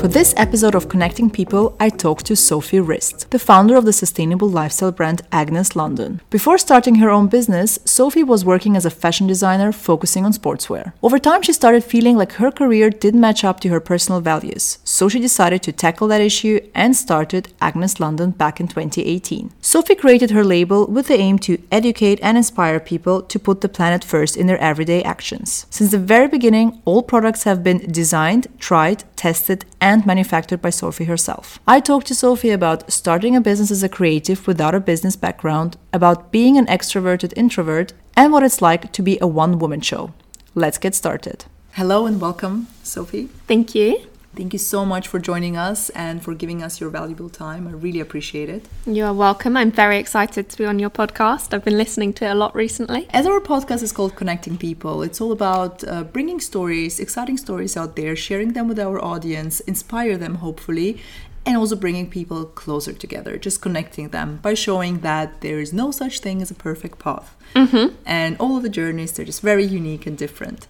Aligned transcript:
For 0.00 0.08
this 0.08 0.32
episode 0.38 0.74
of 0.74 0.88
Connecting 0.88 1.28
People, 1.28 1.76
I 1.78 1.90
talked 1.90 2.24
to 2.24 2.34
Sophie 2.34 2.80
Rist, 2.80 3.30
the 3.32 3.38
founder 3.38 3.76
of 3.76 3.84
the 3.84 3.92
sustainable 3.92 4.48
lifestyle 4.48 4.92
brand 4.92 5.20
Agnes 5.30 5.76
London. 5.76 6.22
Before 6.30 6.56
starting 6.56 6.94
her 6.94 7.10
own 7.10 7.26
business, 7.26 7.78
Sophie 7.84 8.22
was 8.22 8.42
working 8.42 8.76
as 8.76 8.86
a 8.86 8.90
fashion 8.90 9.26
designer 9.26 9.72
focusing 9.72 10.24
on 10.24 10.32
sportswear. 10.32 10.94
Over 11.02 11.18
time, 11.18 11.42
she 11.42 11.52
started 11.52 11.84
feeling 11.84 12.16
like 12.16 12.32
her 12.32 12.50
career 12.50 12.88
didn't 12.88 13.20
match 13.20 13.44
up 13.44 13.60
to 13.60 13.68
her 13.68 13.78
personal 13.78 14.22
values, 14.22 14.78
so 14.84 15.10
she 15.10 15.20
decided 15.20 15.62
to 15.64 15.70
tackle 15.70 16.08
that 16.08 16.22
issue 16.22 16.66
and 16.74 16.96
started 16.96 17.52
Agnes 17.60 18.00
London 18.00 18.30
back 18.30 18.58
in 18.58 18.68
2018. 18.68 19.52
Sophie 19.60 19.94
created 19.94 20.30
her 20.30 20.42
label 20.42 20.86
with 20.86 21.08
the 21.08 21.18
aim 21.18 21.38
to 21.40 21.62
educate 21.70 22.18
and 22.22 22.38
inspire 22.38 22.80
people 22.80 23.20
to 23.20 23.38
put 23.38 23.60
the 23.60 23.68
planet 23.68 24.02
first 24.02 24.34
in 24.34 24.46
their 24.46 24.56
everyday 24.60 25.02
actions. 25.02 25.66
Since 25.68 25.90
the 25.90 25.98
very 25.98 26.26
beginning, 26.26 26.80
all 26.86 27.02
products 27.02 27.42
have 27.42 27.62
been 27.62 27.80
designed, 27.92 28.46
tried, 28.58 29.04
tested, 29.14 29.66
and 29.82 29.89
manufactured 29.98 30.62
by 30.62 30.70
Sophie 30.70 31.04
herself. 31.04 31.58
I 31.66 31.80
talked 31.80 32.06
to 32.06 32.14
Sophie 32.14 32.50
about 32.50 32.90
starting 32.90 33.34
a 33.34 33.40
business 33.40 33.70
as 33.70 33.82
a 33.82 33.88
creative 33.88 34.46
without 34.46 34.74
a 34.74 34.80
business 34.80 35.16
background, 35.16 35.76
about 35.92 36.30
being 36.30 36.56
an 36.56 36.66
extroverted 36.66 37.32
introvert, 37.36 37.92
and 38.16 38.32
what 38.32 38.42
it's 38.42 38.62
like 38.62 38.92
to 38.92 39.02
be 39.02 39.18
a 39.20 39.26
one 39.26 39.58
woman 39.58 39.80
show. 39.80 40.12
Let's 40.54 40.78
get 40.78 40.94
started. 40.94 41.44
Hello 41.72 42.06
and 42.06 42.20
welcome, 42.20 42.68
Sophie. 42.82 43.28
Thank 43.46 43.74
you. 43.74 44.09
Thank 44.36 44.52
you 44.52 44.60
so 44.60 44.86
much 44.86 45.08
for 45.08 45.18
joining 45.18 45.56
us 45.56 45.90
and 45.90 46.22
for 46.22 46.34
giving 46.34 46.62
us 46.62 46.80
your 46.80 46.88
valuable 46.88 47.28
time. 47.28 47.66
I 47.66 47.72
really 47.72 47.98
appreciate 47.98 48.48
it. 48.48 48.66
You 48.86 49.04
are 49.06 49.12
welcome. 49.12 49.56
I'm 49.56 49.72
very 49.72 49.98
excited 49.98 50.48
to 50.48 50.56
be 50.56 50.64
on 50.64 50.78
your 50.78 50.88
podcast. 50.88 51.52
I've 51.52 51.64
been 51.64 51.76
listening 51.76 52.12
to 52.14 52.26
it 52.26 52.30
a 52.30 52.34
lot 52.34 52.54
recently. 52.54 53.08
As 53.10 53.26
our 53.26 53.40
podcast 53.40 53.82
is 53.82 53.90
called 53.90 54.14
Connecting 54.14 54.56
People, 54.56 55.02
it's 55.02 55.20
all 55.20 55.32
about 55.32 55.82
uh, 55.82 56.04
bringing 56.04 56.38
stories, 56.38 57.00
exciting 57.00 57.38
stories 57.38 57.76
out 57.76 57.96
there, 57.96 58.14
sharing 58.14 58.52
them 58.52 58.68
with 58.68 58.78
our 58.78 59.04
audience, 59.04 59.58
inspire 59.60 60.16
them, 60.16 60.36
hopefully, 60.36 61.02
and 61.44 61.56
also 61.56 61.74
bringing 61.74 62.08
people 62.08 62.44
closer 62.44 62.92
together, 62.92 63.36
just 63.36 63.60
connecting 63.60 64.10
them 64.10 64.38
by 64.42 64.54
showing 64.54 65.00
that 65.00 65.40
there 65.40 65.58
is 65.58 65.72
no 65.72 65.90
such 65.90 66.20
thing 66.20 66.40
as 66.40 66.52
a 66.52 66.54
perfect 66.54 67.00
path. 67.00 67.36
Mm-hmm. 67.54 67.96
And 68.06 68.36
all 68.38 68.56
of 68.56 68.62
the 68.62 68.68
journeys, 68.68 69.12
they're 69.12 69.26
just 69.26 69.42
very 69.42 69.64
unique 69.64 70.06
and 70.06 70.16
different. 70.16 70.68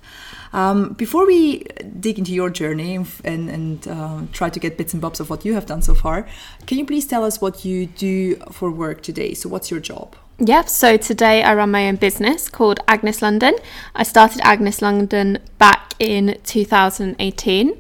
Um, 0.52 0.94
before 0.94 1.26
we 1.26 1.64
dig 2.00 2.18
into 2.18 2.32
your 2.32 2.50
journey 2.50 2.96
and, 3.24 3.48
and 3.48 3.88
uh, 3.88 4.22
try 4.32 4.50
to 4.50 4.58
get 4.58 4.76
bits 4.76 4.92
and 4.92 5.00
bobs 5.00 5.20
of 5.20 5.30
what 5.30 5.44
you 5.44 5.54
have 5.54 5.66
done 5.66 5.82
so 5.82 5.94
far, 5.94 6.26
can 6.66 6.78
you 6.78 6.86
please 6.86 7.06
tell 7.06 7.24
us 7.24 7.40
what 7.40 7.64
you 7.64 7.86
do 7.86 8.36
for 8.50 8.70
work 8.70 9.02
today? 9.02 9.34
So, 9.34 9.48
what's 9.48 9.70
your 9.70 9.80
job? 9.80 10.16
Yep, 10.42 10.70
so 10.70 10.96
today 10.96 11.42
I 11.42 11.52
run 11.54 11.70
my 11.70 11.86
own 11.86 11.96
business 11.96 12.48
called 12.48 12.80
Agnes 12.88 13.20
London. 13.20 13.54
I 13.94 14.04
started 14.04 14.40
Agnes 14.42 14.80
London 14.80 15.38
back 15.58 15.92
in 15.98 16.38
2018 16.44 17.78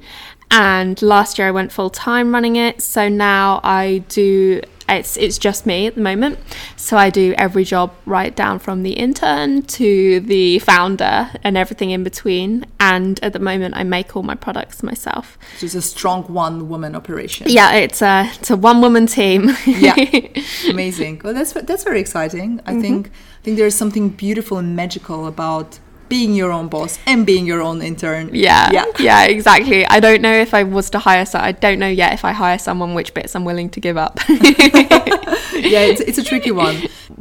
and 0.50 1.00
last 1.00 1.38
year 1.38 1.48
I 1.48 1.52
went 1.52 1.72
full 1.72 1.88
time 1.88 2.32
running 2.32 2.56
it. 2.56 2.82
So 2.82 3.08
now 3.08 3.60
I 3.64 4.04
do 4.08 4.60
it's 4.90 5.16
it's 5.16 5.38
just 5.38 5.66
me 5.66 5.86
at 5.86 5.94
the 5.94 6.00
moment. 6.00 6.38
So 6.76 6.96
I 6.96 7.10
do 7.10 7.34
every 7.36 7.64
job 7.64 7.92
right 8.06 8.34
down 8.34 8.58
from 8.58 8.82
the 8.82 8.92
intern 8.92 9.62
to 9.62 10.20
the 10.20 10.58
founder 10.60 11.30
and 11.42 11.56
everything 11.56 11.90
in 11.90 12.04
between. 12.04 12.66
And 12.78 13.22
at 13.22 13.32
the 13.32 13.38
moment, 13.38 13.76
I 13.76 13.84
make 13.84 14.16
all 14.16 14.22
my 14.22 14.34
products 14.34 14.82
myself. 14.82 15.38
So 15.58 15.66
it's 15.66 15.74
a 15.74 15.82
strong 15.82 16.24
one 16.24 16.68
woman 16.68 16.94
operation. 16.94 17.46
Yeah, 17.48 17.74
it's 17.74 18.02
a 18.02 18.30
it's 18.34 18.50
a 18.50 18.56
one 18.56 18.80
woman 18.80 19.06
team. 19.06 19.50
yeah, 19.66 19.94
amazing. 20.68 21.20
Well, 21.24 21.34
that's 21.34 21.52
that's 21.52 21.84
very 21.84 22.00
exciting. 22.00 22.60
I 22.66 22.72
mm-hmm. 22.72 22.80
think 22.80 23.06
I 23.08 23.42
think 23.42 23.56
there's 23.56 23.74
something 23.74 24.10
beautiful 24.10 24.58
and 24.58 24.76
magical 24.76 25.26
about 25.26 25.78
being 26.10 26.34
your 26.34 26.50
own 26.50 26.68
boss 26.68 26.98
and 27.06 27.24
being 27.24 27.46
your 27.46 27.62
own 27.62 27.80
intern. 27.80 28.28
Yeah, 28.34 28.70
yeah, 28.72 28.84
yeah, 28.98 29.24
exactly. 29.24 29.86
I 29.86 30.00
don't 30.00 30.20
know 30.20 30.34
if 30.34 30.52
I 30.52 30.64
was 30.64 30.90
to 30.90 30.98
hire, 30.98 31.24
so 31.24 31.38
I 31.38 31.52
don't 31.52 31.78
know 31.78 31.88
yet 31.88 32.12
if 32.12 32.24
I 32.24 32.32
hire 32.32 32.58
someone 32.58 32.92
which 32.94 33.14
bits 33.14 33.34
I'm 33.34 33.44
willing 33.46 33.70
to 33.70 33.80
give 33.80 33.96
up. 33.96 34.18
yeah, 34.28 35.84
it's, 35.90 36.00
it's 36.00 36.18
a 36.18 36.24
tricky 36.24 36.50
one. 36.50 36.76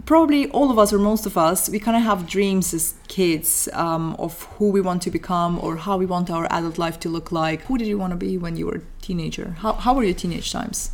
Probably 0.05 0.49
all 0.49 0.71
of 0.71 0.79
us, 0.79 0.91
or 0.91 0.97
most 0.97 1.27
of 1.27 1.37
us, 1.37 1.69
we 1.69 1.79
kind 1.79 1.95
of 1.95 2.03
have 2.03 2.27
dreams 2.27 2.73
as 2.73 2.95
kids 3.07 3.69
um, 3.73 4.15
of 4.17 4.43
who 4.57 4.71
we 4.71 4.81
want 4.81 5.03
to 5.03 5.11
become 5.11 5.59
or 5.61 5.77
how 5.77 5.95
we 5.97 6.07
want 6.07 6.31
our 6.31 6.47
adult 6.51 6.79
life 6.79 6.99
to 7.01 7.09
look 7.09 7.31
like. 7.31 7.61
Who 7.63 7.77
did 7.77 7.87
you 7.87 7.99
want 7.99 8.11
to 8.11 8.17
be 8.17 8.37
when 8.39 8.55
you 8.55 8.65
were 8.65 8.77
a 8.77 8.81
teenager? 9.01 9.55
How, 9.59 9.73
how 9.73 9.93
were 9.93 10.03
your 10.03 10.15
teenage 10.15 10.51
times? 10.51 10.91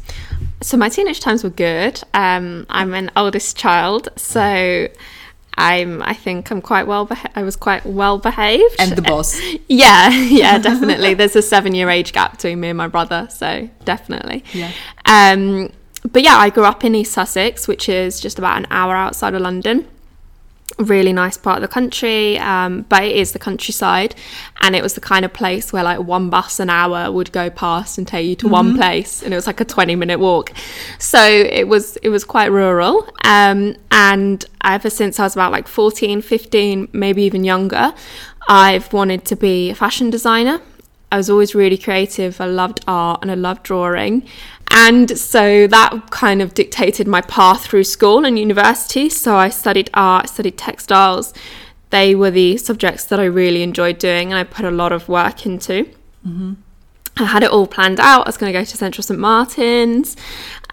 So 0.61 0.75
my 0.75 0.89
teenage 0.89 1.22
times 1.22 1.45
were 1.45 1.50
good. 1.50 2.03
Um, 2.13 2.66
I'm 2.69 2.94
an 2.94 3.09
oldest 3.16 3.55
child, 3.55 4.09
so 4.17 4.89
I'm 5.57 6.01
I 6.03 6.13
think 6.13 6.51
I'm 6.51 6.61
quite 6.61 6.88
well 6.88 7.05
beha- 7.05 7.31
I 7.35 7.43
was 7.43 7.55
quite 7.55 7.85
well 7.85 8.17
behaved. 8.17 8.75
And 8.79 8.91
the 8.93 9.01
boss. 9.11 9.39
Yeah 9.67 10.09
yeah 10.11 10.57
definitely. 10.69 11.13
There's 11.13 11.35
a 11.35 11.41
seven 11.41 11.73
year 11.73 11.89
age 11.89 12.13
gap 12.13 12.31
between 12.33 12.59
me 12.59 12.69
and 12.69 12.77
my 12.77 12.88
brother 12.88 13.27
so 13.31 13.69
definitely. 13.85 14.43
Yeah. 14.53 14.71
Um 15.05 15.71
but 16.11 16.21
yeah 16.23 16.35
I 16.38 16.49
grew 16.49 16.66
up 16.66 16.83
in 16.83 16.93
East 16.95 17.13
Sussex 17.13 17.67
which 17.67 17.88
is 17.89 18.19
just 18.19 18.38
about 18.38 18.57
an 18.57 18.67
hour 18.69 18.95
outside 18.95 19.33
of 19.33 19.41
London 19.41 19.88
really 20.78 21.13
nice 21.13 21.38
part 21.38 21.58
of 21.58 21.62
the 21.62 21.68
country 21.68 22.38
um, 22.40 22.81
but 22.90 23.03
it 23.03 23.16
is 23.16 23.31
the 23.31 23.40
countryside 23.40 24.13
and 24.62 24.75
it 24.75 24.84
was 24.84 24.94
the 24.94 25.02
kind 25.02 25.24
of 25.24 25.31
place 25.31 25.72
where 25.72 25.84
like 25.84 26.00
one 26.00 26.30
bus 26.30 26.59
an 26.59 26.69
hour 26.69 27.12
would 27.12 27.31
go 27.31 27.50
past 27.50 27.97
and 27.97 28.08
take 28.08 28.28
you 28.28 28.36
to 28.36 28.46
mm-hmm. 28.46 28.53
one 28.53 28.75
place 28.75 29.24
and 29.24 29.34
it 29.34 29.38
was 29.38 29.47
like 29.47 29.62
a 29.62 29.66
20 29.66 29.96
minute 29.96 30.19
walk. 30.19 30.52
So 31.00 31.22
it 31.24 31.68
was 31.68 31.97
it 31.97 32.09
was 32.09 32.25
quite 32.25 32.52
rural 32.52 33.08
um, 33.24 33.75
and 33.91 34.44
ever 34.64 34.90
since 34.90 35.19
i 35.19 35.24
was 35.24 35.35
about 35.35 35.52
like 35.52 35.68
14 35.68 36.22
15 36.22 36.90
maybe 36.91 37.22
even 37.22 37.44
younger 37.44 37.94
i've 38.47 38.91
wanted 38.91 39.24
to 39.25 39.35
be 39.35 39.69
a 39.69 39.75
fashion 39.75 40.09
designer. 40.09 40.59
I 41.12 41.18
was 41.18 41.30
always 41.30 41.56
really 41.56 41.78
creative. 41.78 42.41
I 42.41 42.46
loved 42.46 42.84
art 42.88 43.19
and 43.22 43.31
i 43.31 43.35
loved 43.35 43.64
drawing 43.64 44.28
and 44.78 45.18
so 45.18 45.68
that 45.68 46.12
kind 46.12 46.41
of 46.41 46.53
dictated 46.53 47.08
my 47.08 47.22
path 47.22 47.66
through 47.66 47.86
school 47.86 48.25
and 48.25 48.38
university. 48.38 49.08
So 49.08 49.38
I 49.38 49.47
studied 49.47 49.90
art, 49.94 50.28
studied 50.28 50.58
textiles. 50.58 51.34
They 51.91 52.13
were 52.13 52.30
the 52.30 52.58
subjects 52.58 53.06
that 53.06 53.18
I 53.18 53.24
really 53.24 53.64
enjoyed 53.64 54.00
doing 54.00 54.34
and 54.34 54.38
I 54.38 54.44
put 54.44 54.66
a 54.66 54.72
lot 54.72 54.91
of 54.91 55.08
work 55.08 55.46
into. 55.46 55.85
Mm-hmm. 56.28 56.56
I 57.16 57.24
had 57.24 57.41
it 57.41 57.52
all 57.52 57.68
planned 57.68 58.02
out. 58.02 58.25
I 58.25 58.30
was 58.30 58.35
going 58.35 58.52
to 58.52 58.59
go 58.59 58.66
to 58.66 58.78
Central 58.78 59.02
St 59.02 59.18
Martin's. 59.18 60.18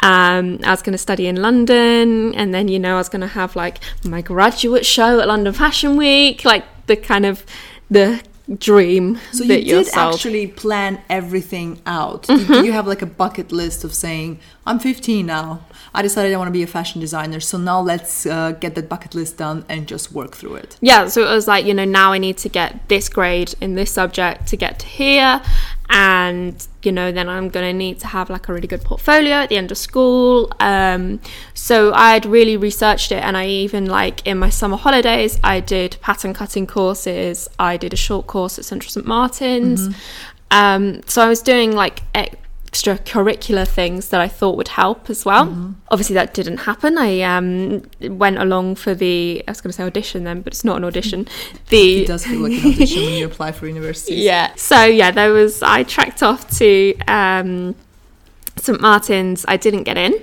Um, 0.02 0.58
I 0.64 0.72
was 0.72 0.82
going 0.82 0.94
to 0.94 0.98
study 0.98 1.28
in 1.28 1.36
London, 1.36 2.34
and 2.34 2.52
then 2.52 2.66
you 2.66 2.80
know 2.80 2.96
I 2.96 2.98
was 2.98 3.08
going 3.08 3.20
to 3.20 3.28
have 3.28 3.54
like 3.54 3.78
my 4.04 4.20
graduate 4.20 4.84
show 4.84 5.20
at 5.20 5.28
London 5.28 5.52
Fashion 5.52 5.96
Week, 5.96 6.44
like 6.44 6.64
the 6.86 6.96
kind 6.96 7.24
of 7.24 7.46
the 7.88 8.20
dream 8.58 9.18
so 9.30 9.44
you 9.44 9.62
did 9.62 9.88
actually 9.94 10.46
plan 10.46 11.00
everything 11.08 11.80
out. 11.86 12.24
Mm-hmm. 12.24 12.52
did 12.52 12.66
you 12.66 12.72
have 12.72 12.86
like 12.86 13.02
a 13.02 13.06
bucket 13.06 13.52
list 13.52 13.84
of 13.84 13.94
saying 13.94 14.40
i'm 14.66 14.78
15 14.78 15.24
now. 15.24 15.64
I 15.94 16.02
decided 16.02 16.32
i 16.34 16.36
want 16.36 16.48
to 16.48 16.52
be 16.52 16.62
a 16.62 16.66
fashion 16.66 17.00
designer 17.00 17.40
so 17.40 17.56
now 17.56 17.80
let's 17.80 18.26
uh, 18.26 18.52
get 18.52 18.74
that 18.74 18.88
bucket 18.88 19.14
list 19.14 19.36
done 19.38 19.64
and 19.68 19.86
just 19.86 20.12
work 20.12 20.34
through 20.34 20.56
it. 20.56 20.76
Yeah 20.80 21.06
so 21.06 21.22
it 21.22 21.32
was 21.32 21.46
like 21.46 21.64
you 21.64 21.74
know 21.74 21.84
now 21.84 22.12
i 22.12 22.18
need 22.18 22.36
to 22.38 22.48
get 22.48 22.88
this 22.88 23.08
grade 23.08 23.54
in 23.60 23.74
this 23.74 23.90
subject 23.92 24.48
to 24.48 24.56
get 24.56 24.80
to 24.80 24.86
here 24.86 25.40
and 25.88 26.66
you 26.82 26.92
know 26.92 27.12
then 27.12 27.28
i'm 27.28 27.48
going 27.48 27.66
to 27.66 27.76
need 27.76 27.98
to 27.98 28.06
have 28.06 28.30
like 28.30 28.48
a 28.48 28.52
really 28.52 28.66
good 28.66 28.82
portfolio 28.82 29.34
at 29.34 29.48
the 29.48 29.56
end 29.56 29.70
of 29.70 29.78
school. 29.78 30.52
Um, 30.60 31.20
so 31.54 31.92
i 31.92 32.12
had 32.12 32.26
really 32.26 32.56
researched 32.56 33.12
it 33.12 33.22
and 33.22 33.36
i 33.36 33.46
even 33.46 33.86
like 33.86 34.26
in 34.26 34.38
my 34.38 34.48
summer 34.50 34.76
holidays 34.76 35.38
i 35.44 35.60
did 35.60 35.96
pattern 36.00 36.34
cutting 36.34 36.66
courses. 36.66 37.48
I 37.58 37.76
did 37.76 37.92
a 37.92 37.96
short 37.96 38.26
course 38.26 38.58
at 38.58 38.64
central 38.64 38.90
st 38.90 39.06
martin's. 39.06 39.88
Mm-hmm. 39.88 40.56
um, 40.58 41.00
so 41.06 41.22
i 41.22 41.28
was 41.28 41.42
doing 41.42 41.72
like 41.72 42.02
extracurricular 42.72 43.68
things 43.68 44.08
that 44.08 44.20
I 44.20 44.28
thought 44.28 44.56
would 44.56 44.68
help 44.68 45.10
as 45.10 45.26
well. 45.26 45.46
Mm-hmm. 45.46 45.72
Obviously, 45.88 46.14
that 46.14 46.32
didn't 46.32 46.58
happen. 46.58 46.96
I 46.96 47.20
um, 47.20 47.82
went 48.00 48.38
along 48.38 48.76
for 48.76 48.94
the, 48.94 49.44
I 49.46 49.50
was 49.50 49.60
going 49.60 49.70
to 49.70 49.76
say 49.76 49.84
audition 49.84 50.24
then, 50.24 50.40
but 50.40 50.54
it's 50.54 50.64
not 50.64 50.78
an 50.78 50.84
audition. 50.84 51.28
The 51.68 52.02
It 52.02 52.06
does 52.06 52.26
feel 52.26 52.40
like 52.40 52.52
an 52.52 52.72
audition 52.72 53.02
when 53.02 53.14
you 53.14 53.26
apply 53.26 53.52
for 53.52 53.66
university. 53.66 54.14
yeah. 54.16 54.54
So 54.56 54.84
yeah, 54.84 55.10
there 55.10 55.32
was. 55.32 55.62
I 55.62 55.84
tracked 55.84 56.22
off 56.22 56.50
to 56.58 56.94
um, 57.08 57.74
St 58.56 58.80
Martin's. 58.80 59.44
I 59.48 59.56
didn't 59.56 59.84
get 59.84 59.96
in, 59.96 60.22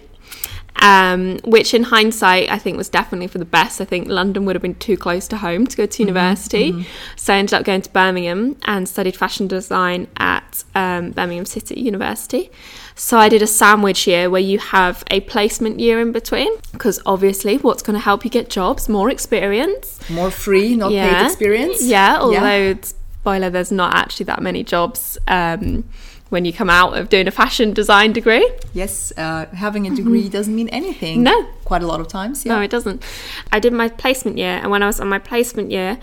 um, 0.81 1.39
which 1.43 1.73
in 1.73 1.83
hindsight 1.83 2.49
I 2.49 2.57
think 2.57 2.77
was 2.77 2.89
definitely 2.89 3.27
for 3.27 3.37
the 3.37 3.45
best. 3.45 3.81
I 3.81 3.85
think 3.85 4.07
London 4.07 4.45
would 4.45 4.55
have 4.55 4.61
been 4.61 4.75
too 4.75 4.97
close 4.97 5.27
to 5.29 5.37
home 5.37 5.67
to 5.67 5.77
go 5.77 5.85
to 5.85 6.03
university, 6.03 6.85
so 7.15 7.33
I 7.33 7.37
ended 7.37 7.53
up 7.53 7.65
going 7.65 7.81
to 7.81 7.89
Birmingham 7.91 8.57
and 8.65 8.87
studied 8.87 9.15
fashion 9.15 9.47
design 9.47 10.07
at 10.17 10.63
um, 10.75 11.11
Birmingham 11.11 11.45
City 11.45 11.79
University. 11.79 12.51
So 12.95 13.17
I 13.17 13.29
did 13.29 13.41
a 13.41 13.47
sandwich 13.47 14.07
year 14.07 14.29
where 14.29 14.41
you 14.41 14.59
have 14.59 15.05
a 15.09 15.21
placement 15.21 15.79
year 15.79 16.01
in 16.01 16.11
between, 16.11 16.51
because 16.73 16.99
obviously, 17.05 17.57
what's 17.57 17.81
going 17.81 17.93
to 17.93 18.03
help 18.03 18.25
you 18.25 18.29
get 18.29 18.49
jobs? 18.49 18.89
More 18.89 19.09
experience. 19.09 19.99
More 20.09 20.29
free, 20.31 20.75
not 20.75 20.91
paid 20.91 21.25
experience. 21.25 21.81
Yeah, 21.81 22.17
although 22.19 22.77
spoiler, 22.83 23.49
there's 23.49 23.71
not 23.71 23.95
actually 23.95 24.25
that 24.25 24.41
many 24.41 24.63
jobs 24.63 25.17
um, 25.27 25.87
when 26.29 26.45
you 26.45 26.53
come 26.53 26.69
out 26.69 26.97
of 26.97 27.09
doing 27.09 27.27
a 27.27 27.31
fashion 27.31 27.73
design 27.73 28.13
degree. 28.13 28.49
Yes, 28.73 29.11
uh, 29.17 29.47
having 29.47 29.87
a 29.87 29.95
degree 29.95 30.29
doesn't 30.29 30.55
mean 30.55 30.69
anything. 30.69 31.23
No. 31.23 31.43
Quite 31.65 31.83
a 31.83 31.87
lot 31.87 31.99
of 31.99 32.07
times. 32.07 32.45
Yeah. 32.45 32.55
No, 32.55 32.61
it 32.61 32.71
doesn't. 32.71 33.03
I 33.51 33.59
did 33.59 33.73
my 33.73 33.89
placement 33.89 34.37
year, 34.37 34.59
and 34.61 34.71
when 34.71 34.83
I 34.83 34.87
was 34.87 34.99
on 34.99 35.09
my 35.09 35.19
placement 35.19 35.71
year, 35.71 35.99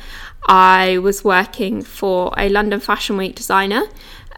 I 0.48 0.98
was 0.98 1.24
working 1.24 1.82
for 1.82 2.32
a 2.36 2.48
London 2.48 2.80
Fashion 2.80 3.16
Week 3.16 3.34
designer. 3.34 3.84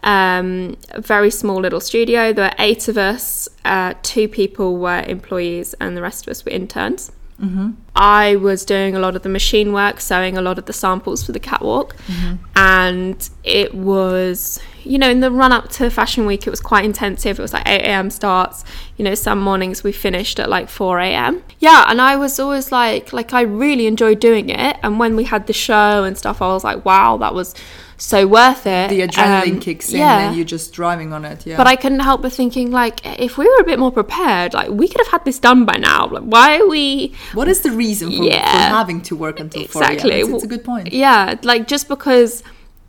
Um, 0.01 0.77
a 0.91 1.01
very 1.01 1.29
small 1.29 1.59
little 1.59 1.81
studio. 1.81 2.31
There 2.31 2.45
were 2.45 2.55
eight 2.57 2.87
of 2.87 2.97
us. 2.97 3.49
Uh, 3.65 3.95
two 4.01 4.27
people 4.27 4.77
were 4.77 5.03
employees, 5.07 5.73
and 5.75 5.97
the 5.97 6.01
rest 6.01 6.25
of 6.25 6.31
us 6.31 6.45
were 6.45 6.51
interns. 6.51 7.11
Mm-hmm. 7.41 7.71
I 7.95 8.35
was 8.35 8.65
doing 8.65 8.95
a 8.95 8.99
lot 8.99 9.15
of 9.15 9.23
the 9.23 9.29
machine 9.29 9.73
work, 9.73 9.99
sewing 9.99 10.37
a 10.37 10.41
lot 10.41 10.57
of 10.57 10.65
the 10.65 10.73
samples 10.73 11.23
for 11.23 11.31
the 11.31 11.39
catwalk, 11.39 11.95
mm-hmm. 11.95 12.35
and 12.55 13.29
it 13.43 13.73
was, 13.73 14.59
you 14.83 14.97
know, 14.97 15.09
in 15.09 15.21
the 15.21 15.31
run 15.31 15.51
up 15.51 15.69
to 15.69 15.89
Fashion 15.89 16.25
Week, 16.25 16.45
it 16.45 16.49
was 16.49 16.59
quite 16.59 16.85
intensive. 16.85 17.39
It 17.39 17.41
was 17.41 17.53
like 17.53 17.67
8 17.67 17.81
a.m. 17.81 18.09
starts. 18.09 18.63
You 18.97 19.05
know, 19.05 19.15
some 19.15 19.39
mornings 19.39 19.83
we 19.83 19.91
finished 19.91 20.39
at 20.39 20.49
like 20.49 20.69
4 20.69 20.99
a.m. 20.99 21.43
Yeah, 21.59 21.85
and 21.87 22.01
I 22.01 22.15
was 22.17 22.39
always 22.39 22.71
like, 22.71 23.13
like 23.13 23.33
I 23.33 23.41
really 23.41 23.87
enjoyed 23.87 24.19
doing 24.19 24.49
it. 24.49 24.77
And 24.83 24.99
when 24.99 25.15
we 25.15 25.23
had 25.23 25.47
the 25.47 25.53
show 25.53 26.03
and 26.03 26.17
stuff, 26.17 26.41
I 26.41 26.47
was 26.47 26.63
like, 26.63 26.83
wow, 26.85 27.17
that 27.17 27.33
was 27.33 27.55
so 27.99 28.25
worth 28.25 28.65
it. 28.65 28.89
the 28.89 29.01
adrenaline 29.01 29.51
Um, 29.53 29.59
kicks 29.59 29.91
in 29.91 29.99
yeah. 29.99 30.27
and 30.29 30.35
you're 30.35 30.45
just 30.45 30.73
driving 30.73 31.13
on 31.13 31.25
it. 31.25 31.45
Yeah. 31.45 31.57
But 31.57 31.67
I 31.67 31.75
couldn't 31.75 31.99
help 31.99 32.21
but 32.21 32.31
thinking, 32.33 32.71
like, 32.71 33.01
if 33.19 33.37
we 33.37 33.45
were 33.45 33.59
a 33.59 33.63
bit 33.65 33.77
more 33.77 33.91
prepared, 33.91 34.53
like, 34.53 34.69
we 34.69 34.87
could 34.87 35.01
have 35.01 35.09
had 35.09 35.25
this 35.25 35.37
done 35.37 35.65
by 35.65 35.75
now. 35.77 36.07
Like, 36.07 36.23
why 36.23 36.57
are 36.59 36.67
we 36.67 37.13
what 37.33 37.47
is 37.47 37.61
the 37.61 37.71
reason 37.71 38.09
for, 38.09 38.23
Yeah. 38.23 38.69
for 38.69 38.75
having 38.75 39.01
to 39.01 39.15
work 39.15 39.39
until 39.39 39.65
4 39.67 39.83
exactly? 39.83 40.11
It's, 40.21 40.29
it's 40.29 40.43
a 40.43 40.47
good 40.47 40.63
point. 40.63 40.91
Yeah, 40.93 41.35
like 41.43 41.67
just 41.67 41.87
because 41.87 42.41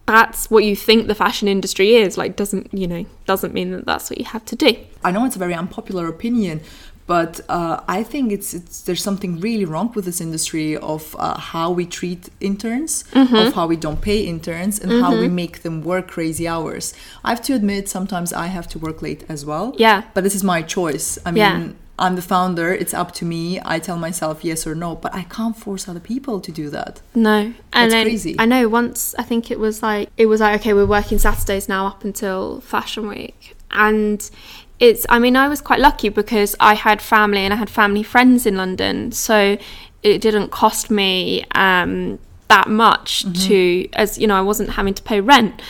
that's 0.07 0.51
what 0.51 0.65
you 0.65 0.75
think 0.75 1.07
the 1.07 1.15
fashion 1.15 1.47
industry 1.49 1.95
is, 1.97 2.17
like, 2.17 2.35
doesn't 2.37 2.73
you 2.73 2.87
know, 2.87 3.05
doesn't 3.27 3.53
mean 3.55 3.71
that 3.73 3.87
that's 3.87 4.11
what 4.11 4.19
you 4.19 4.25
have 4.25 4.45
to 4.47 4.57
do. 4.57 4.75
I 5.05 5.11
know 5.13 5.25
it's 5.25 5.37
a 5.37 5.39
very 5.39 5.55
unpopular 5.55 6.09
opinion, 6.09 6.61
but 7.07 7.41
uh, 7.49 7.81
I 7.89 8.03
think 8.05 8.31
it's, 8.33 8.55
it's 8.55 8.83
there's 8.83 9.03
something 9.03 9.41
really 9.41 9.65
wrong 9.65 9.93
with 9.95 10.05
this 10.05 10.21
industry 10.21 10.77
of 10.77 11.17
uh, 11.19 11.39
how 11.39 11.71
we 11.73 11.85
treat 11.87 12.29
interns, 12.41 13.05
Mm-hmm. 13.13 13.35
of 13.35 13.55
how 13.55 13.67
we 13.67 13.77
don't 13.77 14.01
pay 14.01 14.21
interns, 14.25 14.79
and 14.79 14.93
how 15.03 15.19
we 15.19 15.29
make 15.29 15.63
them 15.63 15.83
work 15.83 16.07
crazy 16.09 16.47
hours. 16.47 16.95
I 17.25 17.31
have 17.31 17.43
to 17.43 17.55
admit, 17.55 17.89
sometimes 17.89 18.33
I 18.33 18.47
have 18.47 18.69
to 18.69 18.79
work 18.79 19.03
late 19.03 19.25
as 19.29 19.45
well. 19.45 19.75
Yeah. 19.79 20.03
But 20.15 20.23
this 20.25 20.35
is 20.35 20.45
my 20.45 20.63
choice. 20.63 21.19
I 21.27 21.31
mean. 21.33 21.39
Yeah. 21.39 21.69
I'm 22.03 22.17
the 22.17 22.23
founder. 22.23 22.73
It's 22.73 22.95
up 22.95 23.13
to 23.17 23.27
me. 23.27 23.61
I 23.63 23.79
tell 23.79 23.99
myself 23.99 24.43
yes 24.43 24.67
or 24.67 24.75
no, 24.75 24.97
but 24.97 25.15
I 25.15 25.25
can't 25.25 25.55
force 25.55 25.87
other 25.87 26.01
people 26.01 26.41
to 26.41 26.51
do 26.51 26.71
that. 26.71 27.03
No, 27.15 27.53
and 27.75 27.93
That's 27.93 28.05
crazy. 28.05 28.37
I 28.39 28.47
know 28.47 28.71
once 28.71 29.15
I 29.19 29.23
think 29.23 29.51
it 29.51 29.59
was 29.61 29.83
like 29.83 30.09
it 30.17 30.25
was 30.25 30.41
like 30.41 30.59
okay, 30.61 30.73
we're 30.73 30.87
working 30.87 31.19
Saturdays 31.19 31.69
now 31.69 31.87
up 31.87 32.03
until 32.03 32.63
Fashion 32.63 33.07
Week, 33.07 33.55
and 33.71 34.31
it's. 34.81 35.07
I 35.09 35.19
mean, 35.19 35.37
I 35.37 35.49
was 35.49 35.61
quite 35.61 35.81
lucky 35.81 36.09
because 36.09 36.57
I 36.59 36.75
had 36.75 37.01
family 37.01 37.41
and 37.41 37.53
I 37.55 37.57
had 37.57 37.71
family 37.71 38.03
friends 38.03 38.47
in 38.47 38.57
London, 38.57 39.13
so 39.13 39.57
it 40.03 40.21
didn't 40.21 40.49
cost 40.51 40.91
me 40.91 41.45
um, 41.55 42.19
that 42.49 42.69
much 42.69 43.25
Mm-hmm. 43.25 43.49
to 43.49 43.89
as 43.93 44.19
you 44.19 44.27
know 44.27 44.37
I 44.37 44.41
wasn't 44.41 44.71
having 44.71 44.95
to 44.95 45.03
pay 45.03 45.21
rent. 45.21 45.61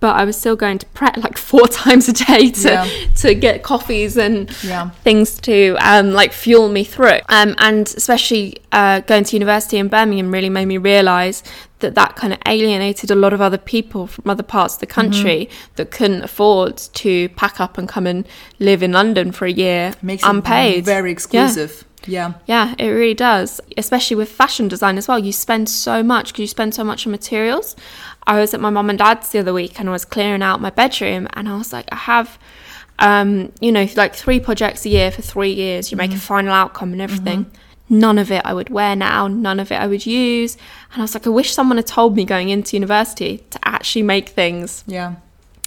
But 0.00 0.16
I 0.16 0.24
was 0.24 0.34
still 0.36 0.56
going 0.56 0.78
to 0.78 0.86
Pret 0.86 1.18
like 1.18 1.36
four 1.50 1.68
times 1.68 2.08
a 2.08 2.12
day 2.12 2.50
to 2.50 2.68
Yeah. 2.70 2.88
to 3.16 3.34
get 3.34 3.62
coffees 3.62 4.16
and 4.16 4.50
Yeah. 4.64 4.90
things 5.04 5.38
to 5.40 5.76
um, 5.80 6.12
like 6.12 6.32
fuel 6.32 6.68
me 6.70 6.84
through. 6.84 7.20
Um, 7.28 7.54
and 7.58 7.86
especially 7.86 8.56
uh, 8.72 9.00
going 9.00 9.24
to 9.24 9.36
university 9.36 9.76
in 9.76 9.88
Birmingham 9.88 10.32
really 10.32 10.48
made 10.50 10.66
me 10.66 10.78
realise 10.78 11.42
that 11.80 11.94
that 11.94 12.14
kind 12.16 12.32
of 12.32 12.38
alienated 12.46 13.10
a 13.10 13.14
lot 13.14 13.32
of 13.32 13.40
other 13.40 13.56
people 13.58 14.06
from 14.06 14.28
other 14.28 14.42
parts 14.42 14.74
of 14.74 14.80
the 14.80 14.86
country 14.86 15.48
that 15.76 15.90
couldn't 15.90 16.22
afford 16.22 16.76
to 16.76 17.28
pack 17.30 17.58
up 17.60 17.78
and 17.78 17.88
come 17.88 18.06
and 18.06 18.26
live 18.58 18.82
in 18.82 18.92
London 18.92 19.32
for 19.32 19.46
a 19.46 19.50
year 19.52 19.94
Makes 20.02 20.22
unpaid. 20.24 20.78
it 20.80 20.84
very 20.84 21.10
exclusive. 21.10 21.78
Yeah. 21.78 21.86
Yeah, 22.06 22.34
Yeah, 22.46 22.74
it 22.78 22.88
really 22.88 23.14
does. 23.14 23.60
Especially 23.76 24.16
with 24.16 24.28
fashion 24.30 24.68
design 24.68 24.98
as 24.98 25.08
well. 25.08 25.18
You 25.18 25.32
spend 25.32 25.68
so 25.68 26.02
much 26.02 26.28
because 26.28 26.40
you 26.40 26.46
spend 26.46 26.74
so 26.74 26.84
much 26.84 27.06
on 27.06 27.10
materials. 27.10 27.76
I 28.26 28.40
was 28.40 28.54
at 28.54 28.60
my 28.60 28.70
mum 28.70 28.90
and 28.90 28.98
dad's 28.98 29.30
the 29.30 29.38
other 29.40 29.52
week 29.52 29.78
and 29.80 29.88
I 29.88 29.92
was 29.92 30.04
clearing 30.04 30.42
out 30.42 30.60
my 30.60 30.70
bedroom 30.70 31.28
and 31.34 31.48
I 31.48 31.56
was 31.56 31.72
like, 31.72 31.88
I 31.92 31.96
have, 31.96 32.38
um, 32.98 33.52
you 33.60 33.72
know, 33.72 33.86
like 33.96 34.14
three 34.14 34.40
projects 34.40 34.84
a 34.86 34.88
year 34.88 35.10
for 35.10 35.22
three 35.22 35.52
years. 35.52 35.90
You 35.90 35.96
make 35.96 36.12
a 36.12 36.18
final 36.18 36.52
outcome 36.52 36.92
and 36.92 37.02
everything. 37.02 37.50
None 37.88 38.18
of 38.18 38.30
it 38.30 38.42
I 38.44 38.54
would 38.54 38.70
wear 38.70 38.94
now. 38.94 39.26
None 39.26 39.58
of 39.58 39.72
it 39.72 39.74
I 39.74 39.88
would 39.88 40.06
use. 40.06 40.56
And 40.92 41.00
I 41.00 41.02
was 41.02 41.14
like, 41.14 41.26
I 41.26 41.30
wish 41.30 41.52
someone 41.52 41.76
had 41.76 41.88
told 41.88 42.14
me 42.14 42.24
going 42.24 42.48
into 42.48 42.76
university 42.76 43.38
to 43.50 43.58
actually 43.64 44.02
make 44.02 44.28
things 44.28 44.84
Yeah. 44.86 45.16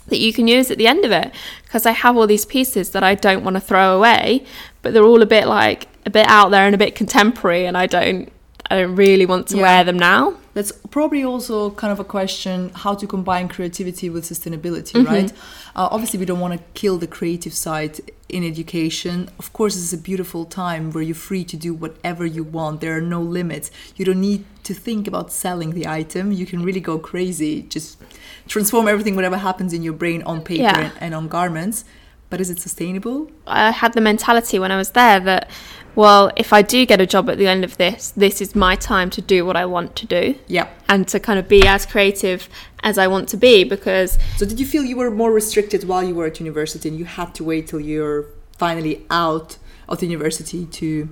That 0.07 0.19
you 0.19 0.33
can 0.33 0.47
use 0.47 0.69
at 0.71 0.77
the 0.77 0.87
end 0.87 1.05
of 1.05 1.11
it 1.11 1.31
because 1.63 1.85
I 1.85 1.91
have 1.91 2.17
all 2.17 2.27
these 2.27 2.45
pieces 2.45 2.89
that 2.91 3.03
I 3.03 3.15
don't 3.15 3.43
want 3.43 3.55
to 3.55 3.61
throw 3.61 3.95
away 3.97 4.45
but 4.81 4.93
they're 4.93 5.03
all 5.03 5.21
a 5.21 5.25
bit 5.25 5.47
like 5.47 5.87
a 6.05 6.09
bit 6.09 6.25
out 6.27 6.49
there 6.51 6.65
and 6.65 6.75
a 6.75 6.77
bit 6.77 6.95
contemporary 6.95 7.65
and 7.65 7.77
I 7.77 7.87
don't 7.87 8.31
I 8.71 8.77
don't 8.79 8.95
really 8.95 9.25
want 9.25 9.47
to 9.49 9.57
Yeah. 9.57 9.63
wear 9.63 9.83
them 9.83 9.97
now 9.99 10.33
That's 10.53 10.71
probably 10.91 11.23
also 11.23 11.71
kind 11.71 11.91
of 11.91 11.99
a 11.99 12.03
question 12.03 12.71
how 12.83 12.93
to 12.95 13.05
combine 13.07 13.47
creativity 13.47 14.09
with 14.09 14.23
sustainability, 14.33 14.93
Mm-hmm. 14.93 15.13
right? 15.13 15.31
Uh, 15.75 15.87
obviously, 15.95 16.19
we 16.19 16.25
don't 16.25 16.39
want 16.39 16.53
to 16.53 16.61
kill 16.81 16.97
the 16.99 17.07
creative 17.07 17.53
side 17.65 17.93
in 18.29 18.43
education. 18.43 19.29
Of 19.39 19.47
course, 19.57 19.73
it's 19.79 19.93
a 19.93 19.97
beautiful 20.11 20.45
time 20.45 20.91
where 20.93 21.03
you're 21.07 21.23
free 21.29 21.43
to 21.45 21.57
do 21.57 21.73
whatever 21.73 22.23
you 22.37 22.43
want. 22.43 22.81
There 22.81 22.95
are 22.95 23.01
no 23.17 23.21
limits. 23.39 23.71
You 23.97 24.05
don't 24.05 24.21
need 24.21 24.41
to 24.63 24.73
think 24.73 25.07
about 25.07 25.31
selling 25.31 25.71
the 25.71 25.87
item. 25.87 26.31
You 26.31 26.45
can 26.45 26.63
really 26.63 26.79
go 26.79 26.97
crazy. 26.97 27.63
Just 27.63 28.01
transform 28.47 28.87
everything, 28.87 29.15
whatever 29.15 29.37
happens 29.37 29.73
in 29.73 29.83
your 29.83 29.93
brain, 29.93 30.23
on 30.23 30.41
paper 30.41 30.63
Yeah. 30.63 30.79
and, 30.79 30.93
and 30.99 31.15
on 31.15 31.27
garments. 31.27 31.85
But 32.29 32.41
is 32.41 32.49
it 32.49 32.59
sustainable? 32.59 33.29
I 33.45 33.71
had 33.71 33.93
the 33.93 34.01
mentality 34.01 34.57
when 34.59 34.71
I 34.71 34.77
was 34.77 34.89
there 34.91 35.19
that 35.19 35.49
well 35.95 36.31
if 36.35 36.51
I 36.51 36.63
do 36.63 36.83
get 36.87 36.99
a 36.99 37.05
job 37.05 37.29
at 37.29 37.37
the 37.37 37.45
end 37.45 37.63
of 37.63 37.77
this 37.77 38.11
this 38.17 38.41
is 38.41 38.55
my 38.55 38.75
time 38.75 39.11
to 39.11 39.21
do 39.21 39.45
what 39.45 39.55
I 39.55 39.67
want 39.67 39.95
to 39.97 40.07
do 40.07 40.33
Yeah. 40.47 40.67
and 40.89 41.07
to 41.09 41.19
kind 41.19 41.37
of 41.37 41.47
be 41.47 41.67
as 41.67 41.85
creative 41.85 42.49
as 42.81 42.97
I 42.97 43.05
want 43.05 43.29
to 43.29 43.37
be 43.37 43.63
because 43.63 44.17
So 44.37 44.45
did 44.47 44.59
you 44.59 44.65
feel 44.65 44.83
you 44.83 44.97
were 44.97 45.11
more 45.11 45.31
restricted 45.31 45.83
while 45.87 46.03
you 46.03 46.15
were 46.15 46.25
at 46.25 46.39
university 46.39 46.89
and 46.89 46.97
you 46.97 47.05
had 47.05 47.35
to 47.35 47.43
wait 47.43 47.67
till 47.67 47.79
you're 47.79 48.25
finally 48.57 49.05
out 49.11 49.57
of 49.87 49.99
the 49.99 50.07
university 50.07 50.65
to 50.65 51.09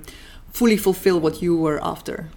fully 0.51 0.77
fulfill 0.77 1.19
what 1.19 1.43
you 1.43 1.55
were 1.55 1.79
after? 1.83 2.29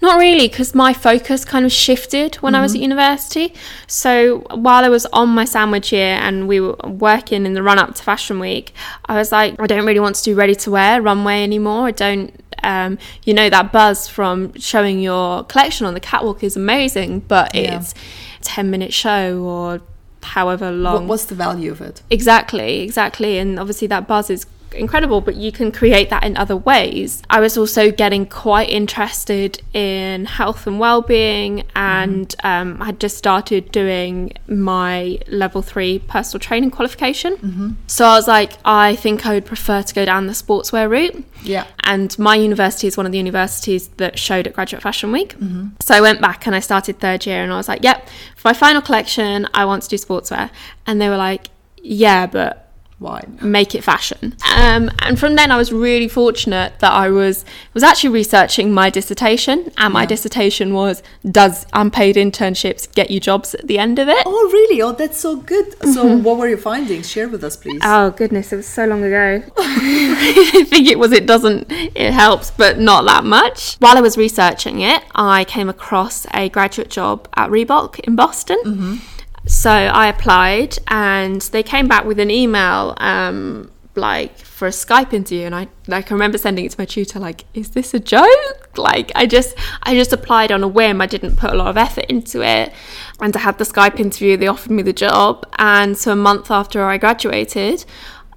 Not 0.00 0.18
really, 0.18 0.46
because 0.46 0.74
my 0.76 0.92
focus 0.92 1.44
kind 1.44 1.64
of 1.66 1.72
shifted 1.72 2.36
when 2.36 2.54
I 2.54 2.60
was 2.62 2.74
at 2.74 2.80
university. 2.80 3.52
So 3.88 4.40
while 4.54 4.84
I 4.84 4.88
was 4.88 5.06
on 5.06 5.28
my 5.30 5.44
sandwich 5.44 5.92
year 5.92 6.16
and 6.20 6.46
we 6.46 6.60
were 6.60 6.76
working 6.84 7.44
in 7.44 7.54
the 7.54 7.62
run 7.64 7.78
up 7.80 7.94
to 7.96 8.02
Fashion 8.02 8.38
Week, 8.38 8.72
I 9.06 9.16
was 9.16 9.32
like, 9.32 9.58
I 9.60 9.66
don't 9.66 9.84
really 9.84 9.98
want 9.98 10.14
to 10.16 10.22
do 10.22 10.36
ready 10.36 10.54
to 10.54 10.70
wear 10.70 11.02
runway 11.02 11.42
anymore. 11.42 11.88
I 11.88 11.90
don't, 11.90 12.32
um, 12.62 12.96
you 13.24 13.34
know, 13.34 13.50
that 13.50 13.72
buzz 13.72 14.06
from 14.06 14.52
showing 14.54 15.00
your 15.00 15.42
collection 15.44 15.84
on 15.84 15.94
the 15.94 16.00
catwalk 16.00 16.44
is 16.44 16.54
amazing, 16.56 17.20
but 17.26 17.52
Yeah. 17.54 17.78
it's 17.80 17.92
a 17.92 18.44
10 18.44 18.70
minute 18.70 18.92
show 18.92 19.40
or 19.42 19.80
however 20.22 20.66
What, 20.66 20.74
long. 20.76 21.08
what's 21.08 21.24
the 21.24 21.34
value 21.34 21.72
of 21.72 21.80
it? 21.80 22.02
Exactly, 22.08 22.82
exactly. 22.82 23.38
And 23.38 23.58
obviously, 23.58 23.88
that 23.88 24.06
buzz 24.06 24.30
is 24.30 24.46
incredible, 24.72 25.20
but 25.20 25.36
you 25.36 25.52
can 25.52 25.72
create 25.72 26.10
that 26.10 26.24
in 26.24 26.36
other 26.36 26.56
ways. 26.56 27.22
I 27.30 27.40
was 27.40 27.56
also 27.56 27.90
getting 27.90 28.26
quite 28.26 28.70
interested 28.70 29.62
in 29.72 30.24
health 30.24 30.66
and 30.66 30.78
well-being, 30.78 31.64
and 31.74 32.28
mm-hmm. 32.28 32.46
um, 32.46 32.82
I 32.82 32.86
had 32.86 33.00
just 33.00 33.16
started 33.16 33.72
doing 33.72 34.32
my 34.46 35.18
level 35.28 35.62
three 35.62 35.98
personal 36.00 36.40
training 36.40 36.70
qualification. 36.70 37.36
Mm-hmm. 37.36 37.70
So 37.86 38.04
I 38.04 38.14
was 38.14 38.28
like, 38.28 38.52
I 38.64 38.96
think 38.96 39.26
I 39.26 39.34
would 39.34 39.46
prefer 39.46 39.82
to 39.82 39.94
go 39.94 40.04
down 40.04 40.26
the 40.26 40.32
sportswear 40.32 40.88
route. 40.88 41.24
Yeah. 41.42 41.66
And 41.84 42.18
my 42.18 42.36
university 42.36 42.86
is 42.86 42.96
one 42.96 43.06
of 43.06 43.12
the 43.12 43.18
universities 43.18 43.88
that 43.96 44.18
showed 44.18 44.46
at 44.46 44.52
Graduate 44.52 44.82
Fashion 44.82 45.12
Week. 45.12 45.38
Mm-hmm. 45.38 45.68
So 45.80 45.94
I 45.94 46.00
went 46.00 46.20
back 46.20 46.46
and 46.46 46.54
I 46.54 46.60
started 46.60 47.00
third 47.00 47.26
year 47.26 47.42
and 47.42 47.52
I 47.52 47.56
was 47.56 47.68
like, 47.68 47.82
yep, 47.82 48.08
for 48.36 48.48
my 48.48 48.54
final 48.54 48.82
collection, 48.82 49.48
I 49.54 49.64
want 49.64 49.82
to 49.84 49.88
do 49.88 49.96
sportswear. 49.96 50.50
And 50.86 51.00
they 51.00 51.08
were 51.08 51.16
like, 51.16 51.48
yeah, 51.82 52.26
but 52.26 52.67
Why? 52.98 53.22
make 53.40 53.74
it 53.76 53.84
fashion. 53.84 54.34
Um, 54.56 54.90
and 55.00 55.18
from 55.20 55.36
then, 55.36 55.52
I 55.52 55.56
was 55.56 55.72
really 55.72 56.08
fortunate 56.08 56.72
that 56.80 56.92
I 56.92 57.10
was 57.10 57.44
was 57.72 57.84
actually 57.84 58.10
researching 58.10 58.72
my 58.72 58.90
dissertation, 58.90 59.70
and 59.78 59.92
my 59.94 60.02
Yeah. 60.02 60.06
dissertation 60.06 60.74
was 60.74 61.02
does 61.30 61.64
unpaid 61.72 62.16
internships 62.16 62.92
get 62.92 63.10
you 63.10 63.20
jobs 63.20 63.54
at 63.54 63.68
the 63.68 63.78
end 63.78 63.98
of 64.00 64.08
it? 64.08 64.22
Oh, 64.26 64.50
really? 64.52 64.82
Oh, 64.82 64.92
that's 64.92 65.18
so 65.20 65.36
good. 65.36 65.66
So, 65.94 66.04
what 66.16 66.38
were 66.38 66.48
your 66.48 66.58
findings? 66.58 67.08
Share 67.08 67.28
with 67.28 67.44
us, 67.44 67.56
please. 67.56 67.80
Oh 67.84 68.10
goodness, 68.10 68.52
it 68.52 68.56
was 68.56 68.66
so 68.66 68.84
long 68.86 69.04
ago. 69.04 69.42
I 69.58 70.64
think 70.68 70.88
it 70.88 70.98
was 70.98 71.12
it 71.12 71.26
doesn't 71.26 71.70
it 71.70 72.12
helps, 72.12 72.50
but 72.50 72.78
not 72.80 73.04
that 73.04 73.24
much. 73.24 73.76
While 73.76 73.96
I 73.96 74.00
was 74.00 74.16
researching 74.16 74.80
it, 74.80 75.02
I 75.14 75.44
came 75.44 75.68
across 75.68 76.26
a 76.34 76.48
graduate 76.48 76.90
job 76.90 77.28
at 77.36 77.48
Reebok 77.50 78.00
in 78.00 78.16
Boston. 78.16 79.00
So 79.48 79.70
I 79.70 80.08
applied, 80.08 80.78
and 80.88 81.40
they 81.40 81.62
came 81.62 81.88
back 81.88 82.04
with 82.04 82.20
an 82.20 82.30
email, 82.30 82.94
um, 82.98 83.70
like 83.94 84.36
for 84.38 84.68
a 84.68 84.70
Skype 84.70 85.14
interview, 85.14 85.46
and 85.46 85.54
I 85.54 85.68
like 85.86 86.12
I 86.12 86.14
remember 86.14 86.36
sending 86.36 86.66
it 86.66 86.72
to 86.72 86.78
my 86.78 86.84
tutor, 86.84 87.18
like, 87.18 87.46
is 87.54 87.70
this 87.70 87.94
a 87.94 88.00
joke? 88.00 88.28
Like 88.76 89.10
I 89.16 89.26
just 89.26 89.56
I 89.82 89.94
just 89.94 90.12
applied 90.12 90.52
on 90.52 90.62
a 90.62 90.68
whim. 90.68 91.00
I 91.00 91.06
didn't 91.06 91.34
put 91.34 91.50
a 91.50 91.56
lot 91.56 91.66
of 91.66 91.76
effort 91.76 92.04
into 92.04 92.42
it, 92.42 92.72
and 93.20 93.36
I 93.36 93.40
had 93.40 93.58
the 93.58 93.64
Skype 93.64 93.98
interview. 93.98 94.36
They 94.36 94.46
offered 94.46 94.70
me 94.70 94.82
the 94.82 94.92
job, 94.92 95.44
and 95.58 95.98
so 95.98 96.12
a 96.12 96.16
month 96.16 96.48
after 96.48 96.84
I 96.84 96.96
graduated. 96.96 97.84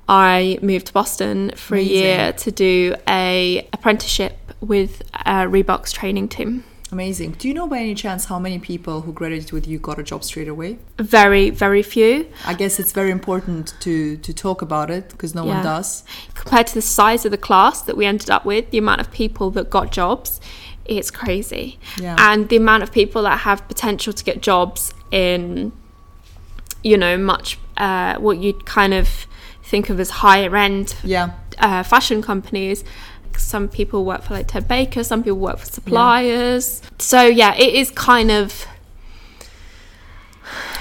I 0.10 0.58
moved 0.64 0.88
to 0.88 0.94
Boston 0.94 1.52
for 1.56 1.76
Amazing. 1.76 1.96
a 1.96 2.00
year 2.00 2.34
to 2.34 2.52
do 2.52 2.96
a 3.08 3.68
apprenticeship 3.72 4.36
with 4.62 5.04
uh, 5.14 5.44
Reebok's 5.44 5.92
training 5.92 6.28
team. 6.28 6.64
Amazing. 6.92 7.32
Do 7.40 7.48
you 7.48 7.54
know 7.54 7.68
by 7.68 7.80
any 7.80 7.96
chance 7.96 8.26
how 8.26 8.38
many 8.38 8.60
people 8.60 9.02
who 9.02 9.14
graduated 9.14 9.54
with 9.54 9.66
you 9.66 9.80
got 9.80 9.98
a 9.98 10.04
job 10.04 10.26
straight 10.26 10.50
away? 10.50 10.78
Very, 11.00 11.50
very 11.50 11.82
few. 11.84 12.28
I 12.46 12.54
guess 12.54 12.80
it's 12.82 12.92
very 12.92 13.12
important 13.12 13.74
to 13.80 14.18
to 14.18 14.34
talk 14.34 14.62
about 14.62 14.90
it 14.92 15.10
because 15.10 15.34
no 15.34 15.46
Yeah. 15.46 15.54
one 15.56 15.64
does. 15.64 16.04
Compared 16.34 16.68
to 16.68 16.74
the 16.74 16.82
size 16.82 17.24
of 17.24 17.32
the 17.32 17.38
class 17.38 17.82
that 17.84 17.96
we 17.96 18.06
ended 18.06 18.30
up 18.30 18.44
with, 18.46 18.72
the 18.72 18.78
amount 18.78 19.00
of 19.00 19.10
people 19.12 19.52
that 19.52 19.70
got 19.70 19.92
jobs, 19.94 20.42
it's 20.84 21.10
crazy. 21.12 21.80
Yeah. 21.98 22.18
And 22.20 22.50
the 22.50 22.58
amount 22.58 22.84
of 22.84 22.92
people 22.92 23.22
that 23.24 23.40
have 23.40 23.66
potential 23.70 24.12
to 24.12 24.24
get 24.26 24.42
jobs 24.42 24.94
in, 25.12 25.72
you 26.84 26.98
know, 26.98 27.18
much 27.18 27.58
uh, 27.78 28.16
what 28.18 28.38
you'd 28.40 28.66
kind 28.66 28.94
of 28.94 29.08
think 29.64 29.90
of 29.90 29.98
as 30.00 30.10
higher 30.10 30.54
end 30.58 30.96
Yeah. 31.04 31.30
uh, 31.58 31.84
fashion 31.84 32.22
companies. 32.22 32.84
Some 33.38 33.68
people 33.68 34.06
work 34.06 34.24
for 34.24 34.34
like 34.34 34.48
Ted 34.48 34.68
Baker, 34.68 35.04
some 35.04 35.24
people 35.24 35.40
work 35.40 35.58
for 35.60 35.66
suppliers. 35.66 36.82
So 37.00 37.24
yeah, 37.24 37.56
it 37.56 37.74
is 37.74 37.92
kind 37.92 38.32
of 38.32 38.66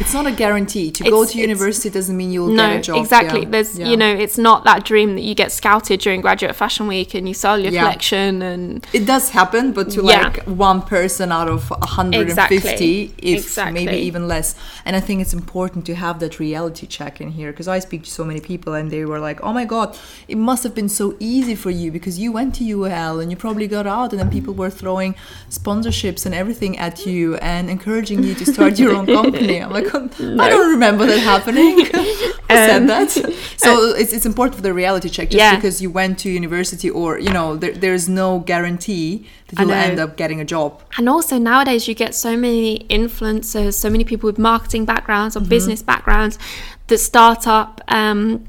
It's 0.00 0.14
not 0.14 0.26
a 0.26 0.32
guarantee. 0.32 0.90
To 0.92 1.04
go 1.04 1.24
to 1.26 1.38
university 1.38 1.90
doesn't 1.90 2.16
mean 2.16 2.32
you'll 2.32 2.48
no, 2.48 2.68
get 2.70 2.78
a 2.78 2.82
job. 2.82 2.96
exactly. 3.04 3.42
Yeah. 3.42 3.48
There's 3.50 3.78
Yeah. 3.78 3.88
you 3.90 3.96
know, 3.96 4.12
it's 4.24 4.38
not 4.38 4.64
that 4.64 4.84
dream 4.84 5.14
that 5.16 5.20
you 5.22 5.34
get 5.34 5.52
scouted 5.52 6.00
during 6.00 6.20
graduate 6.22 6.56
fashion 6.56 6.86
week 6.88 7.14
and 7.14 7.28
you 7.28 7.34
sell 7.34 7.58
your 7.58 7.70
Yeah. 7.72 7.82
collection 7.82 8.40
and 8.42 8.86
It 8.94 9.04
does 9.06 9.30
happen, 9.30 9.72
but 9.72 9.90
to 9.90 10.02
like 10.02 10.42
one 10.46 10.80
person 10.82 11.30
out 11.30 11.48
of 11.48 11.70
150, 11.70 12.54
Exactly. 12.56 13.14
if 13.18 13.38
Exactly. 13.44 13.84
maybe 13.84 13.98
even 13.98 14.26
less. 14.26 14.54
And 14.86 14.96
I 14.96 15.00
think 15.00 15.20
it's 15.20 15.34
important 15.34 15.84
to 15.86 15.94
have 15.94 16.18
that 16.20 16.40
reality 16.40 16.86
check 16.86 17.20
in 17.20 17.32
here 17.32 17.50
because 17.52 17.68
I 17.68 17.78
speak 17.78 18.04
to 18.04 18.10
so 18.10 18.24
many 18.24 18.40
people 18.40 18.72
and 18.72 18.90
they 18.90 19.04
were 19.04 19.18
like, 19.20 19.38
oh 19.42 19.52
my 19.52 19.66
God, 19.66 19.96
it 20.28 20.38
must 20.38 20.62
have 20.64 20.74
been 20.74 20.88
so 20.88 21.14
easy 21.20 21.54
for 21.54 21.70
you 21.70 21.92
because 21.92 22.18
you 22.18 22.32
went 22.32 22.54
to 22.56 22.64
UL 22.64 23.20
and 23.20 23.30
you 23.30 23.36
probably 23.36 23.68
got 23.68 23.86
out 23.86 24.12
and 24.12 24.18
then 24.20 24.30
people 24.30 24.54
were 24.54 24.70
throwing 24.70 25.14
sponsorships 25.50 26.24
and 26.24 26.34
everything 26.34 26.78
at 26.78 27.04
you 27.06 27.36
and 27.36 27.68
encouraging 27.68 28.22
you 28.22 28.34
to 28.34 28.46
start 28.46 28.78
your 28.78 28.92
own 28.94 29.04
company. 29.06 29.58
I'm 29.62 29.70
like, 29.70 29.89
I 29.94 30.48
don't 30.48 30.70
remember 30.70 31.06
that 31.06 31.18
happening. 31.18 31.84
Who 31.94 32.04
said 32.48 32.86
that? 32.88 33.10
So 33.60 33.94
it's, 33.94 34.12
it's 34.14 34.24
important 34.24 34.56
for 34.56 34.62
the 34.62 34.72
reality 34.72 35.10
check 35.10 35.28
just 35.28 35.38
Yeah. 35.38 35.54
because 35.54 35.82
you 35.82 35.90
went 35.90 36.18
to 36.20 36.30
university 36.30 36.88
or, 36.88 37.18
you 37.18 37.30
know, 37.30 37.56
there, 37.56 37.72
there's 37.72 38.08
no 38.08 38.38
guarantee 38.38 39.26
that 39.48 39.60
you'll 39.60 39.72
end 39.72 39.98
up 40.00 40.16
getting 40.16 40.40
a 40.40 40.44
job. 40.46 40.80
And 40.96 41.08
also 41.10 41.36
nowadays 41.38 41.86
you 41.86 41.94
get 41.94 42.14
so 42.14 42.36
many 42.38 42.86
influencers, 42.88 43.74
so 43.74 43.90
many 43.90 44.04
people 44.04 44.26
with 44.28 44.38
marketing 44.38 44.86
backgrounds 44.86 45.36
Mm-hmm. 45.36 45.44
or 45.44 45.48
business 45.48 45.82
backgrounds 45.82 46.38
that 46.86 46.98
start 46.98 47.46
up 47.46 47.82
um, 47.88 48.46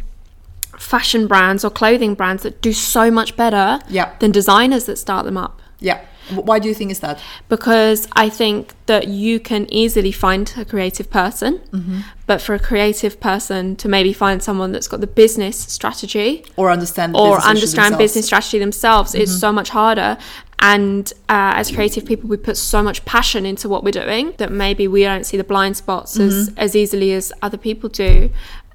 fashion 0.78 1.28
brands 1.28 1.64
or 1.66 1.70
clothing 1.70 2.14
brands 2.16 2.44
that 2.44 2.62
do 2.62 2.72
so 2.74 3.12
much 3.12 3.36
better 3.36 3.80
than 4.20 4.32
designers 4.32 4.86
that 4.86 4.98
start 4.98 5.26
them 5.26 5.38
up. 5.38 5.62
Yeah. 5.80 6.00
Why 6.36 6.60
do 6.60 6.68
you 6.68 6.74
think 6.74 6.92
is 6.92 7.00
that? 7.00 7.20
Because 7.50 8.08
I 8.14 8.30
think 8.30 8.74
that 8.86 9.08
you 9.08 9.40
can 9.40 9.72
easily 9.72 10.12
find 10.12 10.52
a 10.58 10.66
creative 10.66 11.10
person, 11.10 11.60
Mm-hmm. 11.72 12.00
but 12.28 12.42
for 12.42 12.54
a 12.56 12.60
creative 12.60 13.20
person 13.20 13.76
to 13.78 13.88
maybe 13.90 14.14
find 14.14 14.42
someone 14.44 14.72
that's 14.72 14.88
got 14.88 15.02
the 15.02 15.08
business 15.08 15.58
strategy 15.60 16.44
Or 16.58 16.70
understand 16.72 17.14
the 17.14 17.20
or 17.20 17.36
business 17.36 17.46
understand? 17.46 17.92
Mm-hmm. 17.94 17.98
business 18.00 18.26
strategy 18.26 18.60
themselves 18.60 19.16
is 19.16 19.40
so 19.40 19.52
much 19.52 19.70
harder. 19.70 20.18
And 20.64 21.12
uh, 21.28 21.54
as 21.60 21.72
creative 21.72 22.06
people, 22.06 22.30
we 22.30 22.38
put 22.38 22.56
so 22.56 22.84
much 22.84 23.04
passion 23.06 23.46
into 23.48 23.68
what 23.68 23.84
we're 23.84 23.92
doing 24.06 24.34
that 24.38 24.52
maybe 24.52 24.88
we 24.88 25.02
don't 25.04 25.26
see 25.26 25.36
the 25.38 25.44
blind 25.44 25.76
spots 25.76 26.20
as, 26.20 26.52
as 26.56 26.76
easily 26.76 27.14
as 27.14 27.34
other 27.42 27.58
people 27.58 27.90
do. 27.90 28.30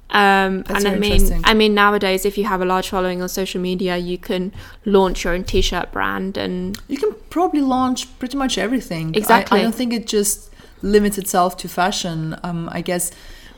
Um, 0.09 0.63
and 0.69 0.87
I 0.87 0.95
mean. 0.95 1.41
I 1.43 1.53
mean, 1.53 1.73
nowadays, 1.73 2.25
if 2.25 2.37
you 2.37 2.45
have 2.45 2.61
a 2.61 2.65
large 2.65 2.89
following 2.89 3.21
on 3.21 3.29
social 3.29 3.61
media, 3.61 3.97
you 3.97 4.17
can 4.17 4.53
launch 4.85 5.23
your 5.23 5.33
own 5.33 5.43
T-shirt 5.43 5.91
brand, 5.91 6.37
and 6.37 6.79
You 6.87 6.97
can 6.97 7.13
probably 7.29 7.61
launch 7.61 8.17
pretty 8.19 8.37
much 8.37 8.57
everything. 8.57 9.07
I- 9.13 9.17
Exactly. 9.17 9.59
I, 9.59 9.63
don't 9.63 9.75
think 9.75 9.93
it 9.93 10.07
just 10.07 10.49
limits 10.81 11.17
itself 11.17 11.57
to 11.57 11.67
fashion. 11.67 12.37
Um, 12.43 12.69
I 12.71 12.81
guess 12.81 13.11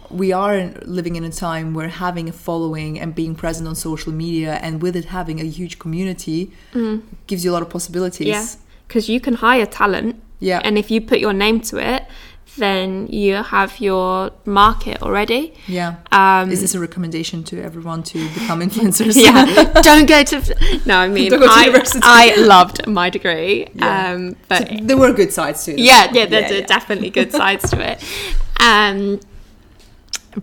we 0.10 0.32
are 0.32 0.72
living 0.86 1.16
in 1.18 1.24
a 1.24 1.30
time 1.30 1.76
where 1.76 1.88
having 1.90 2.28
a 2.28 2.32
following 2.32 3.00
and 3.00 3.14
being 3.14 3.36
present 3.36 3.68
on 3.68 3.76
social 3.76 4.12
media 4.12 4.54
and 4.64 4.82
with 4.82 4.96
it 4.96 5.06
having 5.06 5.40
a 5.40 5.44
huge 5.44 5.78
community 5.78 6.52
gives 7.28 7.46
you 7.46 7.52
a 7.52 7.54
lot 7.54 7.62
of 7.62 7.70
possibilities. 7.70 8.28
Mm. 8.28 8.32
yeah, 8.32 8.46
because 8.88 9.08
you 9.08 9.20
can 9.20 9.36
hire 9.36 9.68
talent, 9.68 10.16
Yeah. 10.40 10.62
and 10.64 10.80
if 10.80 10.90
you 10.90 11.00
put 11.00 11.20
your 11.20 11.34
name 11.34 11.60
to 11.70 11.78
it, 11.78 12.06
then 12.60 13.08
you 13.08 13.36
have 13.36 13.80
your 13.80 14.32
market 14.46 15.02
already. 15.02 15.54
Yeah. 15.68 15.96
Um, 16.12 16.52
Is 16.52 16.62
this 16.62 16.76
a 16.76 16.80
recommendation 16.80 17.44
to 17.46 17.62
everyone 17.62 18.04
to 18.04 18.18
become 18.34 18.60
influencers? 18.68 19.16
yeah 19.22 19.46
don't 19.82 20.08
go 20.08 20.24
to 20.24 20.38
no 20.86 20.98
i 20.98 21.08
mean 21.08 21.30
Don't 21.32 21.40
go 21.40 21.48
to 21.48 22.00
I. 22.04 22.36
I 22.38 22.42
loved 22.42 22.86
my 22.88 23.10
degree 23.10 23.68
Yeah. 23.74 24.12
um 24.14 24.36
but 24.48 24.68
So 24.68 24.78
there 24.82 24.98
were 24.98 25.14
good 25.14 25.32
sides 25.34 25.64
to 25.66 25.72
it. 25.74 25.80
yeah 25.80 26.12
yeah 26.14 26.26
there's 26.26 26.52
yeah. 26.52 26.66
definitely 26.66 27.10
good 27.10 27.32
sides 27.42 27.70
to 27.72 27.78
it 27.92 28.04
um 28.60 29.20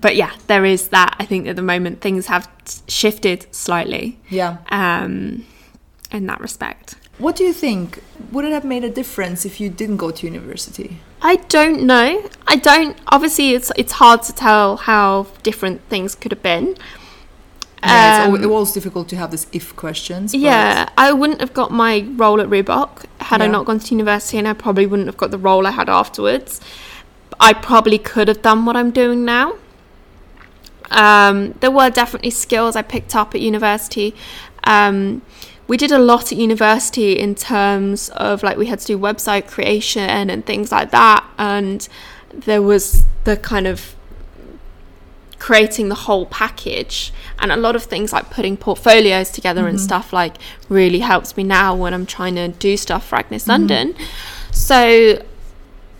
but 0.00 0.16
yeah 0.16 0.32
there 0.46 0.64
is 0.64 0.88
that 0.88 1.14
i 1.18 1.24
think 1.24 1.46
at 1.46 1.56
the 1.56 1.62
moment 1.62 2.00
things 2.00 2.26
have 2.26 2.48
shifted 2.88 3.46
slightly 3.54 4.18
Yeah. 4.30 4.58
um 4.70 5.44
in 6.12 6.26
that 6.26 6.40
respect 6.40 6.96
What 7.18 7.36
do 7.36 7.44
you 7.44 7.52
think? 7.52 8.02
Would 8.32 8.44
it 8.44 8.52
have 8.52 8.64
made 8.64 8.84
a 8.84 8.90
difference 8.90 9.44
if 9.46 9.58
you 9.60 9.68
didn't 9.70 9.96
go 9.96 10.10
to 10.10 10.26
university? 10.26 10.98
I 11.22 11.36
don't 11.36 11.82
know. 11.84 12.22
I 12.46 12.56
don't. 12.56 12.96
Obviously, 13.08 13.52
it's 13.54 13.72
it's 13.76 13.92
hard 13.92 14.22
to 14.24 14.32
tell 14.34 14.76
how 14.76 15.26
different 15.42 15.80
things 15.88 16.14
could 16.14 16.32
have 16.32 16.42
been. 16.42 16.76
Yeah, 17.82 18.18
it's 18.20 18.28
Um, 18.28 18.34
al- 18.34 18.42
it 18.44 18.50
was 18.50 18.72
difficult 18.72 19.08
to 19.10 19.16
have 19.16 19.30
this 19.30 19.46
if 19.52 19.74
questions. 19.76 20.32
but- 20.32 20.40
Yeah, 20.40 20.88
I 20.98 21.12
wouldn't 21.12 21.40
have 21.40 21.54
got 21.54 21.70
my 21.70 22.04
role 22.16 22.40
at 22.40 22.48
Reebok 22.48 23.04
had 23.20 23.40
I 23.42 23.46
not 23.46 23.64
gone 23.64 23.78
to 23.80 23.94
university, 23.94 24.36
and 24.38 24.46
I 24.48 24.52
probably 24.54 24.86
wouldn't 24.86 25.08
have 25.08 25.16
got 25.16 25.30
the 25.30 25.38
role 25.38 25.66
I 25.66 25.70
had 25.70 25.88
afterwards. 25.88 26.60
I 27.40 27.52
probably 27.52 27.98
could 27.98 28.28
have 28.28 28.42
done 28.42 28.64
what 28.66 28.76
I'm 28.76 28.90
doing 28.90 29.24
now. 29.24 29.54
Um, 30.90 31.54
there 31.60 31.70
were 31.70 31.90
definitely 31.90 32.30
skills 32.30 32.76
I 32.76 32.82
picked 32.82 33.14
up 33.16 33.34
at 33.34 33.40
university. 33.40 34.14
Um, 34.64 35.22
we 35.68 35.76
did 35.76 35.90
a 35.92 35.98
lot 35.98 36.32
at 36.32 36.38
university 36.38 37.18
in 37.18 37.34
terms 37.34 38.08
of 38.10 38.42
like 38.42 38.56
we 38.56 38.66
had 38.66 38.78
to 38.80 38.86
do 38.86 38.98
website 38.98 39.48
creation 39.48 40.30
and 40.30 40.44
things 40.46 40.70
like 40.70 40.90
that, 40.90 41.26
and 41.38 41.88
there 42.32 42.62
was 42.62 43.04
the 43.24 43.36
kind 43.36 43.66
of 43.66 43.94
creating 45.38 45.88
the 45.88 45.94
whole 45.94 46.26
package 46.26 47.12
and 47.38 47.52
a 47.52 47.56
lot 47.56 47.76
of 47.76 47.82
things 47.82 48.12
like 48.12 48.30
putting 48.30 48.56
portfolios 48.56 49.30
together 49.30 49.66
and 49.68 49.76
mm-hmm. 49.76 49.84
stuff 49.84 50.12
like 50.12 50.36
really 50.68 51.00
helps 51.00 51.36
me 51.36 51.44
now 51.44 51.74
when 51.74 51.92
I'm 51.92 52.06
trying 52.06 52.36
to 52.36 52.48
do 52.48 52.76
stuff 52.76 53.06
for 53.06 53.16
Agnes 53.16 53.42
mm-hmm. 53.42 53.50
London. 53.50 53.94
So 54.50 55.22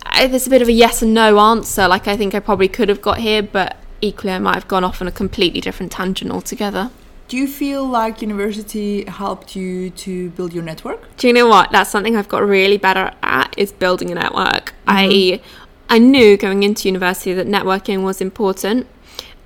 I, 0.05 0.27
there's 0.27 0.47
a 0.47 0.51
bit 0.51 0.63
of 0.63 0.69
a 0.69 0.73
yes 0.73 1.03
and 1.03 1.13
no 1.13 1.39
answer. 1.39 1.87
Like 1.87 2.09
I 2.09 2.17
think 2.17 2.35
I 2.35 2.41
probably 2.41 2.69
could 2.69 2.89
have 2.89 3.03
got 3.03 3.19
here, 3.19 3.43
but 3.43 3.77
equally 4.01 4.33
I 4.33 4.39
might 4.39 4.55
have 4.55 4.69
gone 4.69 4.85
off 4.85 5.01
on 5.03 5.09
a 5.09 5.13
completely 5.13 5.61
different 5.61 5.93
tangent 5.93 6.31
altogether. 6.31 6.91
Do 7.29 7.37
you 7.37 7.49
feel 7.49 7.85
like 7.85 8.23
university 8.23 9.05
helped 9.05 9.57
you 9.57 9.91
to 9.91 10.31
build 10.31 10.53
your 10.53 10.63
network? 10.63 11.17
Do 11.17 11.27
you 11.27 11.33
know 11.33 11.49
what? 11.49 11.73
That's 11.73 11.91
something 11.91 12.17
I've 12.17 12.29
got 12.29 12.47
really 12.47 12.79
better 12.79 13.13
at 13.23 13.53
is 13.57 13.73
building 13.73 14.11
a 14.11 14.15
network. 14.15 14.75
Mm-hmm. 14.87 14.91
I 14.91 15.41
I 15.89 15.99
knew 15.99 16.37
going 16.37 16.63
into 16.63 16.89
university 16.89 17.33
that 17.35 17.47
networking 17.47 18.03
was 18.05 18.21
important 18.21 18.87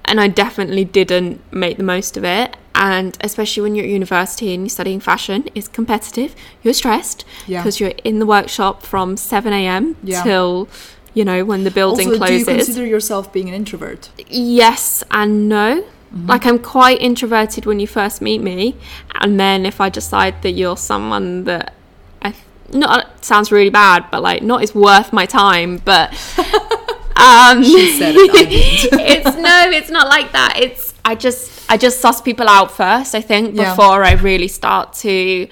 and 0.07 0.21
I 0.21 0.29
definitely 0.29 0.85
didn't 0.85 1.41
make 1.53 1.77
the 1.77 1.83
most 1.83 2.17
of 2.17 2.25
it. 2.25 2.57
And 2.75 3.17
especially 3.21 3.63
when 3.63 3.75
you're 3.75 3.85
at 3.85 3.91
university 3.91 4.55
and 4.55 4.63
you're 4.65 4.71
studying 4.71 5.01
fashion, 5.01 5.49
it's 5.55 5.69
competitive. 5.69 6.35
You're 6.63 6.73
stressed 6.75 7.25
Yeah. 7.47 7.61
because 7.61 7.79
you're 7.81 7.93
in 8.05 8.19
the 8.21 8.27
workshop 8.27 8.83
from 8.83 9.17
7 9.19 9.53
a.m. 9.53 9.97
Yeah. 10.03 10.23
till, 10.23 10.69
you 11.13 11.25
know, 11.25 11.45
when 11.45 11.65
the 11.65 11.71
building 11.71 12.09
also, 12.09 12.27
do 12.27 12.35
you 12.35 12.45
consider 12.45 12.87
yourself 12.87 13.33
being 13.33 13.49
an 13.49 13.55
introvert? 13.55 14.11
yes 14.29 15.03
and 15.11 15.49
no. 15.49 15.85
Like 16.13 16.45
I'm 16.45 16.59
quite 16.59 17.01
introverted 17.01 17.67
when 17.67 17.79
you 17.79 17.87
first 17.87 18.21
meet 18.21 18.41
me, 18.43 18.75
and 19.21 19.39
then 19.39 19.65
if 19.65 19.81
I 19.81 19.89
decide 19.91 20.43
that 20.43 20.53
you're 20.53 20.77
someone 20.77 21.45
that 21.45 21.75
I 22.21 22.35
not 22.73 23.25
sounds 23.25 23.53
really 23.53 23.71
bad, 23.71 24.07
but 24.11 24.21
like 24.21 24.43
not 24.43 24.63
is 24.65 24.75
worth 24.75 25.13
my 25.13 25.25
time, 25.27 25.77
but 25.85 26.11
um, 27.17 27.63
She 27.63 27.97
said 27.99 28.15
it, 28.17 28.93
it's 28.93 29.37
no, 29.37 29.71
it's 29.71 29.91
not 29.91 30.09
like 30.09 30.33
that. 30.33 30.55
It's 30.59 30.95
I 31.05 31.15
just 31.15 31.71
I 31.71 31.77
just 31.77 32.01
suss 32.01 32.21
people 32.21 32.49
out 32.49 32.73
first. 32.73 33.15
I 33.15 33.21
think 33.21 33.55
Yeah. 33.55 33.71
before 33.71 34.03
I 34.05 34.13
really 34.15 34.49
start 34.49 34.93
to. 35.05 35.47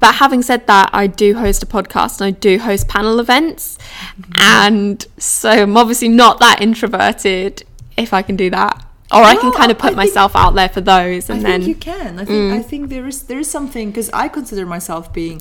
But 0.00 0.16
having 0.16 0.42
said 0.42 0.66
that, 0.66 0.90
I 0.92 1.06
do 1.06 1.34
host 1.34 1.62
a 1.62 1.66
podcast 1.66 2.20
and 2.20 2.26
I 2.28 2.30
do 2.32 2.58
host 2.58 2.88
panel 2.88 3.18
events, 3.20 3.78
Mm-hmm. 4.20 4.32
and 4.38 5.06
so 5.18 5.50
I'm 5.50 5.76
obviously 5.76 6.08
not 6.08 6.38
that 6.40 6.60
introverted 6.60 7.64
if 7.96 8.12
I 8.12 8.22
can 8.22 8.36
do 8.36 8.50
that, 8.50 8.84
or 9.14 9.22
I 9.32 9.36
can 9.36 9.52
kind 9.52 9.70
of 9.70 9.78
I 9.78 9.80
put 9.80 9.86
think- 9.88 9.96
myself 10.04 10.32
out 10.36 10.54
there 10.54 10.68
for 10.68 10.80
those, 10.80 11.30
and 11.30 11.42
think 11.42 11.48
then 11.50 11.60
Mm. 11.62 11.68
you 11.68 11.74
can. 11.90 12.18
I 12.18 12.24
think 12.24 12.52
I 12.60 12.62
think 12.70 12.90
there 12.90 13.06
is 13.06 13.22
there 13.30 13.38
is 13.44 13.50
something 13.50 13.90
because 13.90 14.10
I 14.24 14.28
consider 14.28 14.64
myself 14.66 15.12
being 15.12 15.40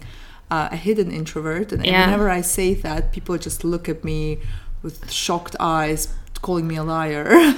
uh, 0.51 0.69
a 0.71 0.75
hidden 0.87 1.09
introvert, 1.11 1.71
and, 1.71 1.81
and 1.81 1.85
Yeah. 1.91 2.05
whenever 2.05 2.29
I 2.29 2.41
say 2.41 2.73
that, 2.85 3.11
people 3.11 3.35
just 3.37 3.63
look 3.63 3.85
at 3.89 4.03
me 4.03 4.37
with 4.83 5.09
shocked 5.11 5.55
eyes, 5.59 6.01
calling 6.47 6.67
me 6.67 6.75
a 6.75 6.83
liar, 6.83 7.23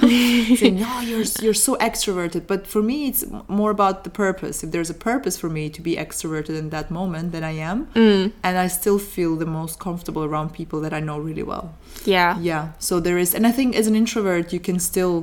saying, 0.60 0.78
"No, 0.80 1.00
you're 1.10 1.24
you're 1.42 1.60
so 1.68 1.72
extroverted." 1.88 2.42
But 2.46 2.66
for 2.66 2.82
me, 2.82 2.96
it's 3.10 3.24
more 3.48 3.70
about 3.70 4.04
the 4.04 4.10
purpose. 4.10 4.56
If 4.64 4.70
there's 4.70 4.90
a 4.90 4.94
purpose 5.10 5.36
for 5.42 5.50
me 5.50 5.68
to 5.76 5.80
be 5.82 5.96
extroverted 6.04 6.56
in 6.62 6.70
that 6.70 6.90
moment, 6.90 7.32
then 7.32 7.44
I 7.44 7.54
am, 7.70 7.78
Mm. 7.94 8.32
and 8.46 8.54
I 8.64 8.68
still 8.68 8.98
feel 8.98 9.36
the 9.36 9.50
most 9.60 9.78
comfortable 9.78 10.22
around 10.24 10.48
people 10.60 10.80
that 10.84 10.92
I 10.98 11.00
know 11.00 11.18
really 11.18 11.42
well. 11.52 11.66
yeah, 12.04 12.38
Yeah. 12.40 12.64
So 12.78 13.00
there 13.00 13.18
is, 13.18 13.34
and 13.34 13.44
I 13.46 13.52
think 13.52 13.74
as 13.76 13.86
an 13.88 13.94
introvert, 13.96 14.52
you 14.52 14.60
can 14.60 14.78
still 14.78 15.16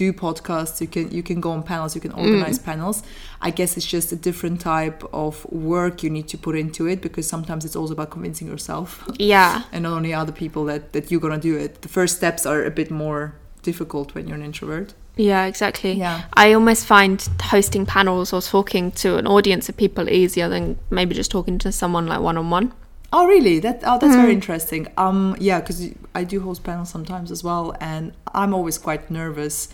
do 0.00 0.12
podcasts. 0.14 0.80
You 0.80 0.88
can 0.94 1.10
you 1.18 1.22
can 1.22 1.38
go 1.46 1.50
on 1.56 1.62
panels. 1.62 1.94
You 1.94 2.00
can 2.06 2.12
organize 2.12 2.58
panels. 2.70 3.02
I 3.48 3.50
guess 3.58 3.76
it's 3.76 3.90
just 3.96 4.08
a 4.12 4.16
different 4.28 4.58
type 4.74 5.00
of 5.12 5.34
work 5.52 6.02
you 6.02 6.10
need 6.16 6.28
to 6.28 6.38
put 6.46 6.54
into 6.56 6.82
it 6.92 6.98
because 7.06 7.26
sometimes 7.34 7.62
it's 7.66 7.76
also 7.76 7.92
about 7.92 8.10
convincing 8.16 8.46
yourself 8.48 8.88
yeah, 9.18 9.64
and 9.72 9.82
not 9.82 9.92
only 9.98 10.12
other 10.14 10.32
people 10.32 10.62
that 10.70 10.82
that 10.94 11.10
you're 11.10 11.24
gonna 11.26 11.44
do 11.50 11.54
it. 11.64 11.82
The 11.82 11.92
first 11.98 12.16
steps 12.16 12.46
are 12.46 12.64
a 12.64 12.74
bit 12.80 12.90
more 12.90 13.34
difficult 13.62 14.14
when 14.14 14.26
you're 14.26 14.40
an 14.42 14.46
introvert. 14.50 14.88
yeah, 15.16 15.44
exactly. 15.52 15.92
Yeah. 15.92 16.16
I 16.44 16.54
almost 16.54 16.82
find 16.86 17.16
hosting 17.54 17.84
panels 17.84 18.32
or 18.32 18.40
talking 18.40 18.84
to 19.02 19.08
an 19.20 19.26
audience 19.26 19.68
of 19.70 19.76
people 19.76 20.04
easier 20.08 20.48
than 20.54 20.64
maybe 20.88 21.14
just 21.14 21.30
talking 21.30 21.58
to 21.64 21.70
someone 21.72 22.06
like 22.12 22.22
one 22.30 22.38
on 22.38 22.48
one. 22.58 22.72
Oh, 23.12 23.26
really? 23.34 23.60
That 23.60 23.76
oh, 23.90 23.98
that's 23.98 24.16
very 24.22 24.32
interesting. 24.40 24.82
Um, 24.96 25.36
yeah, 25.40 25.60
because 25.60 25.78
I 26.14 26.22
do 26.24 26.40
host 26.40 26.62
panels 26.62 26.90
sometimes 26.90 27.30
as 27.30 27.42
well, 27.48 27.64
and 27.80 28.12
I'm 28.40 28.54
always 28.54 28.78
quite 28.78 29.10
nervous 29.10 29.68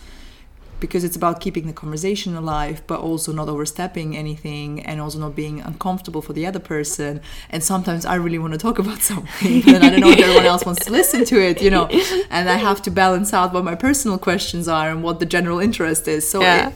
because 0.87 1.03
it's 1.05 1.17
about 1.17 1.41
keeping 1.41 1.67
the 1.67 1.73
conversation 1.73 2.37
alive, 2.37 2.81
but 2.87 3.01
also 3.01 3.33
not 3.33 3.49
overstepping 3.49 4.17
anything, 4.17 4.69
and 4.89 5.01
also 5.01 5.19
not 5.19 5.35
being 5.35 5.61
uncomfortable 5.61 6.23
for 6.23 6.33
the 6.33 6.47
other 6.47 6.61
person. 6.61 7.21
And 7.51 7.61
sometimes 7.73 8.07
I 8.07 8.15
really 8.25 8.39
want 8.39 8.53
to 8.53 8.59
talk 8.67 8.79
about 8.79 9.01
something, 9.11 9.63
but 9.63 9.73
then 9.73 9.83
I 9.83 9.91
don't 9.91 10.01
know 10.01 10.11
if 10.11 10.21
everyone 10.21 10.47
else 10.47 10.65
wants 10.65 10.85
to 10.87 10.93
listen 10.93 11.25
to 11.33 11.37
it, 11.49 11.61
you 11.61 11.71
know. 11.71 11.89
And 12.37 12.49
I 12.49 12.57
have 12.69 12.81
to 12.83 12.91
balance 12.91 13.31
out 13.39 13.53
what 13.55 13.65
my 13.65 13.75
personal 13.75 14.19
questions 14.19 14.69
are 14.69 14.89
and 14.93 15.03
what 15.03 15.17
the 15.21 15.27
general 15.37 15.59
interest 15.59 16.07
is. 16.09 16.29
So 16.29 16.41
Yeah. 16.41 16.69
it, 16.69 16.75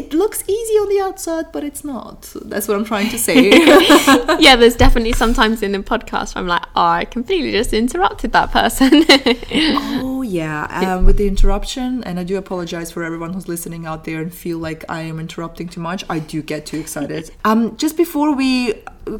it 0.00 0.14
looks 0.14 0.42
easy 0.48 0.74
on 0.82 0.88
the 0.94 1.00
outside, 1.08 1.46
but 1.52 1.62
it's 1.64 1.84
not. 1.84 2.32
That's 2.50 2.66
what 2.68 2.76
I'm 2.78 2.84
trying 2.84 3.10
to 3.10 3.18
say. 3.18 3.38
yeah, 4.46 4.56
there's 4.56 4.76
definitely 4.76 5.12
sometimes 5.12 5.62
in 5.62 5.72
the 5.72 5.78
podcast 5.92 6.34
where 6.34 6.42
I'm 6.42 6.48
like, 6.56 6.66
oh, 6.74 6.92
I 7.00 7.04
completely 7.04 7.52
just 7.52 7.72
interrupted 7.72 8.32
that 8.32 8.50
person. 8.50 9.04
Oh 9.14 10.11
yeah, 10.32 10.94
um, 10.96 11.04
with 11.04 11.18
the 11.18 11.28
interruption, 11.28 12.02
and 12.04 12.18
I 12.18 12.24
do 12.24 12.38
apologize 12.38 12.90
for 12.90 13.02
everyone 13.02 13.34
who's 13.34 13.48
listening 13.48 13.86
out 13.86 14.04
there 14.04 14.20
and 14.22 14.32
feel 14.32 14.58
like 14.58 14.84
I 14.88 15.02
am 15.02 15.20
interrupting 15.20 15.68
too 15.68 15.80
much. 15.80 16.04
I 16.08 16.18
do 16.20 16.42
get 16.42 16.64
too 16.64 16.78
excited. 16.78 17.30
um, 17.44 17.76
just 17.76 17.96
before 17.96 18.34
we 18.34 18.74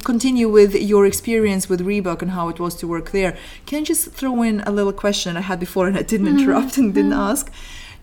continue 0.04 0.48
with 0.48 0.74
your 0.74 1.04
experience 1.06 1.68
with 1.68 1.80
Reebok 1.80 2.22
and 2.22 2.30
how 2.30 2.48
it 2.48 2.58
was 2.58 2.74
to 2.76 2.86
work 2.86 3.10
there, 3.10 3.36
can 3.66 3.80
I 3.80 3.84
just 3.84 4.12
throw 4.12 4.42
in 4.42 4.60
a 4.60 4.70
little 4.70 4.92
question 4.92 5.36
I 5.36 5.42
had 5.42 5.60
before 5.60 5.86
and 5.86 5.98
I 5.98 6.02
didn't 6.02 6.28
interrupt 6.28 6.78
and 6.78 6.94
didn't 6.94 7.12
ask? 7.12 7.52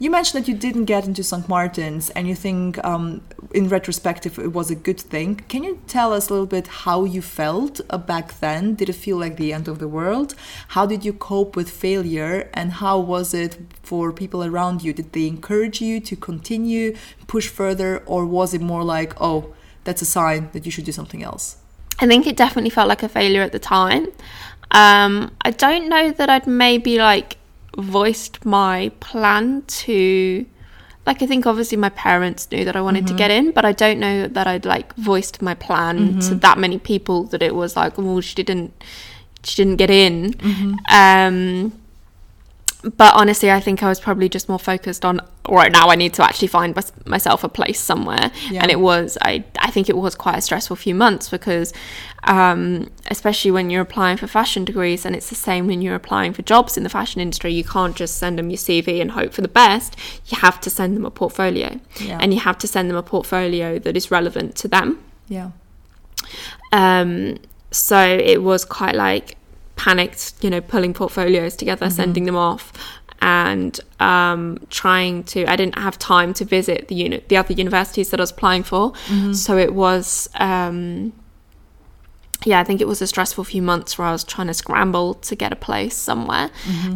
You 0.01 0.09
mentioned 0.09 0.41
that 0.41 0.49
you 0.49 0.55
didn't 0.55 0.85
get 0.85 1.05
into 1.05 1.25
St. 1.25 1.49
Martin's 1.49 2.09
and 2.11 2.25
you 2.25 2.33
think, 2.33 2.81
um, 2.85 3.21
in 3.53 3.67
retrospective, 3.67 4.39
it 4.39 4.53
was 4.53 4.71
a 4.71 4.75
good 4.75 4.97
thing. 4.97 5.35
Can 5.49 5.61
you 5.65 5.81
tell 5.87 6.13
us 6.13 6.29
a 6.29 6.33
little 6.33 6.45
bit 6.47 6.67
how 6.67 7.03
you 7.03 7.21
felt 7.21 7.81
uh, 7.89 7.97
back 7.97 8.39
then? 8.39 8.75
Did 8.75 8.87
it 8.87 8.93
feel 8.93 9.17
like 9.17 9.35
the 9.35 9.51
end 9.51 9.67
of 9.67 9.79
the 9.79 9.89
world? 9.89 10.35
How 10.69 10.85
did 10.85 11.03
you 11.03 11.11
cope 11.11 11.57
with 11.57 11.69
failure? 11.69 12.49
And 12.53 12.71
how 12.71 12.97
was 12.97 13.33
it 13.33 13.57
for 13.83 14.13
people 14.13 14.41
around 14.41 14.83
you? 14.83 14.93
Did 14.93 15.11
they 15.11 15.27
encourage 15.27 15.81
you 15.81 15.99
to 15.99 16.15
continue, 16.15 16.95
push 17.27 17.49
further? 17.49 17.97
Or 18.05 18.25
was 18.25 18.53
it 18.53 18.61
more 18.61 18.85
like, 18.85 19.19
oh, 19.19 19.53
that's 19.83 20.01
a 20.01 20.05
sign 20.05 20.49
that 20.53 20.65
you 20.65 20.71
should 20.71 20.85
do 20.85 20.93
something 20.93 21.23
else? 21.23 21.57
I 21.99 22.07
think 22.07 22.25
it 22.25 22.37
definitely 22.37 22.69
felt 22.69 22.87
like 22.87 23.03
a 23.03 23.09
failure 23.09 23.41
at 23.41 23.51
the 23.51 23.59
time. 23.59 24.07
Um, 24.71 25.35
I 25.41 25.51
don't 25.51 25.89
know 25.89 26.11
that 26.11 26.29
I'd 26.29 26.47
maybe 26.47 26.99
like 26.99 27.35
voiced 27.77 28.45
my 28.45 28.91
plan 28.99 29.63
to 29.67 30.45
like 31.05 31.21
I 31.23 31.25
think 31.25 31.47
obviously 31.47 31.77
my 31.77 31.89
parents 31.89 32.51
knew 32.51 32.65
that 32.65 32.75
I 32.75 32.81
wanted 32.81 33.07
to 33.07 33.13
mm-hmm. 33.13 33.17
get 33.17 33.31
in, 33.31 33.51
but 33.51 33.65
I 33.65 33.71
don't 33.71 33.99
know 33.99 34.27
that 34.27 34.47
I'd 34.47 34.65
like 34.65 34.93
voiced 34.95 35.41
my 35.41 35.55
plan 35.55 35.97
to 35.97 36.03
mm-hmm. 36.03 36.39
that 36.39 36.57
many 36.57 36.77
people 36.77 37.23
that 37.25 37.41
it 37.41 37.55
was 37.55 37.75
like, 37.75 37.97
well, 37.97 38.21
she 38.21 38.35
didn't 38.35 38.83
she 39.43 39.55
didn't 39.55 39.77
get 39.77 39.89
in. 39.89 40.33
Mm-hmm. 40.33 40.73
Um 40.89 41.81
but 42.83 43.13
honestly, 43.15 43.51
I 43.51 43.59
think 43.59 43.83
I 43.83 43.89
was 43.89 43.99
probably 43.99 44.29
just 44.29 44.47
more 44.47 44.59
focused 44.59 45.03
on 45.03 45.19
right 45.49 45.71
now. 45.71 45.89
I 45.89 45.95
need 45.95 46.13
to 46.13 46.23
actually 46.23 46.47
find 46.47 46.73
mys- 46.75 46.93
myself 47.05 47.43
a 47.43 47.49
place 47.49 47.79
somewhere, 47.79 48.31
Yeah. 48.49 48.61
and 48.61 48.71
it 48.71 48.79
was. 48.79 49.17
I 49.21 49.43
I 49.59 49.69
think 49.71 49.89
it 49.89 49.97
was 49.97 50.15
quite 50.15 50.37
a 50.37 50.41
stressful 50.41 50.77
few 50.77 50.95
months 50.95 51.27
because, 51.29 51.73
um, 52.23 52.89
especially 53.07 53.51
when 53.51 53.69
you're 53.69 53.81
applying 53.81 54.15
for 54.17 54.27
fashion 54.27 54.63
degrees, 54.63 55.05
and 55.05 55.13
it's 55.15 55.27
the 55.29 55.35
same 55.35 55.67
when 55.67 55.81
you're 55.81 55.95
applying 55.95 56.31
for 56.31 56.41
jobs 56.41 56.77
in 56.77 56.83
the 56.83 56.89
fashion 56.89 57.19
industry. 57.19 57.51
You 57.51 57.65
can't 57.65 57.95
just 57.97 58.17
send 58.17 58.39
them 58.39 58.49
your 58.49 58.57
CV 58.57 59.01
and 59.01 59.11
hope 59.11 59.33
for 59.33 59.41
the 59.41 59.49
best. 59.49 59.95
You 60.27 60.37
have 60.39 60.61
to 60.61 60.69
send 60.69 60.95
them 60.95 61.05
a 61.05 61.11
portfolio, 61.11 61.79
Yeah. 61.99 62.17
and 62.21 62.33
you 62.33 62.39
have 62.39 62.57
to 62.59 62.67
send 62.67 62.89
them 62.89 62.95
a 62.97 63.03
portfolio 63.03 63.77
that 63.79 63.97
is 63.97 64.09
relevant 64.09 64.55
to 64.55 64.67
them. 64.69 64.99
Yeah. 65.27 65.49
Um, 66.71 67.37
so 67.71 67.99
it 67.99 68.41
was 68.41 68.65
quite 68.65 68.95
like 68.95 69.35
panicked, 69.79 70.33
you 70.41 70.49
know, 70.49 70.59
pulling 70.61 70.93
portfolios 70.93 71.55
together, 71.55 71.85
sending 71.89 72.25
them 72.25 72.35
off, 72.35 72.73
and 73.21 73.79
um, 74.01 74.57
trying 74.69 75.23
to. 75.23 75.45
I 75.49 75.55
didn't 75.55 75.79
have 75.79 75.97
time 75.97 76.33
to 76.35 76.45
visit 76.45 76.89
the 76.89 76.95
unit, 76.95 77.29
the 77.29 77.37
other 77.37 77.53
universities 77.53 78.09
that 78.09 78.19
I 78.19 78.23
was 78.23 78.31
applying 78.31 78.63
for, 78.63 78.93
so 79.33 79.57
it 79.57 79.73
was. 79.73 80.29
Um, 80.35 81.13
yeah, 82.45 82.61
I 82.61 82.63
think 82.63 82.79
it 82.79 82.87
was 82.87 83.01
a 83.01 83.07
stressful 83.07 83.43
few 83.43 83.61
months 83.61 83.97
where 83.97 84.07
I 84.07 84.13
was 84.13 84.23
trying 84.23 84.47
to 84.47 84.53
scramble 84.53 85.15
to 85.15 85.35
get 85.35 85.51
a 85.51 85.57
place 85.57 85.93
somewhere. 85.93 86.49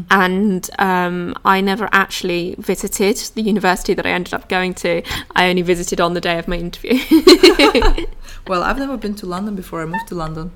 And 0.10 0.70
um, 0.80 1.36
I 1.44 1.60
never 1.60 1.90
actually 1.92 2.56
visited 2.60 3.18
the 3.36 3.42
university 3.42 3.94
that 3.94 4.06
I 4.06 4.12
ended 4.12 4.34
up 4.34 4.48
going 4.48 4.74
to. 4.76 5.02
I 5.36 5.50
only 5.50 5.62
visited 5.62 6.00
on 6.00 6.14
the 6.14 6.22
day 6.22 6.40
of 6.40 6.48
my 6.48 6.56
interview. 6.56 6.98
Well, 8.48 8.62
I've 8.64 8.78
never 8.78 8.98
been 8.98 9.16
to 9.16 9.26
London 9.26 9.56
before 9.56 9.82
I 9.82 9.86
moved 9.86 10.08
to 10.10 10.16
London. 10.16 10.52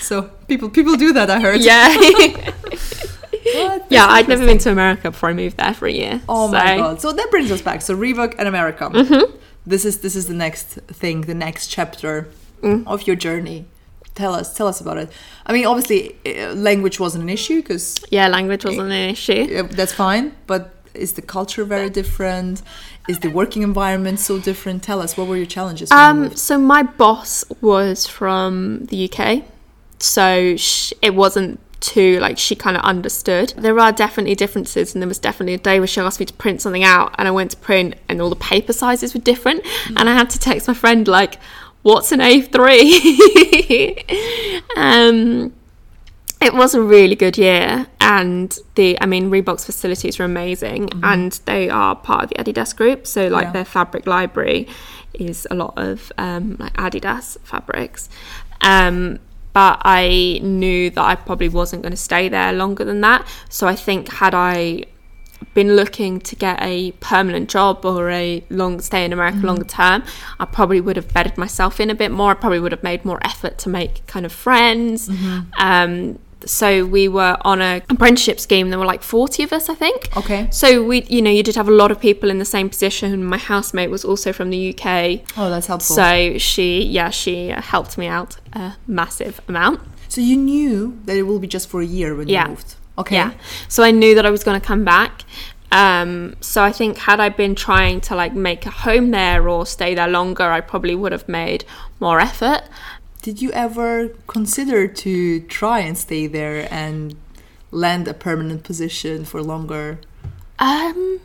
So 0.00 0.22
people 0.48 0.68
people 0.70 0.96
do 0.96 1.12
that, 1.12 1.28
I 1.30 1.40
heard. 1.40 1.60
yeah. 1.60 1.94
Yeah, 3.90 4.06
I'd 4.08 4.28
never 4.28 4.44
been 4.44 4.58
to 4.58 4.70
America 4.72 5.10
before 5.12 5.28
I 5.30 5.32
moved 5.32 5.56
there 5.56 5.72
for 5.72 5.86
a 5.86 5.92
year. 5.92 6.20
Oh 6.28 6.46
so, 6.48 6.52
my 6.52 6.76
god! 6.76 7.00
So 7.00 7.12
that 7.12 7.30
brings 7.30 7.50
us 7.52 7.62
back. 7.62 7.80
So 7.80 7.96
Reebok 7.96 8.34
and 8.38 8.48
America. 8.48 8.90
Mm-hmm. 8.90 9.36
This 9.64 9.84
is 9.84 9.98
this 10.00 10.16
is 10.16 10.26
the 10.26 10.34
next 10.34 10.66
thing, 11.00 11.22
the 11.22 11.34
next 11.34 11.68
chapter 11.68 12.28
Mm. 12.62 12.84
of 12.86 13.06
your 13.06 13.16
journey. 13.16 13.66
Tell 14.14 14.34
us, 14.34 14.54
tell 14.54 14.66
us 14.66 14.80
about 14.80 14.96
it. 14.96 15.12
I 15.44 15.52
mean, 15.52 15.66
obviously, 15.66 16.16
uh, 16.24 16.54
language 16.54 16.98
wasn't 16.98 17.22
an 17.24 17.28
issue 17.28 17.56
because 17.60 18.00
Yeah, 18.10 18.28
language 18.28 18.64
wasn't 18.64 18.90
an 18.90 19.10
issue. 19.10 19.62
that's 19.68 19.92
fine. 19.92 20.32
But 20.46 20.74
is 20.96 21.12
the 21.12 21.22
culture 21.22 21.64
very 21.64 21.90
different? 21.90 22.62
Is 23.08 23.20
the 23.20 23.30
working 23.30 23.62
environment 23.62 24.18
so 24.20 24.38
different? 24.38 24.82
Tell 24.82 25.00
us, 25.00 25.16
what 25.16 25.28
were 25.28 25.36
your 25.36 25.46
challenges? 25.46 25.90
Um, 25.90 26.34
so 26.34 26.58
my 26.58 26.82
boss 26.82 27.44
was 27.60 28.06
from 28.06 28.86
the 28.86 29.10
UK, 29.10 29.44
so 29.98 30.56
sh- 30.56 30.92
it 31.02 31.14
wasn't 31.14 31.60
too 31.80 32.18
like 32.20 32.38
she 32.38 32.54
kind 32.54 32.76
of 32.76 32.82
understood. 32.82 33.54
There 33.56 33.78
are 33.78 33.92
definitely 33.92 34.34
differences, 34.34 34.94
and 34.94 35.02
there 35.02 35.08
was 35.08 35.18
definitely 35.18 35.54
a 35.54 35.58
day 35.58 35.78
where 35.78 35.86
she 35.86 36.00
asked 36.00 36.20
me 36.20 36.26
to 36.26 36.34
print 36.34 36.60
something 36.62 36.84
out, 36.84 37.14
and 37.18 37.28
I 37.28 37.30
went 37.30 37.52
to 37.52 37.56
print, 37.56 37.94
and 38.08 38.20
all 38.20 38.30
the 38.30 38.36
paper 38.36 38.72
sizes 38.72 39.14
were 39.14 39.20
different, 39.20 39.64
and 39.96 40.08
I 40.08 40.14
had 40.14 40.30
to 40.30 40.38
text 40.38 40.68
my 40.68 40.74
friend 40.74 41.06
like, 41.06 41.38
"What's 41.82 42.12
an 42.12 42.20
A3?" 42.20 42.66
um, 44.76 45.52
it 46.40 46.54
was 46.54 46.74
a 46.74 46.82
really 46.82 47.14
good 47.14 47.38
year 47.38 47.86
and 48.00 48.58
the 48.74 48.96
i 49.00 49.06
mean 49.06 49.30
reebok's 49.30 49.64
facilities 49.64 50.18
were 50.18 50.24
amazing 50.24 50.88
and 51.02 51.40
they 51.46 51.68
are 51.70 51.96
part 51.96 52.24
of 52.24 52.28
the 52.30 52.36
adidas 52.36 52.74
group 52.76 53.06
so 53.06 53.26
like 53.28 53.44
Yeah. 53.46 53.52
their 53.52 53.64
fabric 53.64 54.06
library 54.06 54.68
is 55.14 55.46
a 55.50 55.54
lot 55.54 55.74
of 55.76 56.12
um, 56.18 56.56
like 56.58 56.74
adidas 56.74 57.38
fabrics 57.42 58.08
um, 58.60 59.18
but 59.54 59.80
i 59.84 60.38
knew 60.42 60.90
that 60.90 61.02
i 61.04 61.14
probably 61.14 61.48
wasn't 61.48 61.82
going 61.82 61.92
to 61.92 61.96
stay 61.96 62.28
there 62.28 62.52
longer 62.52 62.84
than 62.84 63.00
that 63.00 63.26
so 63.48 63.66
i 63.66 63.74
think 63.74 64.08
had 64.12 64.34
i 64.34 64.84
been 65.54 65.76
looking 65.76 66.18
to 66.20 66.34
get 66.34 66.58
a 66.62 66.92
permanent 66.92 67.48
job 67.48 67.84
or 67.84 68.10
a 68.10 68.42
long 68.48 68.80
stay 68.80 69.04
in 69.04 69.12
America 69.12 69.36
Mm-hmm. 69.38 69.46
longer 69.46 69.64
term, 69.64 70.02
I 70.40 70.46
probably 70.46 70.80
would 70.80 70.96
have 70.96 71.12
bedded 71.12 71.36
myself 71.36 71.78
in 71.78 71.90
a 71.90 71.94
bit 71.94 72.10
more. 72.10 72.30
I 72.30 72.34
probably 72.34 72.58
would 72.58 72.72
have 72.72 72.82
made 72.82 73.04
more 73.04 73.18
effort 73.22 73.58
to 73.58 73.68
make 73.68 74.06
kind 74.06 74.24
of 74.24 74.32
friends. 74.32 75.08
Mm-hmm. 75.10 75.40
Um, 75.58 76.18
so 76.44 76.84
we 76.84 77.08
were 77.08 77.36
on 77.40 77.60
a 77.60 77.82
apprenticeship 77.88 78.38
scheme. 78.38 78.70
There 78.70 78.78
were 78.78 78.84
like 78.84 79.02
40 79.02 79.42
of 79.44 79.52
us, 79.52 79.68
I 79.68 79.74
think. 79.74 80.16
Okay. 80.16 80.48
So 80.50 80.84
we, 80.84 81.02
you 81.04 81.22
know, 81.22 81.30
you 81.30 81.42
did 81.42 81.56
have 81.56 81.68
a 81.68 81.72
lot 81.72 81.90
of 81.90 81.98
people 81.98 82.30
in 82.30 82.38
the 82.38 82.44
same 82.44 82.68
position. 82.68 83.24
My 83.24 83.38
housemate 83.38 83.90
was 83.90 84.04
also 84.04 84.32
from 84.32 84.50
the 84.50 84.70
UK. 84.70 85.22
Oh, 85.36 85.50
that's 85.50 85.66
helpful. 85.66 85.96
So 85.96 86.38
she, 86.38 86.82
yeah, 86.84 87.10
she 87.10 87.48
helped 87.48 87.96
me 87.98 88.06
out 88.06 88.36
a 88.52 88.74
massive 88.86 89.40
amount. 89.48 89.80
So 90.08 90.20
you 90.20 90.36
knew 90.36 90.98
that 91.06 91.16
it 91.16 91.22
will 91.22 91.38
be 91.40 91.48
just 91.48 91.68
for 91.68 91.80
a 91.80 91.86
year 91.86 92.14
when 92.14 92.28
Yeah. 92.28 92.44
you 92.44 92.50
moved. 92.50 92.74
Okay. 92.98 93.16
Yeah. 93.16 93.32
So 93.68 93.82
I 93.82 93.90
knew 93.90 94.14
that 94.14 94.24
I 94.24 94.30
was 94.30 94.44
going 94.44 94.60
to 94.60 94.64
come 94.66 94.84
back. 94.84 95.24
Um, 95.72 96.36
so 96.40 96.62
I 96.62 96.70
think 96.70 96.96
had 96.96 97.18
I 97.18 97.28
been 97.28 97.54
trying 97.56 98.00
to 98.02 98.14
like 98.14 98.32
make 98.34 98.66
a 98.66 98.70
home 98.70 99.10
there 99.10 99.48
or 99.48 99.66
stay 99.66 99.94
there 99.96 100.06
longer, 100.08 100.44
I 100.44 100.60
probably 100.60 100.94
would 100.94 101.10
have 101.12 101.28
made 101.28 101.64
more 101.98 102.20
effort. 102.20 102.62
Did 103.26 103.42
you 103.42 103.50
ever 103.50 104.10
consider 104.28 104.86
to 104.86 105.40
try 105.40 105.80
and 105.80 105.98
stay 105.98 106.28
there 106.28 106.68
and 106.72 107.16
land 107.72 108.06
a 108.06 108.14
permanent 108.14 108.62
position 108.62 109.24
for 109.24 109.42
longer? 109.42 109.98
Um, 110.60 111.18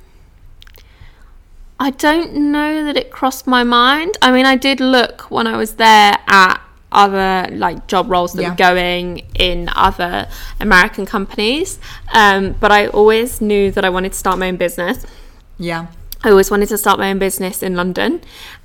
I 1.80 1.92
don't 1.92 2.34
know 2.34 2.84
that 2.86 2.98
it 2.98 3.12
crossed 3.12 3.46
my 3.46 3.64
mind. 3.64 4.18
I 4.20 4.32
mean, 4.32 4.48
I 4.48 4.56
did 4.56 4.80
look 4.80 5.30
when 5.30 5.46
I 5.46 5.58
was 5.58 5.76
there 5.76 6.18
at 6.26 6.60
other 6.92 7.48
like 7.56 7.86
job 7.86 8.10
roles 8.10 8.34
that 8.34 8.42
Yeah. 8.42 8.50
were 8.50 8.56
going 8.56 9.22
in 9.36 9.70
other 9.76 10.28
American 10.60 11.06
companies, 11.06 11.78
um, 12.14 12.56
but 12.60 12.72
I 12.72 12.88
always 12.88 13.42
knew 13.42 13.70
that 13.70 13.86
I 13.86 13.92
wanted 13.92 14.14
to 14.14 14.18
start 14.18 14.40
my 14.40 14.48
own 14.48 14.58
business. 14.58 15.06
Yeah. 15.60 15.86
I 16.24 16.30
always 16.32 16.50
wanted 16.50 16.70
to 16.70 16.78
start 16.80 16.98
my 17.00 17.12
own 17.12 17.20
business 17.20 17.62
in 17.62 17.76
London. 17.76 18.22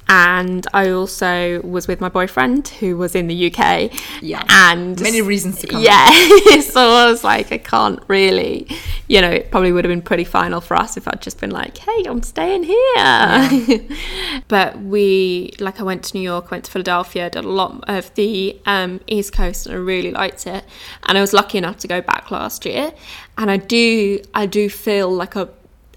And 0.09 0.67
I 0.73 0.91
also 0.91 1.61
was 1.63 1.89
with 1.89 2.01
my 2.01 2.09
boyfriend 2.09 2.69
who 2.69 2.97
was 2.97 3.17
in 3.17 3.27
the 3.27 3.53
UK. 3.53 3.91
Yeah. 4.23 4.45
And 4.49 5.01
Many 5.01 5.21
reasons 5.21 5.59
to 5.61 5.67
come. 5.67 5.83
Yeah. 5.83 6.09
so 6.61 6.81
I 6.81 7.11
was 7.11 7.25
like, 7.25 7.51
I 7.51 7.59
can't 7.59 8.01
really, 8.07 8.69
you 9.09 9.21
know, 9.21 9.31
it 9.31 9.51
probably 9.51 9.73
would 9.73 9.85
have 9.85 9.91
been 9.91 10.03
pretty 10.03 10.23
final 10.23 10.61
for 10.61 10.77
us 10.77 10.97
if 10.97 11.09
I'd 11.09 11.21
just 11.21 11.41
been 11.41 11.51
like, 11.51 11.79
hey, 11.79 12.05
I'm 12.07 12.23
staying 12.23 12.63
here. 12.63 13.89
but 14.49 14.81
we, 14.81 15.53
like, 15.59 15.81
I 15.81 15.83
went 15.83 16.05
to 16.05 16.17
New 16.17 16.23
York, 16.23 16.53
went 16.53 16.67
to 16.67 16.71
Philadelphia, 16.71 17.29
did 17.29 17.45
a 17.45 17.49
lot 17.49 17.83
of 17.89 18.15
the 18.15 18.61
um, 18.65 19.01
East 19.09 19.33
Coast, 19.33 19.67
and 19.67 19.75
I 19.75 19.79
really 19.79 20.13
liked 20.13 20.47
it. 20.47 20.65
And 21.05 21.19
I 21.19 21.21
was 21.21 21.33
lucky 21.33 21.59
enough 21.59 21.79
to 21.79 21.89
go 21.89 22.01
back 22.01 22.31
last 22.31 22.65
year. 22.65 22.93
And 23.37 23.51
I 23.51 23.57
do, 23.57 24.21
I 24.35 24.47
do 24.47 24.71
feel 24.71 25.11
like 25.11 25.35
a, 25.35 25.49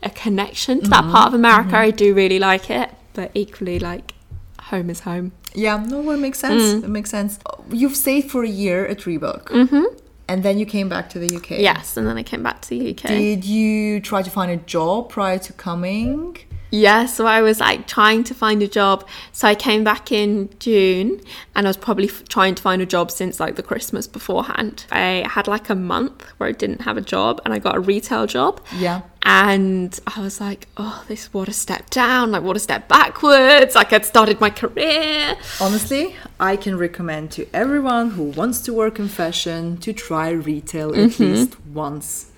a 0.01 0.09
connection 0.09 0.81
to 0.81 0.87
that 0.89 1.03
part 1.03 1.27
of 1.27 1.35
America. 1.35 1.77
I 1.77 1.91
do 1.91 2.15
really 2.15 2.39
like 2.39 2.71
it. 2.71 2.89
But 3.19 3.31
equally, 3.33 3.79
like, 3.79 4.13
home 4.61 4.89
is 4.89 5.01
home. 5.01 5.33
Yeah, 5.53 5.83
no, 5.85 6.09
it 6.11 6.19
makes 6.19 6.39
sense. 6.39 6.63
Mm. 6.63 6.83
It 6.85 6.89
makes 6.89 7.09
sense. 7.09 7.37
You've 7.69 7.97
stayed 7.97 8.31
for 8.31 8.43
a 8.43 8.47
year 8.47 8.85
at 8.85 8.99
Reebok. 8.99 9.43
Mm-hmm. 9.47 9.83
And 10.29 10.41
then 10.41 10.57
you 10.57 10.65
came 10.65 10.87
back 10.87 11.09
to 11.09 11.19
the 11.19 11.35
UK. 11.35 11.49
Yes. 11.59 11.97
And 11.97 12.07
then 12.07 12.17
I 12.17 12.23
came 12.23 12.43
back 12.43 12.61
to 12.61 12.69
the 12.69 12.91
UK. 12.91 13.09
Did 13.09 13.43
you 13.43 13.99
try 13.99 14.21
to 14.21 14.29
find 14.29 14.49
a 14.51 14.55
job 14.55 15.09
prior 15.09 15.37
to 15.37 15.51
coming? 15.51 16.37
Yeah, 16.71 17.07
so 17.07 17.25
I 17.25 17.41
was 17.41 17.59
like 17.59 17.87
trying 17.87 18.23
to 18.25 18.33
find 18.35 18.61
a 18.61 18.67
job. 18.67 19.07
So 19.31 19.47
I 19.47 19.55
came 19.55 19.83
back 19.83 20.11
in 20.11 20.49
June 20.59 21.19
and 21.55 21.65
I 21.65 21.69
was 21.69 21.77
probably 21.77 22.07
f- 22.09 22.23
trying 22.29 22.53
to 22.55 22.61
find 22.61 22.79
a 22.81 22.85
job 22.85 23.09
since 23.09 23.39
like 23.39 23.55
the 23.55 23.63
Christmas 23.63 24.05
beforehand. 24.07 24.85
I 24.91 25.25
had 25.27 25.47
like 25.47 25.69
a 25.69 25.75
month 25.75 26.23
where 26.37 26.47
I 26.49 26.51
didn't 26.51 26.81
have 26.81 26.95
a 26.95 27.01
job 27.01 27.41
and 27.43 27.53
I 27.53 27.59
got 27.59 27.75
a 27.75 27.79
retail 27.79 28.27
job. 28.27 28.61
Yeah. 28.77 29.01
And 29.23 29.99
I 30.15 30.21
was 30.21 30.39
like, 30.39 30.67
oh, 30.77 31.03
this 31.07 31.33
what 31.33 31.47
a 31.49 31.53
step 31.53 31.89
down, 31.89 32.31
like 32.31 32.43
what 32.43 32.55
a 32.55 32.59
step 32.59 32.87
backwards. 32.87 33.73
Like 33.75 33.91
I'd 33.91 34.05
started 34.05 34.39
my 34.39 34.49
career. 34.51 35.35
Honestly, 35.59 36.15
I 36.39 36.55
can 36.55 36.77
recommend 36.77 37.31
to 37.31 37.47
everyone 37.53 38.11
who 38.11 38.23
wants 38.25 38.61
to 38.61 38.73
work 38.73 38.99
in 38.99 39.07
fashion 39.07 39.77
to 39.77 39.91
try 39.93 40.29
retail 40.29 40.89
at 40.91 40.97
Mm-hmm. 41.09 41.23
least 41.23 41.59
once. 41.65 42.28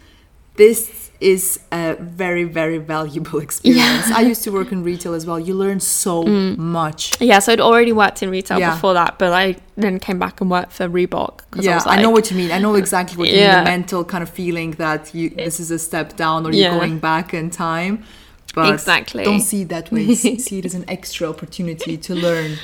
This 0.56 1.10
is 1.22 1.60
a 1.72 1.96
very, 2.00 2.44
very 2.44 2.78
valuable 2.78 3.40
experience. 3.48 4.10
I 4.12 4.22
used 4.22 4.44
to 4.44 4.52
work 4.52 4.72
in 4.72 4.84
retail 4.84 5.14
as 5.14 5.26
well. 5.26 5.40
You 5.40 5.54
learn 5.54 5.80
so 5.80 6.24
Mm. 6.24 6.58
much. 6.58 7.14
Yeah, 7.22 7.40
so 7.40 7.54
I'd 7.54 7.60
already 7.60 7.92
worked 7.94 8.22
in 8.24 8.30
retail 8.30 8.60
Yeah. 8.60 8.74
before 8.74 8.94
that, 8.96 9.18
but 9.20 9.32
I 9.32 9.56
then 9.78 10.00
came 10.00 10.20
back 10.20 10.42
and 10.42 10.50
worked 10.50 10.74
for 10.74 10.90
Reebok. 10.90 11.42
Yeah, 11.56 11.76
was 11.76 11.88
I 11.88 12.02
know 12.02 12.10
what 12.10 12.32
you 12.32 12.38
mean. 12.38 12.52
I 12.52 12.58
know 12.60 12.76
exactly 12.76 13.18
what 13.18 13.30
you 13.30 13.36
mean. 13.38 13.50
The 13.52 13.64
mental 13.64 14.04
kind 14.04 14.24
of 14.24 14.30
feeling 14.30 14.72
that 14.72 15.14
you 15.16 15.30
this 15.30 15.60
is 15.60 15.70
a 15.72 15.80
step 15.80 16.16
down 16.18 16.46
or 16.46 16.52
you're 16.54 16.72
going 16.80 17.00
back 17.00 17.34
in 17.34 17.50
time. 17.50 18.04
But 18.54 18.74
Exactly. 18.74 19.24
don't 19.24 19.40
see 19.40 19.62
it 19.62 19.70
that 19.70 19.92
way. 19.94 20.14
See 20.48 20.58
it 20.60 20.66
as 20.66 20.74
an 20.74 20.84
extra 20.90 21.30
opportunity 21.30 21.96
to 21.98 22.14
learn 22.16 22.58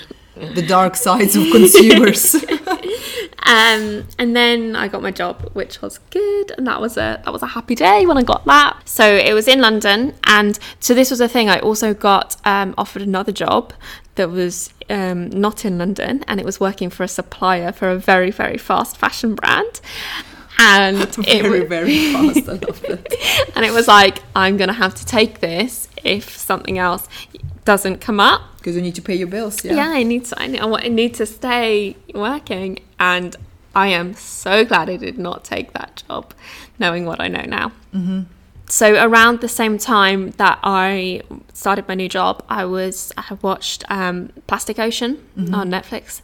the 0.56 0.62
dark 0.62 0.95
sides 0.97 1.36
of 1.38 1.43
consumers. 1.52 2.36
Um, 3.47 4.06
and 4.19 4.36
then 4.36 4.76
I 4.76 4.89
got 4.89 5.02
my 5.02 5.12
job, 5.12 5.52
which 5.54 5.82
was 5.82 6.00
good, 6.10 6.52
and 6.58 6.67
that 6.67 6.82
was 6.82 6.97
a 6.97 7.21
that 7.23 7.32
was 7.32 7.41
a 7.41 7.47
happy 7.47 7.76
day 7.76 8.06
when 8.06 8.17
I 8.17 8.23
got 8.23 8.43
that. 8.43 8.82
So 8.84 9.15
it 9.15 9.34
was 9.34 9.47
in 9.47 9.62
London, 9.62 10.15
and 10.26 10.60
so 10.82 10.93
this 10.93 11.10
was 11.10 11.21
a 11.21 11.30
thing. 11.30 11.50
I 11.50 11.60
also 11.60 11.93
got 11.93 12.36
um, 12.43 12.73
offered 12.78 13.04
another 13.04 13.32
job 13.32 13.71
that 14.15 14.32
was 14.32 14.73
um, 14.89 15.30
not 15.30 15.63
in 15.63 15.78
London, 15.78 16.26
and 16.28 16.41
it 16.41 16.45
was 16.45 16.60
working 16.60 16.89
for 16.89 17.04
a 17.04 17.08
supplier 17.08 17.71
for 17.71 17.89
a 17.89 17.97
very 17.97 18.32
very 18.32 18.58
fast 18.58 18.97
fashion 18.97 19.34
brand. 19.34 19.80
And 20.60 20.97
it 21.19 21.43
very, 21.43 21.60
was, 21.62 21.69
very 21.69 22.12
fast. 22.12 22.50
I 22.50 22.58
that. 22.58 23.52
and 23.56 23.63
it 23.63 23.71
was 23.71 23.88
like 23.88 24.19
I'm 24.36 24.58
gonna 24.58 24.73
have 24.73 24.93
to 24.95 25.06
take 25.06 25.39
this 25.39 25.88
if 26.04 26.38
something 26.38 26.78
else 26.78 27.08
doesn't 27.67 27.99
come 27.99 28.19
up. 28.19 28.41
Because 28.58 28.75
you 28.77 28.82
need 28.82 28.95
to 28.95 29.01
pay 29.01 29.15
your 29.15 29.27
bills. 29.27 29.63
Yeah. 29.63 29.75
Yeah, 29.75 29.89
I 29.89 30.03
need 30.03 30.23
to. 30.25 30.41
I 30.41 30.47
need, 30.47 30.62
I 30.62 30.88
need 30.88 31.13
to 31.15 31.25
stay 31.25 31.97
working, 32.15 32.80
and 32.97 33.36
I 33.75 33.88
am 33.89 34.13
so 34.15 34.63
glad 34.65 34.89
I 34.89 34.97
did 34.97 35.17
not 35.19 35.43
take 35.43 35.73
that 35.73 36.03
job, 36.08 36.34
knowing 36.80 37.06
what 37.06 37.19
I 37.19 37.27
know 37.27 37.45
now. 37.60 37.67
Mm-hmm. 37.93 38.21
So 38.69 38.86
around 39.08 39.41
the 39.41 39.49
same 39.62 39.77
time 39.77 40.32
that 40.41 40.60
I 40.63 41.21
started 41.53 41.88
my 41.88 41.95
new 41.95 42.10
job, 42.10 42.43
I 42.49 42.63
was 42.65 43.12
I 43.17 43.38
watched 43.41 43.84
um, 43.89 44.32
Plastic 44.47 44.80
Ocean 44.80 45.13
on 45.53 45.69
Netflix, 45.69 46.21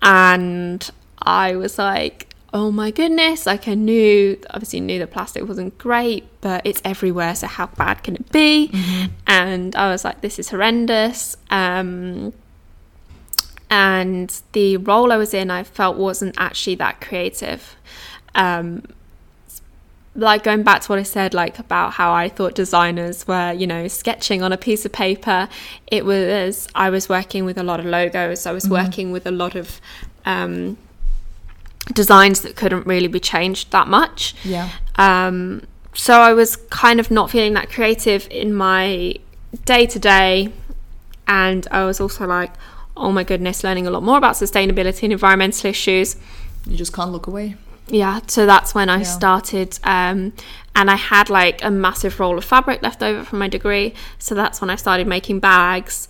and 0.00 0.90
I 1.22 1.56
was 1.56 1.78
like. 1.78 2.26
Oh 2.52 2.72
my 2.72 2.90
goodness! 2.90 3.46
Like 3.46 3.68
I 3.68 3.74
knew, 3.74 4.40
obviously 4.50 4.80
knew 4.80 4.98
that 4.98 5.12
plastic 5.12 5.46
wasn't 5.46 5.78
great, 5.78 6.24
but 6.40 6.62
it's 6.64 6.82
everywhere. 6.84 7.34
So 7.36 7.46
how 7.46 7.66
bad 7.66 8.02
can 8.02 8.16
it 8.16 8.32
be? 8.32 8.70
And 9.26 9.76
I 9.76 9.90
was 9.90 10.04
like, 10.04 10.20
this 10.20 10.38
is 10.38 10.50
horrendous. 10.50 11.36
Um, 11.50 12.32
and 13.70 14.42
the 14.50 14.78
role 14.78 15.12
I 15.12 15.16
was 15.16 15.32
in, 15.32 15.48
I 15.50 15.62
felt 15.62 15.96
wasn't 15.96 16.34
actually 16.38 16.74
that 16.76 17.00
creative. 17.00 17.76
Um, 18.34 18.82
like 20.16 20.42
going 20.42 20.64
back 20.64 20.82
to 20.82 20.88
what 20.88 20.98
I 20.98 21.04
said, 21.04 21.34
like 21.34 21.60
about 21.60 21.92
how 21.92 22.12
I 22.12 22.28
thought 22.28 22.56
designers 22.56 23.28
were, 23.28 23.52
you 23.52 23.66
know, 23.66 23.86
sketching 23.86 24.42
on 24.42 24.52
a 24.52 24.56
piece 24.56 24.84
of 24.84 24.90
paper. 24.90 25.48
It 25.86 26.04
was 26.04 26.66
I 26.74 26.90
was 26.90 27.08
working 27.08 27.44
with 27.44 27.58
a 27.58 27.62
lot 27.62 27.78
of 27.78 27.86
logos. 27.86 28.44
I 28.44 28.50
was 28.50 28.68
working 28.68 29.12
with 29.12 29.24
a 29.24 29.30
lot 29.30 29.54
of 29.54 29.80
um, 30.24 30.76
designs 31.92 32.42
that 32.42 32.56
couldn't 32.56 32.86
really 32.86 33.08
be 33.08 33.20
changed 33.20 33.70
that 33.72 33.88
much. 33.88 34.34
Yeah. 34.44 34.70
Um, 34.96 35.62
so 35.94 36.20
I 36.20 36.32
was 36.32 36.56
kind 36.70 37.00
of 37.00 37.10
not 37.10 37.30
feeling 37.30 37.54
that 37.54 37.70
creative 37.70 38.28
in 38.30 38.54
my 38.54 39.14
day 39.64 39.86
to 39.86 39.98
day. 39.98 40.52
And 41.26 41.66
I 41.70 41.84
was 41.84 42.00
also 42.00 42.26
like, 42.26 42.52
oh 42.96 43.10
my 43.12 43.24
goodness, 43.24 43.64
learning 43.64 43.86
a 43.86 43.90
lot 43.90 44.02
more 44.02 44.18
about 44.18 44.34
sustainability 44.34 45.04
and 45.04 45.12
environmental 45.12 45.68
issues. 45.70 46.16
You 46.66 46.76
just 46.76 46.92
can't 46.92 47.10
look 47.12 47.26
away. 47.26 47.56
Yeah, 47.88 48.20
so 48.28 48.46
that's 48.46 48.74
when 48.74 48.88
I 48.88 48.98
Yeah. 48.98 49.02
started. 49.04 49.78
Um, 49.82 50.32
and 50.76 50.90
I 50.90 50.96
had 50.96 51.28
like 51.28 51.62
a 51.64 51.70
massive 51.70 52.20
roll 52.20 52.38
of 52.38 52.44
fabric 52.44 52.82
left 52.82 53.02
over 53.02 53.24
from 53.24 53.40
my 53.40 53.48
degree. 53.48 53.94
So 54.18 54.34
that's 54.34 54.60
when 54.60 54.70
I 54.70 54.76
started 54.76 55.06
making 55.08 55.40
bags. 55.40 56.08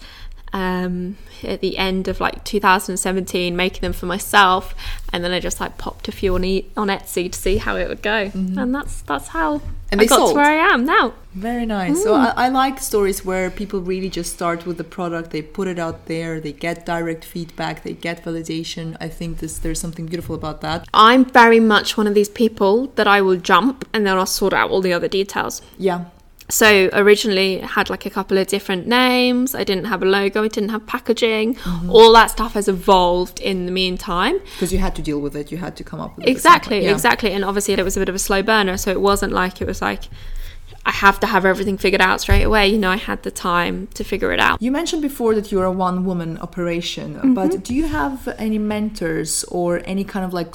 Um, 0.52 1.16
at 1.44 1.60
the 1.60 1.78
end 1.78 2.08
of 2.08 2.20
like 2.20 2.44
2017, 2.44 3.54
making 3.54 3.82
them 3.82 3.92
for 3.92 4.06
myself, 4.06 4.74
and 5.12 5.22
then 5.22 5.30
I 5.32 5.40
just 5.40 5.60
like 5.60 5.78
popped 5.78 6.08
a 6.08 6.12
few 6.12 6.34
on 6.34 6.44
e- 6.44 6.66
on 6.76 6.88
Etsy 6.88 7.30
to 7.30 7.38
see 7.38 7.58
how 7.58 7.76
it 7.76 7.88
would 7.88 8.02
go, 8.02 8.30
and 8.34 8.74
that's 8.74 9.02
that's 9.02 9.28
how 9.28 9.60
Mm-hmm. 9.90 9.92
And 9.92 10.00
I 10.00 10.04
they 10.04 10.08
got 10.08 10.16
sold? 10.16 10.30
to 10.30 10.36
where 10.36 10.46
I 10.46 10.72
am 10.72 10.84
now. 10.84 11.14
Very 11.34 11.66
nice. 11.66 12.02
So 12.02 12.14
I, 12.14 12.32
I 12.36 12.48
like 12.48 12.78
stories 12.78 13.24
where 13.24 13.50
people 13.50 13.80
really 13.80 14.08
just 14.08 14.32
start 14.32 14.64
with 14.64 14.78
the 14.78 14.84
product, 14.84 15.30
they 15.30 15.42
put 15.42 15.66
it 15.66 15.78
out 15.80 16.06
there, 16.06 16.40
they 16.40 16.52
get 16.52 16.86
direct 16.86 17.24
feedback, 17.24 17.82
they 17.82 17.94
get 17.94 18.24
validation. 18.24 18.96
I 19.00 19.08
think 19.08 19.38
this 19.38 19.58
there's 19.58 19.80
something 19.80 20.06
beautiful 20.06 20.36
about 20.36 20.60
that. 20.60 20.86
I'm 20.94 21.24
very 21.24 21.58
much 21.60 21.96
one 21.96 22.06
of 22.06 22.14
these 22.14 22.28
people 22.28 22.86
that 22.94 23.08
I 23.08 23.20
will 23.20 23.36
jump 23.36 23.88
and 23.92 24.06
then 24.06 24.16
I'll 24.16 24.26
sort 24.26 24.52
out 24.52 24.70
all 24.70 24.80
the 24.80 24.92
other 24.92 25.08
details. 25.08 25.60
Yeah. 25.76 26.04
So 26.50 26.90
originally 26.92 27.54
it 27.54 27.64
had 27.64 27.90
like 27.90 28.06
a 28.06 28.10
couple 28.10 28.38
of 28.38 28.46
different 28.46 28.86
names. 28.86 29.54
I 29.54 29.64
didn't 29.64 29.86
have 29.86 30.02
a 30.02 30.06
logo. 30.06 30.44
I 30.44 30.48
didn't 30.48 30.70
have 30.70 30.86
packaging. 30.86 31.54
Mm-hmm. 31.54 31.90
All 31.90 32.12
that 32.12 32.30
stuff 32.30 32.54
has 32.54 32.68
evolved 32.68 33.40
in 33.40 33.66
the 33.66 33.72
meantime. 33.72 34.38
Because 34.40 34.72
you 34.72 34.78
had 34.78 34.94
to 34.96 35.02
deal 35.02 35.20
with 35.20 35.36
it, 35.36 35.50
you 35.50 35.58
had 35.58 35.76
to 35.76 35.84
come 35.84 36.00
up 36.00 36.16
with 36.16 36.26
it 36.26 36.30
Exactly. 36.30 36.84
Yeah. 36.84 36.92
exactly. 36.92 37.32
And 37.32 37.44
obviously 37.44 37.74
it 37.74 37.82
was 37.82 37.96
a 37.96 38.00
bit 38.00 38.08
of 38.08 38.14
a 38.14 38.18
slow 38.18 38.42
burner, 38.42 38.76
so 38.76 38.90
it 38.90 39.00
wasn't 39.00 39.32
like 39.32 39.60
it 39.60 39.66
was 39.66 39.80
like 39.80 40.04
I 40.84 40.92
have 40.92 41.20
to 41.20 41.26
have 41.26 41.44
everything 41.44 41.76
figured 41.78 42.00
out 42.00 42.20
straight 42.20 42.42
away. 42.42 42.68
You 42.68 42.78
know, 42.78 42.90
I 42.90 42.96
had 42.96 43.22
the 43.22 43.30
time 43.30 43.88
to 43.94 44.02
figure 44.04 44.32
it 44.32 44.40
out. 44.40 44.60
You 44.62 44.72
mentioned 44.72 45.02
before 45.02 45.34
that 45.34 45.52
you're 45.52 45.64
a 45.64 45.72
one 45.72 46.04
woman 46.04 46.38
operation, 46.38 47.14
Mm-hmm. 47.16 47.34
but 47.34 47.62
do 47.64 47.74
you 47.74 47.86
have 47.86 48.28
any 48.38 48.58
mentors 48.58 49.44
or 49.44 49.82
any 49.84 50.04
kind 50.04 50.24
of 50.24 50.32
like 50.32 50.54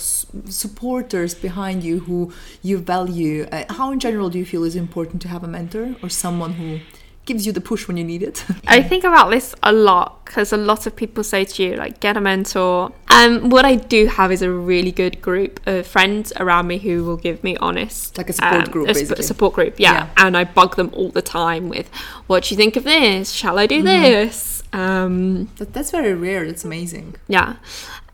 supporters 0.50 1.34
behind 1.36 1.84
you 1.84 2.00
who 2.00 2.32
you 2.62 2.78
value? 2.78 3.48
Uh, 3.52 3.64
how, 3.70 3.92
in 3.92 4.00
general, 4.00 4.30
do 4.30 4.38
you 4.38 4.46
feel 4.46 4.64
is 4.64 4.76
important 4.76 5.22
to 5.24 5.28
have 5.28 5.44
a 5.44 5.48
mentor 5.48 5.96
or 6.02 6.10
someone 6.10 6.54
who 6.54 6.80
gives 7.26 7.46
you 7.46 7.52
the 7.52 7.62
push 7.62 7.88
when 7.88 7.98
you 7.98 8.04
need 8.04 8.22
it? 8.24 8.44
I 8.68 8.82
think 8.82 9.04
about 9.04 9.30
this 9.32 9.56
a 9.64 9.72
lot 9.74 10.24
because 10.26 10.54
a 10.54 10.58
lot 10.58 10.86
of 10.88 10.96
people 10.96 11.24
say 11.24 11.44
to 11.46 11.64
you, 11.64 11.76
like, 11.76 12.00
get 12.00 12.18
a 12.18 12.22
mentor. 12.22 12.92
Um, 13.10 13.50
what 13.50 13.66
I 13.66 13.76
do 13.76 14.08
have 14.08 14.32
is 14.32 14.42
a 14.42 14.52
really 14.52 14.92
good 14.92 15.22
group 15.22 15.60
of 15.68 15.88
friends 15.88 16.34
around 16.38 16.68
me 16.68 16.78
who 16.78 17.04
will 17.04 17.18
give 17.18 17.44
me 17.44 17.56
honest, 17.58 18.18
Like 18.18 18.30
a 18.30 18.34
support 18.34 18.66
um, 18.68 18.72
group, 18.72 18.90
a 18.90 18.96
sp- 18.96 19.22
support 19.24 19.54
group, 19.54 19.76
yeah. 19.80 19.94
Yeah. 19.94 20.10
And 20.18 20.36
I 20.38 20.44
bug 20.44 20.76
them 20.76 20.90
all 20.94 21.10
the 21.10 21.22
time 21.22 21.70
with, 21.70 21.90
what 22.28 22.44
do 22.44 22.54
you 22.54 22.58
think 22.58 22.76
of 22.76 22.84
this? 22.84 23.32
Shall 23.32 23.58
I 23.60 23.68
do 23.68 23.78
Mm-hmm. 23.78 23.86
this? 23.86 24.64
Um, 24.74 25.46
that, 25.58 25.74
that's 25.74 25.92
very 25.92 26.14
rare. 26.14 26.46
That's 26.46 26.66
amazing. 26.66 27.16
yeah. 27.28 27.56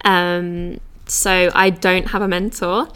Um, 0.05 0.79
so 1.07 1.51
I 1.53 1.69
don't 1.71 2.07
have 2.07 2.21
a 2.21 2.27
mentor. 2.27 2.87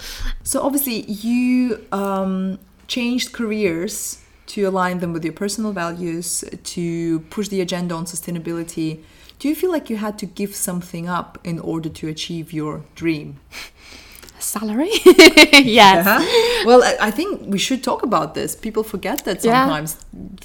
So 0.43 0.61
obviously, 0.61 1.01
you 1.03 1.85
um, 1.91 2.59
changed 2.87 3.33
careers 3.33 4.21
to 4.47 4.63
align 4.63 4.99
them 4.99 5.11
with 5.13 5.23
your 5.23 5.33
personal 5.33 5.71
values, 5.71 6.43
to 6.63 7.19
push 7.31 7.47
the 7.47 7.61
agenda 7.61 7.95
on 7.95 8.05
sustainability. 8.05 9.01
Do 9.39 9.47
you 9.49 9.55
feel 9.55 9.71
like 9.71 9.89
you 9.89 9.97
had 9.97 10.17
to 10.19 10.25
give 10.25 10.55
something 10.55 11.09
up 11.09 11.37
in 11.43 11.59
order 11.59 11.89
to 11.89 12.07
achieve 12.07 12.53
your 12.53 12.83
dream? 12.95 13.39
Salary? 14.39 14.89
yes. 15.53 16.05
Uh-huh. 16.05 16.63
Well, 16.65 16.83
I, 16.99 17.09
think 17.09 17.41
we 17.47 17.57
should 17.57 17.83
talk 17.83 18.03
about 18.03 18.35
this. 18.35 18.55
People 18.55 18.83
forget 18.83 19.25
that 19.25 19.43
Yeah. 19.43 19.63
sometimes 19.65 19.97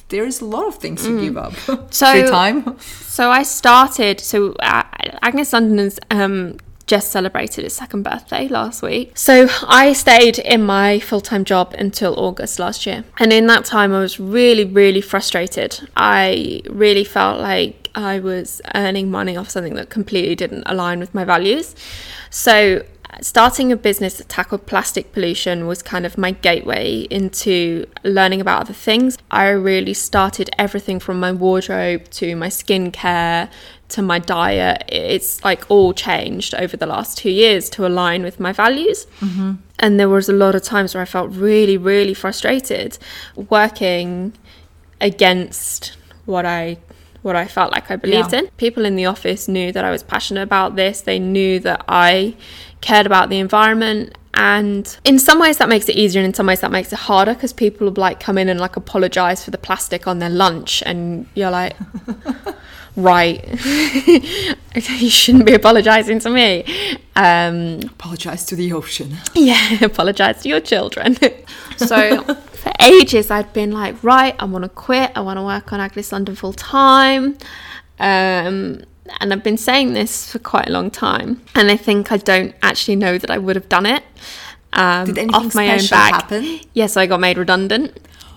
there 0.08 0.24
is 0.24 0.40
a 0.40 0.44
lot 0.46 0.66
of 0.66 0.76
things 0.76 1.02
to 1.04 1.20
give 1.20 1.36
up. 1.36 1.52
So- 1.92 2.06
Free 2.12 2.26
time. 2.28 2.78
So 2.80 3.30
I 3.30 3.42
started. 3.42 4.20
So 4.20 4.52
uh, 4.60 4.82
Agnes 5.22 5.52
London 5.52 5.78
has 5.78 5.98
um, 6.10 6.56
just 6.90 7.12
celebrated 7.12 7.64
its 7.64 7.76
second 7.76 8.02
birthday 8.02 8.48
last 8.48 8.82
week. 8.82 9.16
So 9.16 9.46
I 9.62 9.92
stayed 9.92 10.40
in 10.40 10.66
my 10.66 10.98
full 10.98 11.20
time 11.20 11.44
job 11.44 11.72
until 11.78 12.18
August 12.18 12.58
last 12.58 12.84
year, 12.84 13.04
and 13.18 13.32
in 13.32 13.46
that 13.46 13.64
time 13.64 13.94
I 13.94 14.00
was 14.00 14.18
really, 14.18 14.64
really 14.64 15.00
frustrated. 15.00 15.88
I 15.96 16.62
really 16.68 17.04
felt 17.04 17.40
like 17.40 17.90
I 17.94 18.18
was 18.18 18.60
earning 18.74 19.08
money 19.08 19.36
off 19.36 19.50
something 19.50 19.74
that 19.74 19.88
completely 19.88 20.34
didn't 20.34 20.64
align 20.66 20.98
with 20.98 21.14
my 21.14 21.24
values. 21.24 21.76
So 22.28 22.84
starting 23.20 23.70
a 23.70 23.76
business 23.76 24.18
that 24.18 24.28
tackled 24.28 24.66
plastic 24.66 25.12
pollution 25.12 25.66
was 25.68 25.82
kind 25.82 26.04
of 26.04 26.18
my 26.18 26.32
gateway 26.32 27.06
into 27.10 27.86
learning 28.02 28.40
about 28.40 28.62
other 28.62 28.72
things. 28.72 29.16
I 29.30 29.48
really 29.48 29.94
started 29.94 30.50
everything 30.58 30.98
from 30.98 31.20
my 31.20 31.32
wardrobe 31.32 32.10
to 32.10 32.34
my 32.34 32.48
skincare 32.48 33.48
to 33.90 34.02
my 34.02 34.18
diet. 34.18 34.84
It's 34.88 35.42
like 35.44 35.64
all 35.70 35.92
changed 35.92 36.54
over 36.54 36.76
the 36.76 36.86
last 36.86 37.18
two 37.18 37.30
years 37.30 37.68
to 37.70 37.86
align 37.86 38.22
with 38.22 38.40
my 38.40 38.52
values. 38.52 39.06
Mm-hmm. 39.20 39.52
And 39.78 39.98
there 40.00 40.08
was 40.08 40.28
a 40.28 40.32
lot 40.32 40.54
of 40.54 40.62
times 40.62 40.94
where 40.94 41.02
I 41.02 41.06
felt 41.06 41.30
really, 41.32 41.76
really 41.76 42.14
frustrated 42.14 42.98
working 43.36 44.32
against 45.00 45.96
what 46.26 46.44
I 46.46 46.78
what 47.22 47.36
I 47.36 47.46
felt 47.46 47.70
like 47.70 47.90
I 47.90 47.96
believed 47.96 48.32
Yeah. 48.32 48.40
in. 48.40 48.48
People 48.56 48.84
in 48.86 48.96
the 48.96 49.04
office 49.04 49.46
knew 49.46 49.72
that 49.72 49.84
I 49.84 49.90
was 49.90 50.02
passionate 50.02 50.42
about 50.42 50.76
this. 50.76 51.02
They 51.02 51.18
knew 51.18 51.58
that 51.60 51.84
I 51.86 52.34
cared 52.80 53.04
about 53.04 53.28
the 53.28 53.38
environment 53.38 54.16
and 54.32 54.96
in 55.04 55.18
some 55.18 55.38
ways 55.38 55.58
that 55.58 55.68
makes 55.68 55.86
it 55.90 55.96
easier 55.96 56.20
and 56.20 56.26
in 56.28 56.32
some 56.34 56.46
ways 56.46 56.60
that 56.60 56.70
makes 56.70 56.92
it 56.94 56.98
harder 57.00 57.34
because 57.34 57.52
people 57.52 57.86
will 57.88 57.94
like 58.00 58.20
come 58.20 58.38
in 58.38 58.48
and 58.48 58.58
like 58.58 58.76
apologize 58.76 59.44
for 59.44 59.50
the 59.50 59.58
plastic 59.58 60.06
on 60.06 60.18
their 60.18 60.30
lunch 60.30 60.82
and 60.86 61.26
you're 61.34 61.50
like 61.50 61.76
right 62.96 63.44
you 64.98 65.10
shouldn't 65.10 65.46
be 65.46 65.54
apologizing 65.54 66.18
to 66.18 66.30
me 66.30 66.64
um 67.16 67.80
Apologize 67.84 68.44
to 68.46 68.56
the 68.56 68.72
ocean. 68.72 69.16
yeah, 69.34 69.78
apologize 69.84 70.42
to 70.42 70.48
your 70.48 70.60
children. 70.60 71.16
so 71.76 72.22
for 72.24 72.72
ages, 72.80 73.30
I'd 73.30 73.52
been 73.52 73.72
like, 73.72 74.02
right, 74.02 74.34
I 74.38 74.44
want 74.44 74.64
to 74.64 74.68
quit. 74.68 75.12
I 75.14 75.20
want 75.20 75.38
to 75.38 75.42
work 75.42 75.72
on 75.72 75.80
Agnes 75.80 76.12
London 76.12 76.34
full 76.34 76.52
time. 76.52 77.36
Um, 77.98 78.82
and 79.20 79.32
I've 79.32 79.42
been 79.42 79.56
saying 79.56 79.92
this 79.94 80.30
for 80.30 80.38
quite 80.38 80.68
a 80.68 80.72
long 80.72 80.90
time. 80.90 81.42
And 81.54 81.70
I 81.70 81.76
think 81.76 82.10
I 82.12 82.16
don't 82.16 82.54
actually 82.62 82.96
know 82.96 83.18
that 83.18 83.30
I 83.30 83.38
would 83.38 83.56
have 83.56 83.68
done 83.68 83.86
it. 83.86 84.02
Um, 84.72 85.06
Did 85.06 85.18
anything 85.18 85.34
off 85.34 85.54
my 85.54 85.72
own 85.72 85.78
special 85.80 85.96
back. 85.96 86.12
happen? 86.22 86.60
Yes, 86.74 86.96
I 86.96 87.06
got 87.06 87.20
made 87.20 87.38
redundant. 87.38 87.96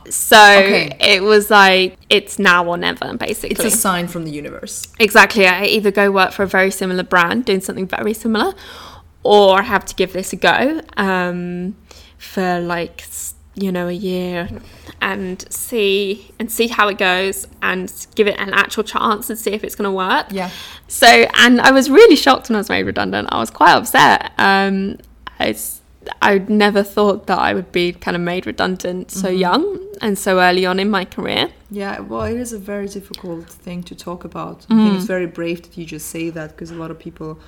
So 0.10 0.38
Okay. 0.38 0.96
it 1.00 1.24
was 1.24 1.50
like 1.50 1.98
it's 2.10 2.40
now 2.40 2.66
or 2.66 2.78
never, 2.78 3.16
basically. 3.18 3.52
It's 3.52 3.64
a 3.64 3.72
sign 3.72 4.08
from 4.08 4.26
the 4.26 4.32
universe. 4.32 4.88
Exactly. 5.00 5.46
I 5.48 5.66
either 5.66 5.92
go 5.92 6.12
work 6.12 6.32
for 6.32 6.44
a 6.44 6.48
very 6.48 6.72
similar 6.72 7.04
brand 7.04 7.46
doing 7.46 7.62
something 7.62 7.88
very 7.88 8.14
similar, 8.14 8.54
or 9.24 9.60
I 9.60 9.64
have 9.64 9.86
to 9.86 9.96
give 9.96 10.14
this 10.14 10.34
a 10.34 10.36
go 10.36 10.82
um, 10.98 11.76
for 12.18 12.60
like 12.60 13.06
you 13.56 13.72
know 13.72 13.88
a 13.88 13.92
year 13.94 14.50
and 15.00 15.46
see 15.54 16.32
and 16.40 16.52
see 16.52 16.68
how 16.68 16.88
it 16.88 16.98
goes 16.98 17.48
and 17.62 18.08
give 18.16 18.26
it 18.28 18.36
an 18.40 18.52
actual 18.54 18.84
chance 18.84 19.30
and 19.30 19.38
see 19.38 19.52
if 19.52 19.64
it's 19.64 19.76
going 19.76 19.88
to 19.88 19.92
work. 19.92 20.28
Yeah. 20.32 20.50
So 20.88 21.08
and 21.08 21.62
I 21.62 21.72
was 21.72 21.90
really 21.90 22.16
shocked 22.16 22.50
when 22.50 22.56
I 22.56 22.60
was 22.60 22.70
made 22.70 22.84
redundant. 22.84 23.30
I 23.32 23.38
was 23.40 23.50
quite 23.52 23.74
upset. 23.74 24.32
Um, 24.38 24.98
it's 25.40 25.82
I 26.22 26.40
never 26.40 26.84
thought 26.84 27.28
that 27.28 27.40
I 27.40 27.54
would 27.54 27.72
be 27.72 27.94
kind 27.94 28.16
of 28.16 28.22
made 28.22 28.46
redundant 28.46 29.10
so 29.12 29.30
young 29.30 29.73
and 30.02 30.18
so 30.18 30.40
early 30.40 30.66
on 30.66 30.80
in 30.80 30.90
my 30.90 31.06
career. 31.06 31.50
Yeah, 31.72 32.00
well, 32.02 32.24
it 32.24 32.38
is 32.40 32.54
a 32.54 32.60
very 32.60 32.88
difficult 32.88 33.46
thing 33.50 33.84
to 33.84 33.96
talk 33.96 34.24
about. 34.24 34.66
I 34.70 34.74
Mm. 34.74 34.84
think 34.84 34.96
it's 34.98 35.06
very 35.06 35.28
brave 35.28 35.62
that 35.64 35.78
you 35.78 35.86
just 35.86 36.08
say 36.10 36.30
that 36.32 36.52
because 36.52 36.72
a 36.72 36.76
lot 36.76 36.92
of 36.92 37.00
people 37.00 37.40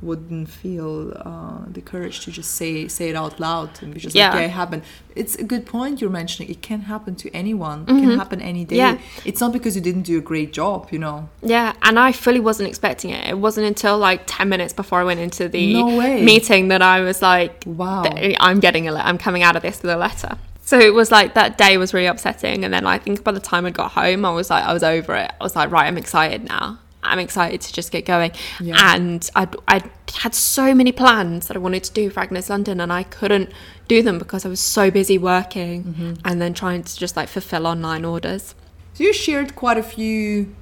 wouldn't 0.00 0.48
feel 0.48 1.12
uh, 1.24 1.58
the 1.68 1.80
courage 1.80 2.24
to 2.24 2.30
just 2.32 2.50
say 2.56 2.88
say 2.88 3.08
it 3.10 3.14
out 3.14 3.38
loud 3.38 3.70
and 3.82 3.94
be 3.94 4.00
just 4.00 4.16
Yeah. 4.16 4.30
like, 4.30 4.40
yeah, 4.40 4.46
it 4.46 4.50
happened. 4.50 4.82
It's 5.14 5.36
a 5.36 5.44
good 5.44 5.64
point 5.64 6.00
you're 6.00 6.10
mentioning. 6.10 6.50
It 6.50 6.60
can 6.60 6.80
happen 6.92 7.14
to 7.22 7.30
anyone. 7.32 7.82
It 7.82 8.00
can 8.00 8.18
happen 8.18 8.40
any 8.40 8.64
day. 8.64 8.78
Mm-hmm. 8.78 8.96
Yeah. 8.98 9.24
It's 9.28 9.40
not 9.40 9.52
because 9.52 9.76
you 9.76 9.80
didn't 9.82 10.02
do 10.02 10.18
a 10.18 10.20
great 10.20 10.52
job, 10.52 10.88
you 10.90 10.98
know. 10.98 11.28
Yeah, 11.40 11.72
and 11.82 12.00
I 12.00 12.10
fully 12.10 12.40
wasn't 12.40 12.68
expecting 12.68 13.10
it. 13.12 13.28
It 13.28 13.38
wasn't 13.38 13.66
until 13.68 13.96
like 13.96 14.22
10 14.26 14.48
minutes 14.48 14.72
before 14.74 14.98
I 15.02 15.04
went 15.04 15.20
into 15.20 15.48
the 15.48 15.74
No 15.74 15.86
meeting 16.20 16.66
that 16.68 16.82
I 16.82 17.00
was 17.02 17.22
like, 17.22 17.62
Wow. 17.64 18.02
I'm 18.40 18.58
getting 18.58 18.88
a 18.88 18.94
I'm 18.94 19.18
coming 19.18 19.44
out 19.44 19.54
of 19.54 19.62
this 19.62 19.82
with 19.82 19.90
a 19.92 19.96
letter. 19.96 20.36
So 20.64 20.78
it 20.78 20.94
was 20.94 21.10
like 21.10 21.34
that 21.34 21.58
day 21.58 21.76
was 21.76 21.92
really 21.92 22.06
upsetting. 22.06 22.64
And 22.64 22.72
then 22.72 22.86
I 22.86 22.96
think 22.96 23.24
by 23.24 23.32
the 23.32 23.40
time 23.40 23.66
I 23.66 23.70
got 23.70 23.92
home, 23.92 24.24
I 24.24 24.30
was 24.30 24.48
like, 24.48 24.64
I 24.64 24.72
was 24.72 24.82
over 24.82 25.14
it. 25.16 25.30
I 25.40 25.44
was 25.44 25.54
like, 25.56 25.70
right, 25.70 25.86
I'm 25.86 25.98
excited 25.98 26.44
now. 26.44 26.78
I'm 27.02 27.18
excited 27.18 27.60
to 27.62 27.72
just 27.72 27.90
get 27.90 28.04
going. 28.06 28.30
Yeah. 28.60 28.94
And 28.94 29.28
I'd, 29.34 29.56
I'd 29.66 29.90
had 30.14 30.36
so 30.36 30.72
many 30.72 30.92
plans 30.92 31.48
that 31.48 31.56
I 31.56 31.60
wanted 31.60 31.82
to 31.84 31.92
do 31.92 32.10
for 32.10 32.20
Agnes 32.20 32.48
London, 32.48 32.80
and 32.80 32.92
I 32.92 33.02
couldn't 33.02 33.50
do 33.88 34.02
them 34.02 34.20
because 34.20 34.46
I 34.46 34.48
was 34.48 34.60
so 34.60 34.88
busy 34.88 35.18
working 35.18 35.82
Mm-hmm. 35.82 36.14
and 36.24 36.40
then 36.40 36.54
trying 36.54 36.84
to 36.84 36.96
just 36.96 37.16
like 37.16 37.28
fulfill 37.28 37.66
online 37.66 38.04
orders. 38.04 38.54
So 38.94 39.02
you 39.02 39.12
shared 39.12 39.56
quite 39.56 39.78
a 39.78 39.82
few 39.82 40.54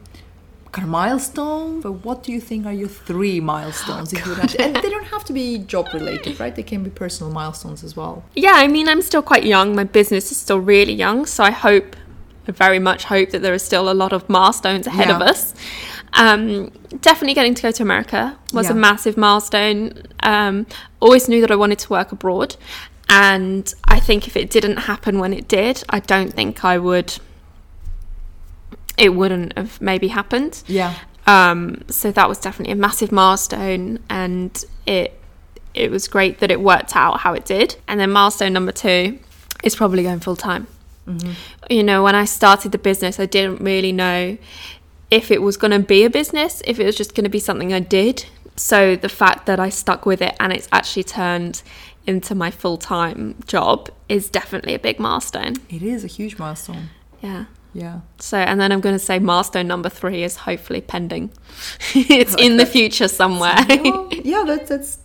kind 0.72 0.84
of 0.84 0.90
milestones. 0.90 1.82
But 1.82 1.92
what 2.04 2.22
do 2.22 2.32
you 2.32 2.40
think 2.40 2.66
are 2.66 2.72
your 2.72 2.88
three 2.88 3.40
milestones? 3.40 4.12
if 4.12 4.24
you 4.24 4.34
would 4.34 4.60
and 4.60 4.76
they 4.76 4.90
don't 4.90 5.06
have 5.06 5.24
to 5.24 5.32
be 5.32 5.58
job 5.58 5.88
related, 5.92 6.38
right? 6.40 6.54
They 6.54 6.62
can 6.62 6.82
be 6.82 6.90
personal 6.90 7.32
milestones 7.32 7.82
as 7.84 7.96
well. 7.96 8.24
Yeah, 8.34 8.54
I 8.54 8.66
mean, 8.68 8.88
I'm 8.88 9.02
still 9.02 9.22
quite 9.22 9.44
young. 9.44 9.74
My 9.74 9.84
business 9.84 10.30
is 10.30 10.38
still 10.38 10.58
really 10.58 10.92
young, 10.92 11.26
so 11.26 11.44
I 11.44 11.50
hope, 11.50 11.96
I 12.46 12.52
very 12.52 12.78
much 12.78 13.04
hope 13.04 13.30
that 13.30 13.42
there 13.42 13.54
is 13.54 13.62
still 13.62 13.90
a 13.90 13.94
lot 13.94 14.12
of 14.12 14.28
milestones 14.28 14.86
ahead 14.86 15.10
of 15.10 15.20
us. 15.20 15.54
Um, 16.14 16.72
definitely 17.00 17.34
getting 17.34 17.54
to 17.54 17.62
go 17.62 17.70
to 17.70 17.82
America 17.82 18.36
was 18.52 18.68
a 18.68 18.74
massive 18.74 19.16
milestone. 19.16 20.02
Um, 20.22 20.66
always 20.98 21.28
knew 21.28 21.40
that 21.40 21.50
I 21.50 21.56
wanted 21.56 21.78
to 21.80 21.88
work 21.88 22.12
abroad, 22.12 22.56
and 23.08 23.72
I 23.84 24.00
think 24.00 24.26
if 24.26 24.36
it 24.36 24.50
didn't 24.50 24.76
happen 24.78 25.18
when 25.18 25.32
it 25.32 25.48
did, 25.48 25.84
I 25.88 26.00
don't 26.00 26.32
think 26.32 26.64
I 26.64 26.78
would. 26.78 27.18
It 29.00 29.10
wouldn't 29.10 29.56
have 29.56 29.80
maybe 29.80 30.08
happened. 30.08 30.62
Yeah. 30.66 30.94
Um, 31.26 31.82
so 31.88 32.12
that 32.12 32.28
was 32.28 32.38
definitely 32.38 32.72
a 32.72 32.76
massive 32.76 33.10
milestone, 33.10 33.98
and 34.08 34.64
it 34.86 35.18
it 35.74 35.90
was 35.90 36.08
great 36.08 36.40
that 36.40 36.50
it 36.50 36.60
worked 36.60 36.94
out 36.96 37.20
how 37.20 37.32
it 37.32 37.44
did. 37.44 37.76
And 37.88 37.98
then 37.98 38.10
milestone 38.10 38.52
number 38.52 38.72
two 38.72 39.18
is 39.62 39.74
probably 39.74 40.02
going 40.02 40.20
full 40.20 40.36
time. 40.36 40.66
You 41.68 41.82
know, 41.82 42.04
when 42.04 42.14
I 42.14 42.24
started 42.24 42.70
the 42.70 42.78
business, 42.78 43.18
I 43.18 43.26
didn't 43.26 43.60
really 43.60 43.90
know 43.90 44.38
if 45.10 45.30
it 45.30 45.42
was 45.42 45.56
going 45.56 45.72
to 45.72 45.80
be 45.80 46.04
a 46.04 46.10
business, 46.10 46.62
if 46.64 46.78
it 46.78 46.86
was 46.86 46.96
just 46.96 47.16
going 47.16 47.24
to 47.24 47.30
be 47.30 47.40
something 47.40 47.72
I 47.72 47.80
did. 47.80 48.26
So 48.54 48.94
the 48.94 49.08
fact 49.08 49.46
that 49.46 49.58
I 49.58 49.70
stuck 49.70 50.06
with 50.06 50.22
it 50.22 50.36
and 50.38 50.52
it's 50.52 50.68
actually 50.70 51.04
turned 51.04 51.62
into 52.06 52.34
my 52.34 52.50
full 52.50 52.76
time 52.76 53.36
job 53.46 53.88
is 54.08 54.28
definitely 54.28 54.74
a 54.74 54.78
big 54.78 55.00
milestone. 55.00 55.54
It 55.68 55.82
is 55.82 56.04
a 56.04 56.06
huge 56.06 56.38
milestone. 56.38 56.90
Yeah. 57.20 57.46
Yeah. 57.72 58.00
So, 58.18 58.36
and 58.36 58.60
then 58.60 58.72
I'm 58.72 58.80
going 58.80 58.94
to 58.94 59.04
say 59.04 59.18
milestone 59.18 59.68
number 59.68 59.88
three 59.88 60.22
is 60.22 60.36
hopefully 60.36 60.80
pending. 60.80 61.30
it's 61.94 62.34
in 62.36 62.56
the 62.56 62.66
future 62.66 63.08
somewhere. 63.08 63.56
Well, 63.68 64.08
yeah, 64.12 64.44
that's 64.46 64.68
that's 64.68 64.98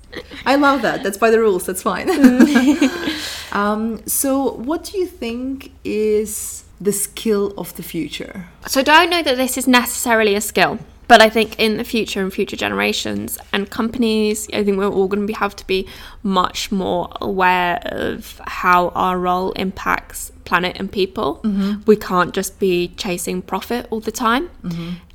I 0.46 0.56
love 0.56 0.82
that. 0.82 1.04
That's 1.04 1.18
by 1.18 1.30
the 1.30 1.40
rules. 1.40 1.66
That's 1.66 1.82
fine. 1.82 2.10
um, 3.52 4.06
so, 4.08 4.52
what 4.54 4.84
do 4.84 4.98
you 4.98 5.06
think 5.06 5.72
is 5.84 6.64
the 6.80 6.92
skill 6.92 7.54
of 7.58 7.76
the 7.76 7.84
future? 7.84 8.48
So 8.68 8.80
I 8.82 8.84
don't 8.84 9.10
know 9.10 9.22
that 9.22 9.38
this 9.38 9.58
is 9.58 9.68
necessarily 9.68 10.36
a 10.36 10.42
skill, 10.42 10.80
but 11.08 11.22
I 11.22 11.30
think 11.30 11.60
in 11.60 11.78
the 11.78 11.84
future 11.84 12.22
and 12.22 12.34
future 12.34 12.56
generations 12.56 13.38
and 13.54 13.70
companies, 13.70 14.48
I 14.54 14.64
think 14.64 14.78
we're 14.78 14.90
all 14.90 15.08
going 15.08 15.22
to 15.22 15.28
be, 15.28 15.34
have 15.34 15.56
to 15.58 15.68
be 15.68 15.88
much 16.24 16.72
more 16.72 17.10
aware 17.22 17.80
of 17.86 18.42
how 18.46 18.90
our 18.90 19.18
role 19.20 19.52
impacts 19.54 20.32
planet 20.46 20.78
and 20.80 20.92
people. 20.92 21.42
We 21.86 21.96
can't 21.96 22.34
just 22.34 22.60
be 22.60 22.90
chasing 22.98 23.42
profit 23.42 23.88
all 23.90 24.00
the 24.00 24.12
time. 24.12 24.50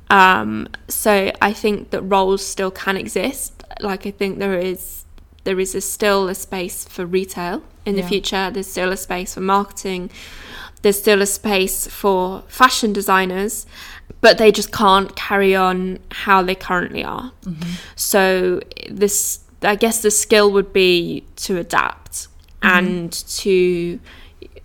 Um, 0.09 0.67
so 0.87 1.31
I 1.41 1.53
think 1.53 1.91
that 1.91 2.01
roles 2.01 2.45
still 2.45 2.71
can 2.71 2.97
exist. 2.97 3.63
Like 3.79 4.05
I 4.05 4.11
think 4.11 4.39
there 4.39 4.57
is 4.57 5.05
there 5.43 5.59
is 5.59 5.73
a, 5.73 5.81
still 5.81 6.27
a 6.29 6.35
space 6.35 6.85
for 6.85 7.05
retail 7.05 7.63
in 7.85 7.95
the 7.95 8.01
future. 8.09 8.51
There's 8.51 8.67
still 8.67 8.91
a 8.91 8.97
space 8.97 9.33
for 9.33 9.41
marketing. 9.41 10.11
There's 10.83 10.99
still 10.99 11.21
a 11.21 11.25
space 11.25 11.87
for 11.87 12.43
fashion 12.47 12.91
designers, 12.93 13.65
but 14.21 14.37
they 14.37 14.51
just 14.51 14.71
can't 14.71 15.15
carry 15.15 15.55
on 15.55 15.99
how 16.11 16.41
they 16.43 16.55
currently 16.55 17.03
are. 17.03 17.31
So 17.95 18.61
this, 18.89 19.39
I 19.63 19.75
guess, 19.75 20.01
the 20.01 20.11
skill 20.11 20.51
would 20.51 20.71
be 20.73 21.25
to 21.37 21.57
adapt 21.57 22.27
and 22.61 23.11
to 23.11 23.99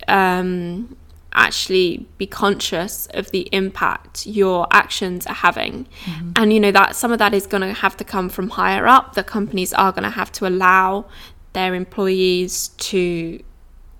um, 0.07 0.95
actually 1.33 2.05
be 2.17 2.27
conscious 2.27 3.07
of 3.13 3.31
the 3.31 3.49
impact 3.51 4.25
your 4.27 4.67
actions 4.71 5.25
are 5.27 5.33
having. 5.33 5.87
And 6.35 6.53
you 6.53 6.59
know 6.59 6.71
that 6.71 6.95
some 6.95 7.11
of 7.11 7.19
that 7.19 7.33
is 7.33 7.47
going 7.47 7.61
to 7.61 7.73
have 7.73 7.97
to 7.97 8.03
come 8.03 8.29
from 8.29 8.49
higher 8.49 8.87
up. 8.87 9.15
The 9.15 9.23
companies 9.23 9.73
are 9.73 9.91
going 9.91 10.03
to 10.03 10.11
have 10.11 10.31
to 10.33 10.47
allow 10.47 11.05
their 11.53 11.73
employees 11.73 12.69
to 12.77 13.41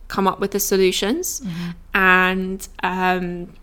come 0.08 0.28
up 0.28 0.39
with 0.39 0.52
the 0.52 0.60
solutions 0.60 1.41
and 1.93 2.67
um, 2.84 3.54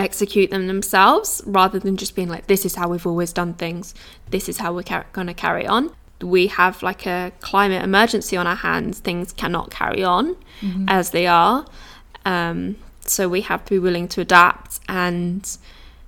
execute 0.00 0.50
them 0.50 0.66
themselves 0.66 1.42
rather 1.46 1.78
than 1.78 1.96
just 1.96 2.16
being 2.16 2.28
like 2.28 2.46
this 2.46 2.64
is 2.64 2.74
how 2.74 2.88
we've 2.88 3.06
always 3.06 3.32
done 3.32 3.54
things. 3.54 3.94
This 4.30 4.48
is 4.48 4.58
how 4.58 4.72
we're 4.72 4.82
car- 4.82 5.06
going 5.12 5.26
to 5.26 5.34
carry 5.34 5.66
on. 5.66 5.94
We 6.20 6.48
have 6.48 6.82
like 6.82 7.06
a 7.06 7.32
climate 7.40 7.82
emergency 7.82 8.36
on 8.36 8.46
our 8.46 8.56
hands. 8.56 8.98
Things 8.98 9.32
cannot 9.32 9.70
carry 9.70 10.02
on 10.02 10.36
as 10.88 11.10
they 11.10 11.26
are. 11.26 11.66
Um, 12.24 12.76
so 13.00 13.28
we 13.28 13.40
have 13.42 13.64
to 13.66 13.70
be 13.70 13.78
willing 13.78 14.08
to 14.08 14.20
adapt 14.20 14.80
and 14.88 15.48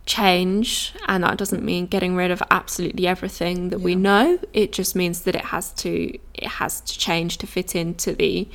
change. 0.05 0.92
And 1.09 1.24
that 1.24 1.38
doesn't 1.38 1.62
mean 1.62 1.87
getting 1.87 2.14
rid 2.14 2.31
of 2.31 2.42
absolutely 2.50 3.07
everything 3.07 3.70
that 3.70 3.81
we 3.81 3.94
know. 3.94 4.38
It 4.52 4.72
just 4.72 4.94
means 4.94 5.22
that 5.22 5.35
it 5.35 5.46
has 5.46 5.70
to 5.74 6.18
it 6.35 6.48
has 6.48 6.81
to 6.83 6.98
change 6.98 7.38
to 7.38 7.46
fit 7.46 7.74
into 7.74 8.12
the 8.12 8.48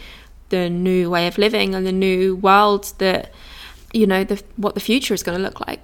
the 0.50 0.70
new 0.70 1.10
way 1.10 1.28
of 1.28 1.38
living 1.38 1.76
and 1.76 1.86
the 1.86 1.92
new 1.92 2.36
world 2.36 2.94
that 3.00 3.34
you 4.00 4.08
know 4.12 4.24
the 4.32 4.38
what 4.64 4.74
the 4.78 4.84
future 4.90 5.14
is 5.18 5.24
going 5.24 5.38
to 5.40 5.44
look 5.48 5.60
like 5.70 5.84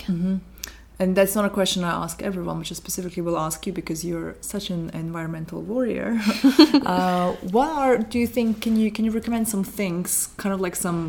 And 0.99 1.15
that's 1.17 1.35
not 1.35 1.45
a 1.51 1.53
question 1.59 1.83
I 1.83 1.93
ask 2.05 2.21
everyone, 2.29 2.55
which 2.59 2.71
I 2.71 2.75
specifically 2.75 3.23
will 3.27 3.37
ask 3.47 3.57
you 3.67 3.73
because 3.73 3.99
you're 4.09 4.35
such 4.41 4.65
an 4.75 4.83
environmental 5.05 5.59
warrior. 5.71 6.09
uh, 6.95 7.27
what 7.55 7.69
are 7.81 7.97
do 8.11 8.17
you 8.23 8.27
think? 8.35 8.49
Can 8.63 8.73
you 8.81 8.89
can 8.95 9.03
you 9.05 9.11
recommend 9.19 9.45
some 9.53 9.63
things, 9.79 10.09
kind 10.41 10.53
of 10.55 10.59
like 10.65 10.75
some 10.87 10.99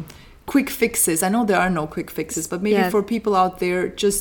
quick 0.53 0.69
fixes? 0.71 1.19
I 1.23 1.29
know 1.35 1.43
there 1.51 1.61
are 1.65 1.71
no 1.81 1.87
quick 1.97 2.11
fixes, 2.19 2.45
but 2.53 2.59
maybe 2.63 2.81
Yeah. 2.83 2.91
for 2.95 3.03
people 3.15 3.33
out 3.43 3.55
there, 3.65 3.83
just 4.05 4.21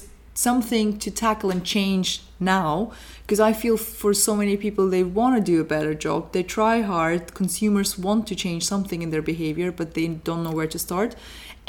something 0.50 0.88
to 1.04 1.10
tackle 1.26 1.50
and 1.56 1.62
change 1.76 2.08
now. 2.40 2.92
Because 3.24 3.40
I 3.50 3.54
feel 3.54 3.78
for 3.78 4.14
so 4.14 4.36
many 4.36 4.56
people, 4.66 4.84
they 4.96 5.04
want 5.20 5.34
to 5.38 5.42
do 5.52 5.56
a 5.62 5.68
better 5.76 5.94
job. 6.08 6.20
They 6.36 6.44
try 6.44 6.76
hard. 6.94 7.20
Consumers 7.42 7.92
want 7.98 8.22
to 8.28 8.36
change 8.36 8.62
something 8.74 9.02
in 9.06 9.10
their 9.14 9.22
behavior, 9.34 9.70
but 9.80 9.88
they 9.98 10.08
don't 10.28 10.44
know 10.46 10.56
where 10.60 10.68
to 10.76 10.80
start. 10.88 11.16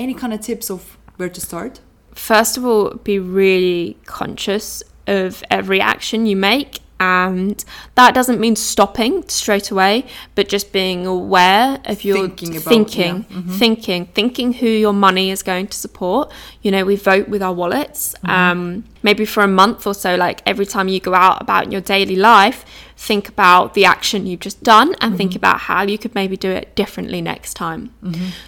Any 0.04 0.14
kind 0.14 0.32
of 0.36 0.40
tips 0.40 0.68
of 0.70 0.80
where 1.16 1.28
to 1.28 1.40
start? 1.40 1.80
first 2.14 2.56
of 2.56 2.64
all, 2.64 2.90
be 3.02 3.18
really 3.18 3.96
conscious 4.06 4.84
of 5.08 5.42
every 5.50 5.80
action 5.80 6.26
you 6.26 6.36
make. 6.36 6.78
And 7.00 7.62
that 7.96 8.14
doesn't 8.14 8.38
mean 8.38 8.54
stopping 8.54 9.28
straight 9.28 9.72
away, 9.72 10.06
but 10.36 10.48
just 10.48 10.72
being 10.72 11.06
aware 11.06 11.80
of 11.86 12.04
your 12.04 12.18
Thinking 12.28 12.50
about- 12.56 12.62
thinking, 12.68 13.26
yeah, 13.28 13.36
mhm. 13.36 13.58
thinking, 13.58 14.06
thinking 14.14 14.52
who 14.54 14.68
your 14.68 14.92
money 14.92 15.30
is 15.32 15.42
going 15.42 15.66
to 15.66 15.76
support. 15.76 16.30
You 16.64 16.70
know, 16.70 16.84
we 16.84 16.96
vote 16.96 17.28
with 17.28 17.42
our 17.42 17.52
wallets. 17.52 18.14
Um, 18.24 18.84
maybe 19.02 19.24
for 19.26 19.42
a 19.42 19.46
month 19.62 19.86
or 19.86 19.94
so, 19.94 20.16
like 20.16 20.40
every 20.46 20.64
time 20.64 20.88
you 20.88 20.98
go 20.98 21.12
out 21.14 21.42
about 21.42 21.70
your 21.70 21.82
daily 21.82 22.16
life, 22.16 22.64
think 22.96 23.28
about 23.28 23.74
the 23.74 23.84
action 23.84 24.26
you've 24.26 24.40
just 24.40 24.62
done 24.62 24.94
and 25.02 25.10
think 25.18 25.34
about 25.36 25.58
how 25.68 25.82
you 25.82 25.98
could 25.98 26.14
maybe 26.14 26.36
do 26.38 26.50
it 26.50 26.74
differently 26.74 27.20
next 27.20 27.52
time. 27.54 27.92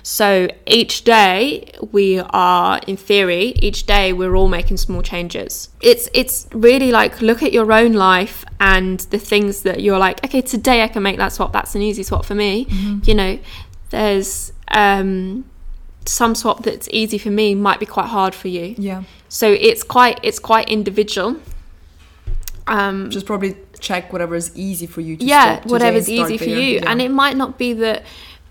So 0.02 0.48
each 0.66 1.04
day 1.04 1.70
we 1.92 2.20
are, 2.30 2.80
in 2.86 2.96
theory, 2.96 3.52
each 3.68 3.84
day 3.84 4.14
we're 4.14 4.34
all 4.34 4.48
making 4.48 4.78
small 4.78 5.02
changes. 5.02 5.68
It's 5.82 6.08
it's 6.14 6.48
really 6.52 6.90
like 6.90 7.20
look 7.20 7.42
at 7.42 7.52
your 7.52 7.70
own 7.70 7.92
life 7.92 8.44
and 8.60 9.00
the 9.10 9.18
things 9.18 9.62
that 9.62 9.80
you're 9.82 9.98
like, 9.98 10.24
okay, 10.24 10.40
today 10.40 10.82
I 10.82 10.88
can 10.88 11.02
make 11.02 11.18
that 11.18 11.32
swap. 11.32 11.52
That's 11.52 11.74
an 11.74 11.82
easy 11.82 12.02
swap 12.02 12.24
for 12.24 12.34
me. 12.34 12.66
You 13.04 13.14
know, 13.14 13.38
there's 13.90 14.52
um, 14.68 15.44
some 16.08 16.34
swap 16.34 16.62
that's 16.62 16.88
easy 16.90 17.18
for 17.18 17.30
me 17.30 17.54
might 17.54 17.80
be 17.80 17.86
quite 17.86 18.06
hard 18.06 18.34
for 18.34 18.48
you. 18.48 18.74
Yeah. 18.78 19.04
So 19.28 19.50
it's 19.50 19.82
quite 19.82 20.20
it's 20.22 20.38
quite 20.38 20.68
individual. 20.68 21.36
Um, 22.68 23.10
just 23.10 23.26
probably 23.26 23.56
check 23.78 24.12
whatever 24.12 24.34
is 24.34 24.50
easy 24.56 24.86
for 24.86 25.00
you 25.00 25.16
to 25.16 25.24
yeah 25.24 25.62
whatever's 25.64 26.08
and 26.08 26.18
easy 26.18 26.38
for 26.38 26.44
you 26.44 26.76
Yeah. 26.76 26.90
and 26.90 27.00
it 27.00 27.10
might 27.10 27.36
not 27.36 27.58
be 27.58 27.74
that 27.74 28.04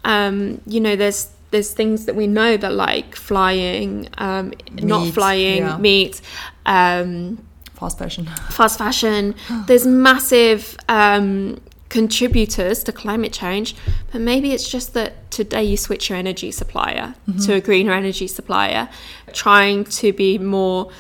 um 0.05 0.61
you 0.65 0.79
know 0.79 0.95
there's 0.95 1.31
there's 1.51 1.73
things 1.73 2.05
that 2.05 2.15
we 2.15 2.27
know 2.27 2.55
that 2.55 2.71
like 2.73 3.15
flying 3.15 4.07
um 4.17 4.53
not 4.71 5.13
flying 5.13 5.63
yeah. 5.63 5.77
meat 5.77 6.21
um 6.65 7.45
fast 7.73 7.97
fashion 7.97 8.27
fast 8.51 8.77
fashion 8.77 9.35
there's 9.67 9.85
massive 9.85 10.77
um 10.87 11.59
contributors 11.89 12.83
to 12.83 12.91
climate 12.91 13.31
change 13.31 13.75
but 14.11 14.19
maybe 14.19 14.51
it's 14.51 14.67
just 14.69 14.93
that 14.93 15.29
today 15.31 15.63
you 15.63 15.77
switch 15.77 16.09
your 16.09 16.17
energy 16.17 16.51
supplier 16.51 17.15
mm-hmm. 17.27 17.39
to 17.39 17.53
a 17.53 17.61
greener 17.61 17.93
energy 17.93 18.27
supplier 18.27 18.89
trying 19.33 19.83
to 19.83 20.11
be 20.11 20.37
more 20.37 20.91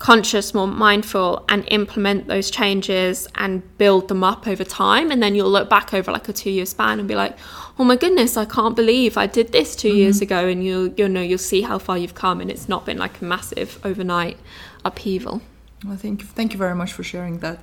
conscious, 0.00 0.54
more 0.54 0.66
mindful, 0.66 1.44
and 1.48 1.62
implement 1.68 2.26
those 2.26 2.50
changes 2.50 3.28
and 3.36 3.62
build 3.78 4.08
them 4.08 4.24
up 4.24 4.48
over 4.48 4.64
time. 4.64 5.10
And 5.12 5.22
then 5.22 5.34
you'll 5.34 5.50
look 5.50 5.68
back 5.68 5.94
over 5.94 6.10
like 6.10 6.28
a 6.28 6.32
two 6.32 6.50
year 6.50 6.66
span 6.66 6.98
and 6.98 7.06
be 7.06 7.14
like, 7.14 7.38
oh 7.78 7.84
my 7.84 7.96
goodness, 7.96 8.36
I 8.36 8.46
can't 8.46 8.74
believe 8.74 9.16
I 9.16 9.26
did 9.26 9.52
this 9.52 9.76
2 9.76 9.90
years 9.90 10.16
mm-hmm. 10.16 10.22
ago. 10.24 10.48
And 10.48 10.64
you'll, 10.64 10.88
you'll 10.96 11.10
know, 11.10 11.20
you'll 11.20 11.38
see 11.38 11.60
how 11.62 11.78
far 11.78 11.96
you've 11.96 12.14
come. 12.14 12.40
And 12.40 12.50
it's 12.50 12.68
not 12.68 12.84
been 12.84 12.98
like 12.98 13.20
a 13.20 13.24
massive 13.24 13.78
overnight 13.84 14.38
upheaval. 14.84 15.42
Well 15.84 15.96
thank 15.96 16.20
you 16.20 16.26
thank 16.26 16.52
you 16.52 16.58
very 16.58 16.74
much 16.74 16.92
for 16.92 17.02
sharing 17.02 17.38
that 17.38 17.62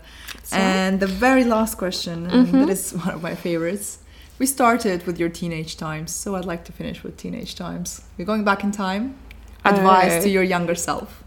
and 0.52 1.00
the 1.00 1.08
very 1.08 1.44
last 1.44 1.78
question 1.78 2.26
and 2.26 2.48
that 2.48 2.54
mm-hmm. 2.54 2.70
is 2.70 2.94
one 3.06 3.14
of 3.14 3.22
my 3.22 3.36
favorites 3.36 4.00
we 4.40 4.46
started 4.46 5.06
with 5.06 5.20
your 5.20 5.30
teenage 5.30 5.78
times 5.78 6.14
so 6.14 6.36
i'd 6.36 6.46
like 6.46 6.64
to 6.66 6.72
finish 6.72 7.04
with 7.04 7.16
teenage 7.18 7.56
times 7.56 8.02
we're 8.18 8.26
going 8.26 8.44
back 8.44 8.64
in 8.64 8.72
time 8.72 9.16
oh. 9.66 9.70
advice 9.70 10.14
Oh. 10.14 10.22
to 10.22 10.30
your 10.30 10.44
younger 10.44 10.76
self 10.76 11.24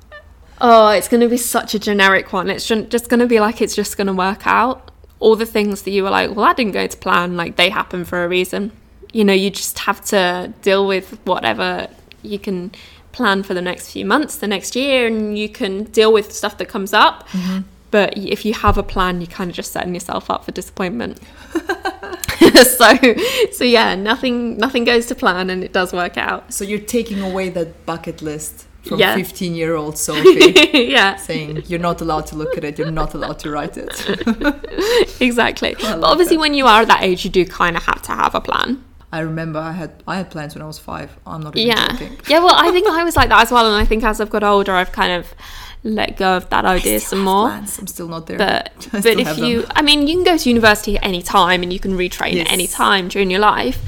Oh, 0.60 0.90
it's 0.90 1.08
going 1.08 1.22
to 1.22 1.28
be 1.28 1.38
such 1.38 1.74
a 1.74 1.78
generic 1.78 2.32
one. 2.32 2.50
It's 2.50 2.66
just 2.66 3.08
going 3.08 3.20
to 3.20 3.26
be 3.26 3.40
like 3.40 3.62
it's 3.62 3.74
just 3.74 3.96
going 3.96 4.08
to 4.08 4.12
work 4.12 4.46
out. 4.46 4.90
All 5.18 5.36
the 5.36 5.46
things 5.46 5.82
that 5.82 5.90
you 5.90 6.02
were 6.02 6.10
like, 6.10 6.34
well, 6.34 6.46
that 6.46 6.56
didn't 6.56 6.72
go 6.72 6.86
to 6.86 6.96
plan, 6.96 7.36
like 7.36 7.56
they 7.56 7.70
happen 7.70 8.04
for 8.04 8.24
a 8.24 8.28
reason. 8.28 8.72
You 9.12 9.24
know, 9.24 9.32
you 9.32 9.50
just 9.50 9.78
have 9.80 10.04
to 10.06 10.52
deal 10.62 10.86
with 10.86 11.18
whatever 11.24 11.88
you 12.22 12.38
can 12.38 12.72
plan 13.12 13.42
for 13.42 13.54
the 13.54 13.62
next 13.62 13.90
few 13.92 14.04
months, 14.04 14.36
the 14.36 14.46
next 14.46 14.76
year, 14.76 15.06
and 15.06 15.38
you 15.38 15.48
can 15.48 15.84
deal 15.84 16.12
with 16.12 16.32
stuff 16.32 16.58
that 16.58 16.68
comes 16.68 16.92
up. 16.92 17.28
Mm-hmm. 17.28 17.60
But 17.90 18.16
if 18.16 18.44
you 18.44 18.54
have 18.54 18.78
a 18.78 18.84
plan, 18.84 19.20
you're 19.20 19.26
kind 19.30 19.50
of 19.50 19.56
just 19.56 19.72
setting 19.72 19.94
yourself 19.94 20.30
up 20.30 20.44
for 20.44 20.52
disappointment. 20.52 21.18
so, 22.64 22.96
so 23.52 23.64
yeah, 23.64 23.94
nothing, 23.96 24.56
nothing 24.56 24.84
goes 24.84 25.06
to 25.06 25.14
plan, 25.14 25.50
and 25.50 25.62
it 25.64 25.72
does 25.72 25.92
work 25.92 26.16
out. 26.16 26.52
so 26.52 26.64
you're 26.64 26.78
taking 26.78 27.20
away 27.20 27.48
that 27.50 27.84
bucket 27.86 28.22
list 28.22 28.66
from 28.82 28.98
Yeah. 28.98 29.14
15 29.16 29.54
year 29.54 29.74
old 29.74 29.98
sophie 30.06 30.88
yeah. 30.88 31.16
saying 31.16 31.64
you're 31.66 31.78
not 31.80 32.00
allowed 32.00 32.26
to 32.28 32.36
look 32.36 32.56
at 32.56 32.64
it 32.64 32.78
you're 32.78 32.90
not 32.90 33.12
allowed 33.12 33.38
to 33.40 33.50
write 33.50 33.76
it 33.76 33.90
exactly. 35.20 35.74
But 35.78 36.02
obviously, 36.02 36.36
that. 36.36 36.40
when 36.40 36.54
you 36.54 36.66
are 36.66 36.82
at 36.82 36.88
that 36.88 37.02
age, 37.02 37.24
you 37.24 37.30
do 37.30 37.44
kind 37.44 37.76
of 37.76 37.82
have 37.84 38.00
to 38.02 38.12
have 38.12 38.34
a 38.34 38.40
plan. 38.40 38.82
I 39.12 39.20
remember 39.20 39.58
i 39.58 39.72
had 39.72 39.90
i 40.06 40.16
had 40.16 40.30
plans 40.30 40.54
when 40.54 40.62
i 40.62 40.66
was 40.66 40.78
five 40.78 41.10
i'm 41.26 41.42
not 41.42 41.56
even 41.56 41.68
Yeah. 41.68 41.88
joking 41.88 42.16
Yeah, 42.28 42.38
well, 42.44 42.54
I 42.56 42.70
think 42.70 42.88
I 43.00 43.04
was 43.04 43.16
like 43.16 43.28
that 43.30 43.42
as 43.42 43.50
well. 43.50 43.66
And 43.66 43.76
I 43.82 43.84
think 43.84 44.04
as 44.04 44.20
I've 44.20 44.30
got 44.30 44.42
older, 44.44 44.72
I've 44.72 44.92
kind 44.92 45.12
of 45.12 45.24
let 45.82 46.16
go 46.18 46.36
of 46.36 46.48
that 46.50 46.64
idea 46.64 47.00
some 47.00 47.20
more. 47.24 47.48
plans. 47.48 47.78
i'm 47.78 47.86
still 47.86 48.08
not 48.08 48.26
there 48.26 48.38
But 48.38 48.62
I 48.92 49.00
but 49.00 49.18
if 49.26 49.38
you, 49.38 49.62
them. 49.62 49.72
I 49.78 49.82
mean, 49.82 50.06
you 50.06 50.14
can 50.16 50.24
go 50.24 50.36
to 50.36 50.48
university 50.48 50.96
at 50.98 51.04
any 51.04 51.22
time 51.22 51.62
and 51.64 51.72
you 51.72 51.80
can 51.80 51.92
retrain 51.96 52.34
Yes. 52.34 52.46
at 52.46 52.52
any 52.52 52.66
time 52.66 53.08
during 53.08 53.30
your 53.30 53.40
life. 53.40 53.78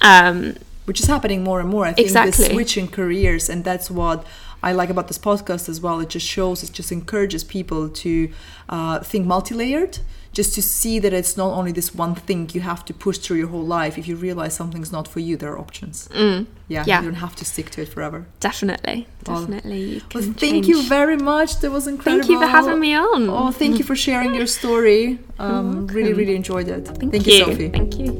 Um, 0.00 0.54
which 0.86 1.00
is 1.00 1.06
happening 1.06 1.42
more 1.42 1.60
and 1.60 1.68
more. 1.68 1.86
I 1.86 1.92
think 1.94 2.06
Exactly. 2.06 2.46
the 2.48 2.52
switch 2.54 2.76
in 2.76 2.88
careers, 2.88 3.48
and 3.48 3.64
that's 3.64 3.90
what 3.90 4.26
I 4.62 4.72
like 4.72 4.90
about 4.90 5.08
this 5.08 5.18
podcast 5.18 5.68
as 5.68 5.80
well. 5.80 6.00
It 6.00 6.10
just 6.10 6.26
shows, 6.26 6.62
it 6.62 6.72
just 6.72 6.92
encourages 6.92 7.42
people 7.42 7.88
to 7.88 8.30
uh, 8.68 8.98
think 9.00 9.26
multi-layered. 9.26 9.98
Just 10.34 10.54
to 10.56 10.60
see 10.62 10.98
that 10.98 11.12
it's 11.12 11.36
not 11.36 11.50
only 11.58 11.72
this 11.72 11.94
one 11.94 12.14
thing 12.14 12.50
you 12.52 12.60
have 12.60 12.84
to 12.84 12.92
push 12.92 13.18
through 13.18 13.38
your 13.38 13.48
whole 13.48 13.64
life. 13.80 13.96
If 13.96 14.06
you 14.08 14.16
realize 14.16 14.52
something's 14.54 14.92
not 14.92 15.06
for 15.08 15.20
you, 15.20 15.36
there 15.36 15.50
are 15.52 15.58
options. 15.66 16.08
Mm, 16.12 16.46
Yeah, 16.68 16.84
Yeah. 16.86 17.00
you 17.00 17.06
don't 17.10 17.20
have 17.26 17.36
to 17.36 17.44
stick 17.44 17.70
to 17.74 17.82
it 17.82 17.88
forever. 17.94 18.18
definitely, 18.40 19.06
Well- 19.26 19.40
definitely. 19.40 20.02
Well, 20.14 20.24
can 20.24 20.34
thank 20.34 20.66
you 20.66 20.82
very 20.96 21.16
much. 21.16 21.50
That 21.60 21.70
was 21.70 21.86
incredible. 21.86 22.22
Thank 22.26 22.30
you 22.32 22.38
for 22.40 22.46
having 22.58 22.80
me 22.80 22.94
on. 22.94 23.28
Oh, 23.30 23.50
thank 23.52 23.78
you 23.78 23.84
for 23.84 23.96
sharing 23.96 24.34
your 24.34 24.46
story. 24.46 25.18
Um, 25.38 25.86
really, 25.96 26.12
really 26.20 26.34
enjoyed 26.42 26.68
it. 26.68 26.82
thank, 27.00 27.26
you, 27.26 27.32
you, 27.32 27.44
Sophie. 27.44 27.68
Thank 27.78 27.98
you. 28.00 28.10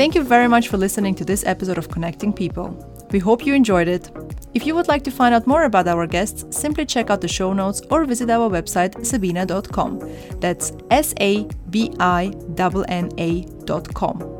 Thank 0.00 0.14
you 0.14 0.22
very 0.22 0.48
much 0.48 0.68
for 0.68 0.76
listening 0.76 1.14
to 1.16 1.24
this 1.24 1.42
episode 1.44 1.78
of 1.78 1.88
Connecting 1.88 2.32
People. 2.32 2.66
We 3.10 3.18
hope 3.18 3.46
you 3.46 3.54
enjoyed 3.54 3.88
it. 3.88 4.10
If 4.54 4.66
you 4.66 4.74
would 4.74 4.88
like 4.88 5.04
to 5.04 5.10
find 5.10 5.34
out 5.34 5.46
more 5.46 5.64
about 5.64 5.88
our 5.88 6.06
guests, 6.06 6.44
simply 6.50 6.84
check 6.84 7.10
out 7.10 7.20
the 7.20 7.28
show 7.28 7.52
notes 7.52 7.80
or 7.90 8.04
visit 8.04 8.30
our 8.30 8.50
website 8.50 8.94
sabinna.com. 8.96 10.00
That's 10.40 10.72
S 10.90 11.14
A 11.20 11.44
B 11.70 11.94
I 12.00 12.32
N 12.58 12.84
N 12.88 13.10
A.com. 13.18 14.38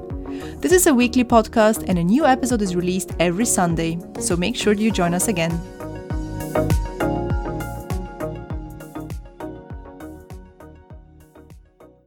This 0.60 0.72
is 0.72 0.86
a 0.86 0.94
weekly 0.94 1.24
podcast 1.24 1.84
and 1.88 1.98
a 1.98 2.04
new 2.04 2.24
episode 2.24 2.62
is 2.62 2.76
released 2.76 3.12
every 3.18 3.46
Sunday, 3.46 3.98
so 4.20 4.36
make 4.36 4.56
sure 4.56 4.72
you 4.72 4.90
join 4.90 5.14
us 5.14 5.28
again. 5.28 5.52